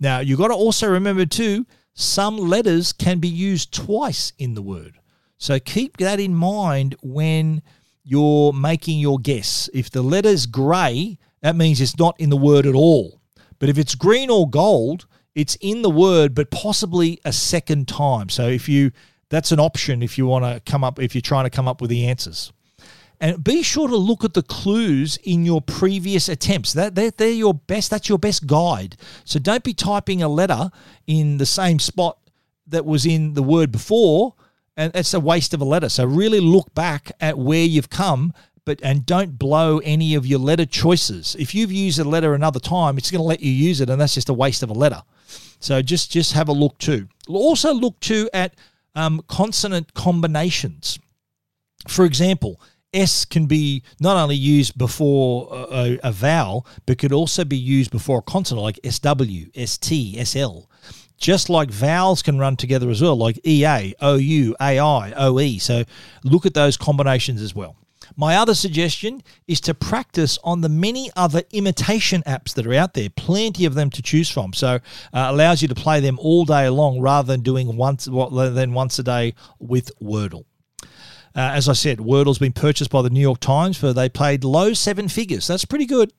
Now, 0.00 0.20
you've 0.20 0.38
got 0.38 0.48
to 0.48 0.54
also 0.54 0.88
remember 0.88 1.26
too, 1.26 1.66
some 1.94 2.36
letters 2.36 2.92
can 2.92 3.18
be 3.18 3.28
used 3.28 3.72
twice 3.72 4.32
in 4.38 4.54
the 4.54 4.62
word. 4.62 4.98
So 5.38 5.58
keep 5.58 5.96
that 5.98 6.20
in 6.20 6.34
mind 6.34 6.96
when 7.02 7.62
you're 8.04 8.52
making 8.52 8.98
your 8.98 9.18
guess. 9.18 9.68
If 9.74 9.90
the 9.90 10.02
letter's 10.02 10.46
grey, 10.46 11.18
that 11.40 11.56
means 11.56 11.80
it's 11.80 11.98
not 11.98 12.18
in 12.18 12.30
the 12.30 12.36
word 12.36 12.66
at 12.66 12.74
all. 12.74 13.20
But 13.58 13.68
if 13.68 13.78
it's 13.78 13.94
green 13.94 14.30
or 14.30 14.48
gold, 14.48 15.06
it's 15.34 15.56
in 15.60 15.82
the 15.82 15.90
word, 15.90 16.34
but 16.34 16.50
possibly 16.50 17.20
a 17.24 17.32
second 17.32 17.88
time. 17.88 18.28
So 18.28 18.48
if 18.48 18.68
you 18.68 18.92
that's 19.28 19.50
an 19.50 19.60
option 19.60 20.02
if 20.02 20.18
you 20.18 20.26
want 20.26 20.44
to 20.44 20.60
come 20.70 20.84
up 20.84 20.98
if 20.98 21.14
you're 21.14 21.22
trying 21.22 21.44
to 21.44 21.50
come 21.50 21.66
up 21.66 21.80
with 21.80 21.90
the 21.90 22.06
answers. 22.06 22.52
And 23.22 23.42
be 23.44 23.62
sure 23.62 23.86
to 23.86 23.96
look 23.96 24.24
at 24.24 24.34
the 24.34 24.42
clues 24.42 25.16
in 25.22 25.46
your 25.46 25.62
previous 25.62 26.28
attempts. 26.28 26.72
That 26.72 26.96
they're, 26.96 27.12
they're 27.12 27.30
your 27.30 27.54
best. 27.54 27.90
That's 27.90 28.08
your 28.08 28.18
best 28.18 28.48
guide. 28.48 28.96
So 29.24 29.38
don't 29.38 29.62
be 29.62 29.72
typing 29.72 30.22
a 30.22 30.28
letter 30.28 30.70
in 31.06 31.38
the 31.38 31.46
same 31.46 31.78
spot 31.78 32.18
that 32.66 32.84
was 32.84 33.06
in 33.06 33.34
the 33.34 33.42
word 33.42 33.70
before, 33.70 34.34
and 34.76 34.90
it's 34.96 35.14
a 35.14 35.20
waste 35.20 35.54
of 35.54 35.60
a 35.60 35.64
letter. 35.64 35.88
So 35.88 36.04
really 36.04 36.40
look 36.40 36.74
back 36.74 37.12
at 37.20 37.38
where 37.38 37.64
you've 37.64 37.90
come, 37.90 38.34
but 38.64 38.80
and 38.82 39.06
don't 39.06 39.38
blow 39.38 39.78
any 39.84 40.16
of 40.16 40.26
your 40.26 40.40
letter 40.40 40.66
choices. 40.66 41.36
If 41.38 41.54
you've 41.54 41.70
used 41.70 42.00
a 42.00 42.04
letter 42.04 42.34
another 42.34 42.60
time, 42.60 42.98
it's 42.98 43.12
going 43.12 43.20
to 43.20 43.26
let 43.26 43.40
you 43.40 43.52
use 43.52 43.80
it, 43.80 43.88
and 43.88 44.00
that's 44.00 44.14
just 44.14 44.30
a 44.30 44.34
waste 44.34 44.64
of 44.64 44.70
a 44.70 44.74
letter. 44.74 45.02
So 45.60 45.80
just 45.80 46.10
just 46.10 46.32
have 46.32 46.48
a 46.48 46.52
look 46.52 46.76
too. 46.78 47.06
Also 47.28 47.72
look 47.72 48.00
too 48.00 48.28
at 48.34 48.56
um, 48.96 49.22
consonant 49.28 49.94
combinations. 49.94 50.98
For 51.86 52.04
example, 52.04 52.60
S 52.92 53.24
can 53.24 53.46
be 53.46 53.82
not 54.00 54.16
only 54.16 54.36
used 54.36 54.76
before 54.76 55.48
a, 55.52 55.98
a, 56.02 56.12
vowel, 56.12 56.66
but 56.86 56.98
could 56.98 57.12
also 57.12 57.44
be 57.44 57.56
used 57.56 57.90
before 57.90 58.18
a 58.18 58.22
consonant 58.22 58.62
like 58.62 58.80
SW, 58.88 59.50
ST, 59.64 60.26
SL. 60.26 60.60
Just 61.16 61.48
like 61.48 61.70
vowels 61.70 62.22
can 62.22 62.38
run 62.38 62.56
together 62.56 62.90
as 62.90 63.00
well, 63.00 63.16
like 63.16 63.40
EA, 63.46 63.94
OU, 64.02 64.56
AI, 64.60 65.12
OE. 65.12 65.58
So 65.58 65.84
look 66.24 66.44
at 66.46 66.54
those 66.54 66.76
combinations 66.76 67.40
as 67.40 67.54
well. 67.54 67.76
My 68.16 68.36
other 68.36 68.54
suggestion 68.54 69.22
is 69.46 69.60
to 69.62 69.74
practice 69.74 70.38
on 70.44 70.60
the 70.60 70.68
many 70.68 71.10
other 71.16 71.42
imitation 71.52 72.22
apps 72.26 72.54
that 72.54 72.66
are 72.66 72.74
out 72.74 72.94
there. 72.94 73.08
Plenty 73.08 73.64
of 73.64 73.74
them 73.74 73.88
to 73.90 74.02
choose 74.02 74.28
from. 74.28 74.52
So 74.52 74.68
uh, 74.68 74.80
allows 75.12 75.62
you 75.62 75.68
to 75.68 75.74
play 75.74 76.00
them 76.00 76.18
all 76.18 76.44
day 76.44 76.68
long 76.68 77.00
rather 77.00 77.32
than 77.32 77.40
doing 77.42 77.76
once 77.76 78.04
than 78.04 78.74
once 78.74 78.98
a 78.98 79.02
day 79.02 79.34
with 79.58 79.90
Wordle. 80.00 80.44
Uh, 81.34 81.52
as 81.54 81.68
I 81.68 81.72
said, 81.72 81.98
Wordle's 81.98 82.38
been 82.38 82.52
purchased 82.52 82.90
by 82.90 83.02
the 83.02 83.10
New 83.10 83.20
York 83.20 83.40
Times 83.40 83.76
for 83.76 83.92
they 83.92 84.08
paid 84.08 84.44
low 84.44 84.72
seven 84.72 85.08
figures. 85.08 85.46
That's 85.46 85.64
pretty 85.64 85.86
good. 85.86 86.12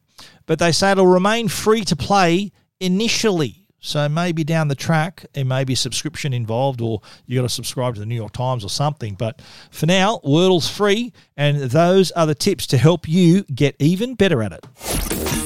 But 0.45 0.59
they 0.59 0.72
say 0.72 0.91
it'll 0.91 1.07
remain 1.07 1.47
free 1.47 1.84
to 1.86 1.95
play 1.95 2.51
initially. 2.80 3.68
So 3.80 4.07
maybe 4.07 4.45
down 4.45 4.70
the 4.70 4.76
track, 4.76 5.26
it 5.34 5.43
may 5.43 5.66
be 5.66 5.76
subscription 5.76 6.34
involved, 6.34 6.80
or 6.80 7.01
you 7.26 7.38
got 7.38 7.41
to 7.41 7.49
subscribe 7.49 7.95
to 7.95 7.99
the 7.99 8.05
New 8.05 8.16
York 8.16 8.32
Times 8.32 8.64
or 8.64 8.70
something. 8.70 9.16
But 9.16 9.41
for 9.72 9.88
now, 9.88 10.22
Wordle's 10.24 10.70
free, 10.70 11.11
and 11.36 11.57
those 11.57 12.09
are 12.11 12.26
the 12.26 12.34
tips 12.34 12.66
to 12.68 12.78
help 12.78 13.09
you 13.09 13.43
get 13.43 13.76
even 13.80 14.16
better 14.16 14.41
at 14.41 14.53
it. 14.53 14.66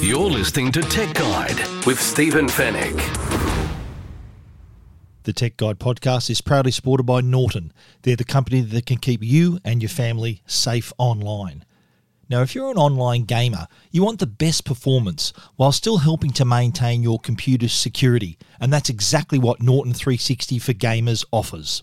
You're 0.00 0.30
listening 0.30 0.70
to 0.72 0.82
Tech 0.82 1.14
Guide 1.14 1.58
with 1.84 2.00
Stephen 2.00 2.46
Fenech. 2.46 3.37
The 5.28 5.34
Tech 5.34 5.58
Guide 5.58 5.78
podcast 5.78 6.30
is 6.30 6.40
proudly 6.40 6.72
supported 6.72 7.02
by 7.02 7.20
Norton. 7.20 7.70
They're 8.00 8.16
the 8.16 8.24
company 8.24 8.62
that 8.62 8.86
can 8.86 8.96
keep 8.96 9.22
you 9.22 9.58
and 9.62 9.82
your 9.82 9.90
family 9.90 10.40
safe 10.46 10.90
online. 10.96 11.66
Now, 12.30 12.40
if 12.40 12.54
you're 12.54 12.70
an 12.70 12.78
online 12.78 13.24
gamer, 13.24 13.66
you 13.90 14.02
want 14.02 14.20
the 14.20 14.26
best 14.26 14.64
performance 14.64 15.34
while 15.56 15.70
still 15.70 15.98
helping 15.98 16.30
to 16.30 16.46
maintain 16.46 17.02
your 17.02 17.18
computer's 17.18 17.74
security, 17.74 18.38
and 18.58 18.72
that's 18.72 18.88
exactly 18.88 19.38
what 19.38 19.60
Norton 19.60 19.92
360 19.92 20.58
for 20.60 20.72
Gamers 20.72 21.26
offers. 21.30 21.82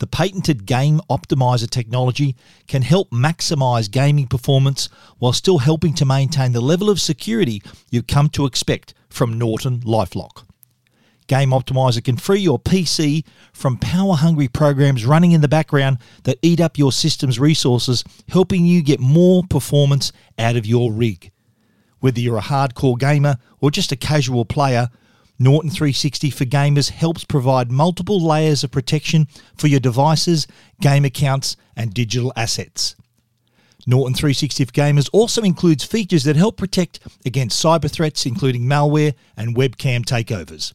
The 0.00 0.08
patented 0.08 0.66
Game 0.66 1.00
Optimizer 1.08 1.70
technology 1.70 2.34
can 2.66 2.82
help 2.82 3.12
maximize 3.12 3.88
gaming 3.88 4.26
performance 4.26 4.88
while 5.20 5.32
still 5.32 5.58
helping 5.58 5.94
to 5.94 6.04
maintain 6.04 6.50
the 6.50 6.60
level 6.60 6.90
of 6.90 7.00
security 7.00 7.62
you've 7.92 8.08
come 8.08 8.28
to 8.30 8.44
expect 8.44 8.92
from 9.08 9.38
Norton 9.38 9.82
Lifelock. 9.82 10.46
Game 11.32 11.48
Optimizer 11.48 12.04
can 12.04 12.18
free 12.18 12.40
your 12.40 12.58
PC 12.58 13.24
from 13.54 13.78
power 13.78 14.16
hungry 14.16 14.48
programs 14.48 15.06
running 15.06 15.32
in 15.32 15.40
the 15.40 15.48
background 15.48 15.96
that 16.24 16.36
eat 16.42 16.60
up 16.60 16.76
your 16.76 16.92
system's 16.92 17.40
resources, 17.40 18.04
helping 18.28 18.66
you 18.66 18.82
get 18.82 19.00
more 19.00 19.42
performance 19.48 20.12
out 20.38 20.56
of 20.56 20.66
your 20.66 20.92
rig. 20.92 21.32
Whether 22.00 22.20
you're 22.20 22.36
a 22.36 22.42
hardcore 22.42 22.98
gamer 22.98 23.38
or 23.62 23.70
just 23.70 23.92
a 23.92 23.96
casual 23.96 24.44
player, 24.44 24.90
Norton 25.38 25.70
360 25.70 26.28
for 26.28 26.44
Gamers 26.44 26.90
helps 26.90 27.24
provide 27.24 27.72
multiple 27.72 28.20
layers 28.20 28.62
of 28.62 28.70
protection 28.70 29.26
for 29.56 29.68
your 29.68 29.80
devices, 29.80 30.46
game 30.82 31.06
accounts, 31.06 31.56
and 31.74 31.94
digital 31.94 32.34
assets. 32.36 32.94
Norton 33.86 34.12
360 34.12 34.66
for 34.66 34.72
Gamers 34.72 35.08
also 35.14 35.40
includes 35.40 35.82
features 35.82 36.24
that 36.24 36.36
help 36.36 36.58
protect 36.58 37.00
against 37.24 37.64
cyber 37.64 37.90
threats, 37.90 38.26
including 38.26 38.64
malware 38.64 39.14
and 39.34 39.56
webcam 39.56 40.04
takeovers. 40.04 40.74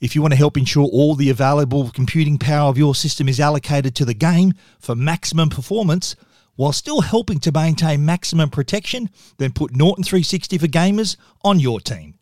If 0.00 0.14
you 0.14 0.22
want 0.22 0.32
to 0.32 0.38
help 0.38 0.56
ensure 0.56 0.84
all 0.84 1.14
the 1.14 1.30
available 1.30 1.90
computing 1.90 2.38
power 2.38 2.68
of 2.70 2.78
your 2.78 2.94
system 2.94 3.28
is 3.28 3.40
allocated 3.40 3.94
to 3.96 4.04
the 4.04 4.14
game 4.14 4.52
for 4.78 4.94
maximum 4.94 5.48
performance, 5.48 6.14
while 6.54 6.72
still 6.72 7.00
helping 7.02 7.38
to 7.40 7.52
maintain 7.52 8.04
maximum 8.04 8.50
protection, 8.50 9.10
then 9.38 9.52
put 9.52 9.74
Norton 9.74 10.04
360 10.04 10.58
for 10.58 10.66
Gamers 10.66 11.16
on 11.44 11.60
your 11.60 11.80
team. 11.80 12.14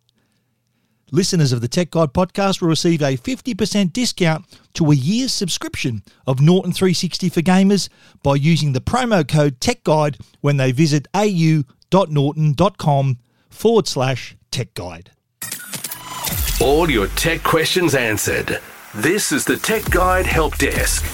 Listeners 1.12 1.53
of 1.53 1.61
the 1.61 1.68
Tech 1.68 1.91
Guide 1.91 2.12
podcast 2.12 2.61
will 2.61 2.68
receive 2.68 3.01
a 3.01 3.16
50% 3.16 3.93
discount 3.93 4.45
to 4.74 4.91
a 4.91 4.95
year's 4.95 5.33
subscription 5.33 6.03
of 6.27 6.41
Norton 6.41 6.72
360 6.72 7.29
for 7.29 7.43
Gamers 7.43 7.89
by 8.22 8.35
using 8.35 8.72
the 8.72 8.81
promo 8.81 9.27
code 9.27 9.61
Tech 9.61 9.85
Guide 9.85 10.18
when 10.41 10.57
they 10.57 10.72
visit 10.72 11.07
au.norton.com 11.14 11.64
forward 13.49 13.87
slash 13.87 14.37
Tech 14.51 14.74
Guide. 14.74 15.12
All 16.61 16.90
your 16.90 17.09
tech 17.09 17.42
questions 17.42 17.94
answered. 17.94 18.61
This 18.94 19.30
is 19.30 19.44
the 19.44 19.59
Tech 19.59 19.90
Guide 19.90 20.24
Help 20.24 20.57
Desk. 20.57 21.04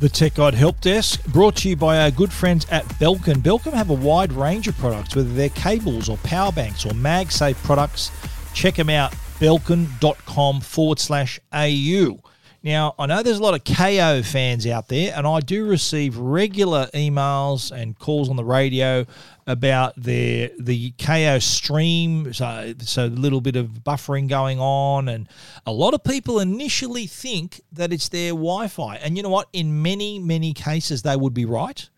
The 0.00 0.10
Tech 0.10 0.34
Guide 0.34 0.52
Help 0.52 0.82
Desk 0.82 1.24
brought 1.24 1.56
to 1.56 1.70
you 1.70 1.76
by 1.76 2.02
our 2.02 2.10
good 2.10 2.30
friends 2.30 2.66
at 2.70 2.84
Belkin. 3.00 3.36
Belkin 3.36 3.72
have 3.72 3.88
a 3.88 3.94
wide 3.94 4.34
range 4.34 4.68
of 4.68 4.76
products, 4.76 5.16
whether 5.16 5.30
they're 5.30 5.48
cables 5.48 6.10
or 6.10 6.18
power 6.18 6.52
banks 6.52 6.84
or 6.84 6.90
MagSafe 6.90 7.56
products. 7.64 8.10
Check 8.52 8.74
them 8.74 8.90
out, 8.90 9.12
belkin.com 9.40 10.60
forward 10.60 10.98
slash 10.98 11.40
AU. 11.54 12.18
Now, 12.64 12.94
I 12.98 13.04
know 13.04 13.22
there's 13.22 13.38
a 13.38 13.42
lot 13.42 13.52
of 13.52 13.64
Kayo 13.64 14.24
fans 14.24 14.66
out 14.66 14.88
there, 14.88 15.12
and 15.14 15.26
I 15.26 15.40
do 15.40 15.66
receive 15.66 16.16
regular 16.16 16.88
emails 16.94 17.70
and 17.70 17.98
calls 17.98 18.30
on 18.30 18.36
the 18.36 18.44
radio 18.44 19.04
about 19.46 19.94
their 19.96 20.50
the 20.58 20.92
Kayo 20.92 21.42
stream. 21.42 22.32
So, 22.32 22.74
so 22.80 23.06
a 23.06 23.08
little 23.08 23.40
bit 23.40 23.56
of 23.56 23.68
buffering 23.84 24.28
going 24.28 24.60
on, 24.60 25.08
and 25.08 25.28
a 25.66 25.72
lot 25.72 25.94
of 25.94 26.04
people 26.04 26.40
initially 26.40 27.06
think 27.06 27.60
that 27.72 27.92
it's 27.92 28.08
their 28.08 28.30
Wi-Fi. 28.30 28.96
And 28.96 29.16
you 29.16 29.22
know 29.22 29.30
what? 29.30 29.48
In 29.52 29.82
many 29.82 30.18
many 30.18 30.52
cases, 30.52 31.02
they 31.02 31.16
would 31.16 31.34
be 31.34 31.44
right. 31.44 31.88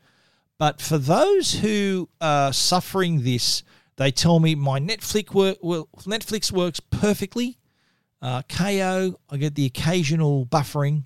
But 0.59 0.80
for 0.80 0.99
those 0.99 1.55
who 1.55 2.09
are 2.20 2.53
suffering 2.53 3.22
this, 3.22 3.62
they 3.97 4.11
tell 4.11 4.40
me 4.40 4.55
my 4.55 4.80
Netflix 4.80 5.34
work 5.34 5.59
well, 5.61 5.88
Netflix 6.07 6.51
works 6.51 6.80
perfectly 6.80 7.59
uh, 8.22 8.42
Kayo, 8.42 9.14
I 9.30 9.36
get 9.36 9.55
the 9.55 9.66
occasional 9.66 10.47
buffering. 10.47 11.05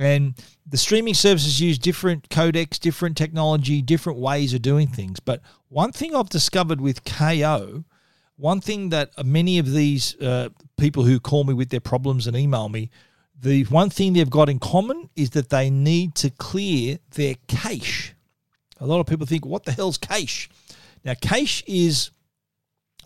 And 0.00 0.34
the 0.66 0.78
streaming 0.78 1.12
services 1.12 1.60
use 1.60 1.78
different 1.78 2.30
codecs, 2.30 2.80
different 2.80 3.18
technology, 3.18 3.82
different 3.82 4.18
ways 4.18 4.54
of 4.54 4.62
doing 4.62 4.88
things. 4.88 5.20
But 5.20 5.42
one 5.68 5.92
thing 5.92 6.16
I've 6.16 6.30
discovered 6.30 6.80
with 6.80 7.04
Kayo, 7.04 7.84
one 8.36 8.62
thing 8.62 8.88
that 8.88 9.10
many 9.22 9.58
of 9.58 9.70
these 9.70 10.18
uh, 10.18 10.48
people 10.78 11.04
who 11.04 11.20
call 11.20 11.44
me 11.44 11.52
with 11.52 11.68
their 11.68 11.80
problems 11.80 12.26
and 12.26 12.34
email 12.34 12.70
me, 12.70 12.88
the 13.38 13.64
one 13.64 13.90
thing 13.90 14.14
they've 14.14 14.30
got 14.30 14.48
in 14.48 14.58
common 14.58 15.10
is 15.16 15.30
that 15.30 15.50
they 15.50 15.68
need 15.68 16.14
to 16.14 16.30
clear 16.30 16.98
their 17.10 17.34
cache. 17.46 18.14
A 18.80 18.86
lot 18.86 19.00
of 19.00 19.06
people 19.06 19.26
think, 19.26 19.44
what 19.44 19.64
the 19.64 19.72
hell's 19.72 19.98
cache? 19.98 20.48
Now, 21.04 21.12
cache 21.20 21.62
is 21.66 22.10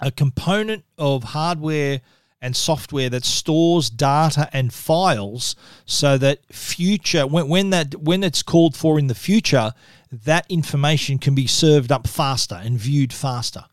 a 0.00 0.12
component 0.12 0.84
of 0.96 1.24
hardware 1.24 2.02
and 2.44 2.54
software 2.54 3.08
that 3.08 3.24
stores 3.24 3.88
data 3.88 4.50
and 4.52 4.70
files 4.70 5.56
so 5.86 6.18
that 6.18 6.44
future 6.52 7.26
when, 7.26 7.48
when 7.48 7.70
that 7.70 7.94
when 7.94 8.22
it's 8.22 8.42
called 8.42 8.76
for 8.76 8.98
in 8.98 9.06
the 9.06 9.14
future 9.14 9.72
that 10.12 10.44
information 10.50 11.18
can 11.18 11.34
be 11.34 11.46
served 11.46 11.90
up 11.90 12.06
faster 12.06 12.60
and 12.62 12.78
viewed 12.78 13.14
faster 13.14 13.64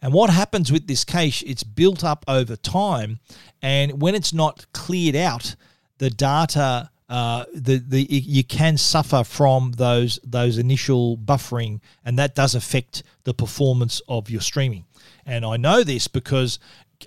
and 0.00 0.12
what 0.12 0.30
happens 0.30 0.70
with 0.70 0.86
this 0.86 1.04
cache 1.04 1.42
it's 1.42 1.64
built 1.64 2.04
up 2.04 2.24
over 2.28 2.54
time 2.54 3.18
and 3.60 4.00
when 4.00 4.14
it's 4.14 4.32
not 4.32 4.66
cleared 4.72 5.16
out 5.16 5.56
the 5.98 6.08
data 6.08 6.88
uh, 7.08 7.44
the 7.52 7.76
the 7.76 8.06
you 8.08 8.42
can 8.42 8.78
suffer 8.78 9.22
from 9.22 9.72
those 9.72 10.18
those 10.24 10.56
initial 10.56 11.18
buffering, 11.18 11.78
and 12.06 12.18
that 12.18 12.34
does 12.34 12.54
affect 12.54 13.02
the 13.24 13.34
performance 13.34 14.00
of 14.08 14.30
your 14.30 14.40
streaming. 14.40 14.86
And 15.26 15.44
I 15.44 15.58
know 15.58 15.84
this 15.84 16.08
because 16.08 16.58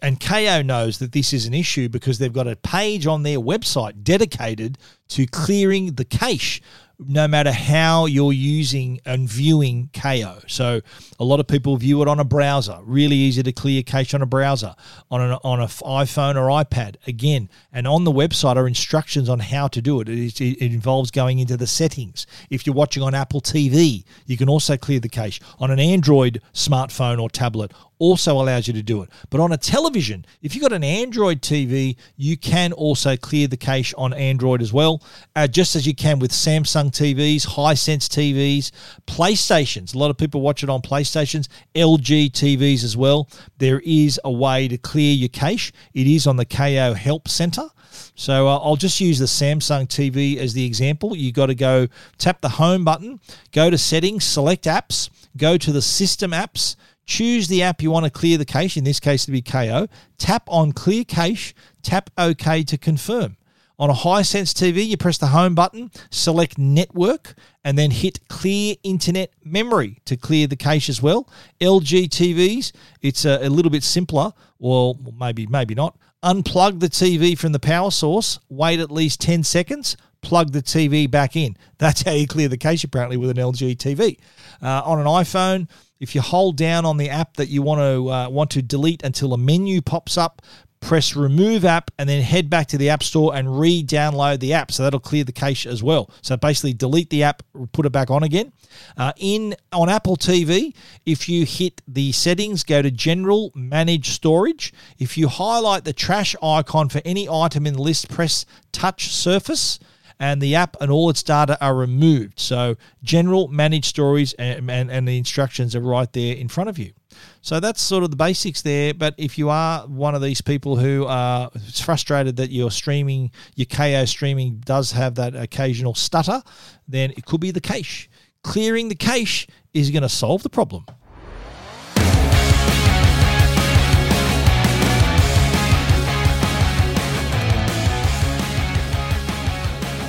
and 0.02 0.20
Kayo 0.20 0.66
knows 0.66 1.00
that 1.00 1.12
this 1.12 1.34
is 1.34 1.46
an 1.46 1.54
issue 1.54 1.90
because 1.90 2.20
they've 2.20 2.34
got 2.34 2.48
a 2.48 2.56
page 2.56 3.08
on 3.08 3.24
their 3.24 3.40
website 3.40 4.04
dedicated 4.04 4.78
to 5.10 5.26
clearing 5.28 5.96
the 5.96 6.06
cache 6.06 6.62
no 6.98 7.28
matter 7.28 7.52
how 7.52 8.06
you're 8.06 8.34
using 8.34 9.00
and 9.06 9.28
viewing 9.30 9.90
Kayo. 9.94 10.50
So 10.50 10.82
a 11.20 11.24
lot 11.24 11.40
of 11.40 11.48
people 11.48 11.76
view 11.78 12.02
it 12.02 12.08
on 12.08 12.20
a 12.20 12.24
browser. 12.24 12.80
Really 12.84 13.16
easy 13.16 13.44
to 13.44 13.52
clear 13.52 13.84
cache 13.84 14.14
on 14.14 14.22
a 14.22 14.26
browser, 14.26 14.76
on 15.12 15.22
an 15.22 15.38
on 15.44 15.60
an 15.60 15.68
iPhone 15.68 16.36
or 16.36 16.64
iPad. 16.64 16.96
Again, 17.08 17.50
and 17.72 17.88
on 17.88 18.04
the 18.04 18.12
website 18.12 18.56
are 18.56 18.68
instructions 18.68 19.30
on 19.30 19.40
how 19.40 19.68
to 19.68 19.82
do 19.82 20.00
it. 20.02 20.10
It, 20.10 20.18
is, 20.18 20.42
it 20.42 20.62
involves 20.62 21.12
going 21.12 21.40
into 21.40 21.58
the 21.58 21.68
settings. 21.68 22.26
If 22.50 22.66
you're 22.66 22.76
watching 22.76 23.04
on 23.04 23.14
Apple 23.14 23.42
TV, 23.42 24.06
you 24.26 24.38
can 24.38 24.50
also 24.50 24.78
clear 24.78 25.00
the 25.00 25.10
cache. 25.10 25.42
On 25.60 25.72
an 25.72 25.80
Android 25.80 26.42
smartphone 26.54 27.22
or 27.22 27.30
tablet, 27.30 27.74
also 28.00 28.34
allows 28.34 28.68
you 28.68 28.74
to 28.74 28.84
do 28.84 29.02
it. 29.02 29.10
But 29.30 29.40
on 29.40 29.52
a 29.52 29.58
television, 29.58 30.26
if 30.42 30.56
you've 30.56 30.62
got 30.62 30.74
an 30.74 30.84
Android 30.84 31.42
TV, 31.42 31.96
you 32.18 32.38
can 32.38 32.74
also 32.74 33.16
clear 33.16 33.48
the 33.48 33.58
cache 33.58 33.94
on 33.98 34.14
Android 34.14 34.62
as 34.62 34.74
well, 34.74 35.02
uh, 35.36 35.48
just 35.48 35.76
as 35.76 35.88
you 35.88 35.96
can 35.96 36.20
with 36.20 36.32
Samsung 36.32 36.92
TVs, 36.92 37.48
Hisense 37.48 38.08
TVs, 38.08 38.72
PlayStations. 39.08 39.96
A 39.96 39.98
lot 39.98 40.12
of 40.12 40.18
people 40.18 40.42
watch 40.42 40.64
it 40.64 40.70
on 40.70 40.82
PlayStations, 40.82 41.48
LG 41.76 42.32
TVs 42.32 42.84
as 42.84 42.98
well. 42.98 43.30
There 43.58 43.82
is 43.86 44.20
a 44.24 44.32
way 44.32 44.68
to 44.68 44.78
clear 44.78 45.14
your 45.14 45.30
cache. 45.30 45.72
It 45.94 46.08
is 46.08 46.28
on 46.28 46.36
the 46.38 46.46
Kayo 46.46 46.96
Help 46.96 47.28
Center. 47.28 47.70
So 48.16 48.48
uh, 48.48 48.58
I'll 48.60 48.76
just 48.76 49.00
use 49.00 49.20
the 49.20 49.26
Samsung 49.26 49.88
TV 49.88 50.38
as 50.38 50.54
the 50.54 50.66
example. 50.66 51.16
You've 51.16 51.34
got 51.34 51.48
to 51.48 51.56
go 51.56 51.88
tap 52.18 52.42
the 52.42 52.50
home 52.50 52.84
button, 52.84 53.20
go 53.52 53.70
to 53.70 53.78
settings, 53.78 54.24
select 54.24 54.66
apps, 54.66 55.10
go 55.38 55.58
to 55.58 55.72
the 55.72 55.82
system 55.82 56.32
apps, 56.32 56.76
choose 57.06 57.48
the 57.48 57.64
app 57.64 57.82
you 57.82 57.92
want 57.92 58.06
to 58.06 58.12
clear 58.12 58.38
the 58.38 58.46
cache, 58.46 58.78
in 58.78 58.84
this 58.84 59.00
case 59.00 59.26
to 59.26 59.32
be 59.32 59.42
Kayo. 59.42 59.88
tap 60.18 60.44
on 60.48 60.72
clear 60.72 61.04
cache, 61.04 61.54
tap 61.82 62.10
OK 62.18 62.64
to 62.64 62.78
confirm. 62.78 63.38
On 63.78 63.90
a 63.90 63.94
Hisense 63.94 64.54
TV, 64.54 64.88
you 64.88 64.96
press 64.96 65.18
the 65.18 65.28
home 65.28 65.54
button, 65.54 65.92
select 66.10 66.58
network, 66.58 67.36
and 67.64 67.78
then 67.78 67.92
hit 67.92 68.26
clear 68.30 68.76
internet 68.84 69.34
memory 69.44 70.00
to 70.06 70.16
clear 70.16 70.48
the 70.48 70.56
cache 70.56 70.88
as 70.88 71.02
well. 71.02 71.28
LG 71.60 72.08
TVs, 72.08 72.72
it's 73.02 73.26
a, 73.26 73.46
a 73.46 73.50
little 73.50 73.70
bit 73.70 73.84
simpler, 73.84 74.32
or 74.60 74.96
maybe 75.20 75.46
maybe 75.48 75.76
not. 75.76 75.98
Unplug 76.24 76.80
the 76.80 76.88
TV 76.88 77.38
from 77.38 77.52
the 77.52 77.60
power 77.60 77.92
source, 77.92 78.40
wait 78.50 78.80
at 78.80 78.90
least 78.90 79.20
10 79.20 79.44
seconds, 79.44 79.98
plug 80.22 80.54
the 80.54 80.64
TV 80.64 81.12
back 81.12 81.36
in. 81.36 81.58
That's 81.78 82.02
how 82.02 82.14
you 82.14 82.28
clear 82.28 82.48
the 82.48 82.58
cache 82.58 82.84
apparently 82.86 83.18
with 83.18 83.30
an 83.30 83.38
LG 83.38 83.76
TV. 83.76 84.18
Uh, 84.62 84.82
on 84.86 85.00
an 85.00 85.06
iPhone, 85.06 85.68
if 86.00 86.16
you 86.16 86.22
hold 86.22 86.58
down 86.58 86.86
on 86.86 86.98
the 86.98 87.10
app 87.10 87.38
that 87.38 87.48
you 87.48 87.62
want 87.62 87.80
to 87.80 88.12
uh, 88.12 88.30
want 88.30 88.52
to 88.52 88.62
delete 88.62 89.04
until 89.04 89.34
a 89.34 89.38
menu 89.38 89.82
pops 89.82 90.18
up, 90.18 90.42
press 90.86 91.16
remove 91.16 91.66
app 91.66 91.90
and 91.98 92.08
then 92.08 92.22
head 92.22 92.48
back 92.48 92.68
to 92.68 92.78
the 92.78 92.90
app 92.90 93.02
store 93.02 93.36
and 93.36 93.60
re-download 93.60 94.40
the 94.40 94.54
app. 94.54 94.72
So 94.72 94.84
that'll 94.84 95.00
clear 95.00 95.24
the 95.24 95.32
cache 95.32 95.66
as 95.66 95.82
well. 95.82 96.12
So 96.22 96.38
basically 96.38 96.74
delete 96.74 97.10
the 97.10 97.24
app 97.24 97.42
put 97.72 97.86
it 97.88 97.90
back 97.90 98.12
on 98.12 98.22
again. 98.22 98.54
Uh, 98.98 99.14
in 99.18 99.56
on 99.72 99.90
apple 99.90 100.18
tv 100.18 100.76
if 101.06 101.30
you 101.30 101.46
hit 101.46 101.82
the 101.88 102.12
settings 102.12 102.64
go 102.64 102.82
to 102.82 102.92
general 102.92 103.52
manage 103.56 104.10
storage. 104.10 104.74
If 105.00 105.18
you 105.18 105.28
highlight 105.28 105.86
the 105.86 105.94
trash 105.94 106.36
icon 106.44 106.90
for 106.90 107.02
any 107.04 107.28
item 107.28 107.66
in 107.66 107.74
the 107.74 107.82
list 107.82 108.10
press 108.10 108.46
touch 108.72 109.08
surface 109.08 109.80
and 110.20 110.42
the 110.42 110.56
app 110.56 110.78
and 110.82 110.92
all 110.92 111.10
its 111.10 111.24
data 111.24 111.58
are 111.62 111.76
removed. 111.76 112.40
So, 112.40 112.76
general 113.04 113.48
managed 113.48 113.86
stories 113.86 114.34
and, 114.34 114.70
and, 114.70 114.90
and 114.92 115.08
the 115.08 115.18
instructions 115.18 115.76
are 115.76 115.82
right 115.82 116.12
there 116.14 116.36
in 116.36 116.48
front 116.48 116.70
of 116.70 116.78
you. 116.78 116.94
So 117.42 117.60
that's 117.60 117.82
sort 117.82 118.04
of 118.04 118.10
the 118.10 118.16
basics 118.16 118.62
there. 118.62 118.94
But 118.94 119.16
if 119.18 119.38
you 119.38 119.50
are 119.50 119.88
one 119.88 120.16
of 120.16 120.22
these 120.22 120.42
people 120.42 120.78
who 120.78 121.06
are 121.06 121.50
frustrated 121.74 122.38
that 122.38 122.52
your 122.52 122.72
streaming, 122.72 123.32
your 123.56 123.68
Kayo 123.68 124.08
streaming 124.08 124.62
does 124.66 124.92
have 124.92 125.16
that 125.16 125.36
occasional 125.36 125.96
stutter, 125.96 126.42
then 126.88 127.12
it 127.12 127.26
could 127.26 127.42
be 127.42 127.52
the 127.52 127.62
cache. 127.62 128.10
Clearing 128.44 128.90
the 128.90 128.96
cache 128.96 129.48
is 129.74 129.92
going 129.92 130.04
to 130.04 130.10
solve 130.10 130.44
the 130.44 130.50
problem. 130.50 130.86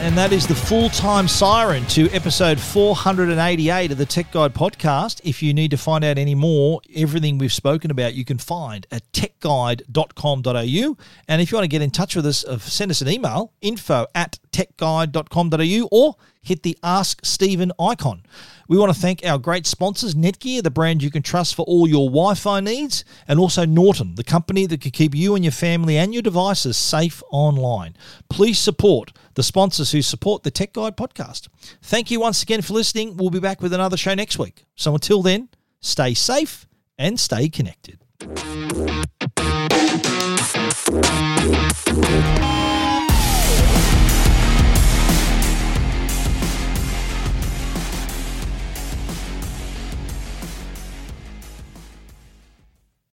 And 0.06 0.16
that 0.16 0.32
is 0.32 0.46
the 0.46 0.54
full 0.54 0.88
time 0.88 1.26
siren 1.26 1.84
to 1.86 2.08
episode 2.10 2.60
488 2.60 3.90
of 3.90 3.98
the 3.98 4.06
Tech 4.06 4.30
Guide 4.30 4.54
podcast. 4.54 5.20
If 5.24 5.42
you 5.42 5.52
need 5.52 5.72
to 5.72 5.76
find 5.76 6.04
out 6.04 6.16
any 6.16 6.36
more, 6.36 6.80
everything 6.94 7.38
we've 7.38 7.52
spoken 7.52 7.90
about, 7.90 8.14
you 8.14 8.24
can 8.24 8.38
find 8.38 8.86
at 8.92 9.02
techguide.com.au. 9.10 10.96
And 11.26 11.42
if 11.42 11.50
you 11.50 11.56
want 11.56 11.64
to 11.64 11.68
get 11.68 11.82
in 11.82 11.90
touch 11.90 12.14
with 12.14 12.24
us, 12.24 12.44
uh, 12.44 12.56
send 12.60 12.92
us 12.92 13.00
an 13.00 13.08
email 13.08 13.52
info 13.60 14.06
at 14.14 14.38
techguide.com.au 14.52 15.88
or 15.90 16.14
hit 16.40 16.62
the 16.62 16.78
Ask 16.84 17.24
Stephen 17.24 17.72
icon. 17.80 18.22
We 18.68 18.78
want 18.78 18.94
to 18.94 19.00
thank 19.00 19.26
our 19.26 19.38
great 19.38 19.66
sponsors, 19.66 20.14
Netgear, 20.14 20.62
the 20.62 20.70
brand 20.70 21.02
you 21.02 21.10
can 21.10 21.22
trust 21.22 21.56
for 21.56 21.64
all 21.64 21.88
your 21.88 22.08
Wi 22.08 22.34
Fi 22.34 22.60
needs, 22.60 23.04
and 23.26 23.40
also 23.40 23.64
Norton, 23.64 24.14
the 24.14 24.24
company 24.24 24.66
that 24.66 24.80
can 24.80 24.92
keep 24.92 25.16
you 25.16 25.34
and 25.34 25.44
your 25.44 25.52
family 25.52 25.98
and 25.98 26.12
your 26.14 26.22
devices 26.22 26.76
safe 26.76 27.22
online. 27.30 27.96
Please 28.28 28.58
support 28.60 29.12
the 29.36 29.42
sponsors 29.42 29.92
who 29.92 30.02
support 30.02 30.42
the 30.42 30.50
Tech 30.50 30.72
Guide 30.72 30.96
podcast. 30.96 31.48
Thank 31.82 32.10
you 32.10 32.20
once 32.20 32.42
again 32.42 32.62
for 32.62 32.72
listening. 32.72 33.16
We'll 33.16 33.30
be 33.30 33.38
back 33.38 33.62
with 33.62 33.72
another 33.72 33.96
show 33.96 34.14
next 34.14 34.38
week. 34.38 34.64
So 34.74 34.94
until 34.94 35.22
then, 35.22 35.50
stay 35.80 36.14
safe 36.14 36.66
and 36.98 37.20
stay 37.20 37.48
connected. 37.48 38.00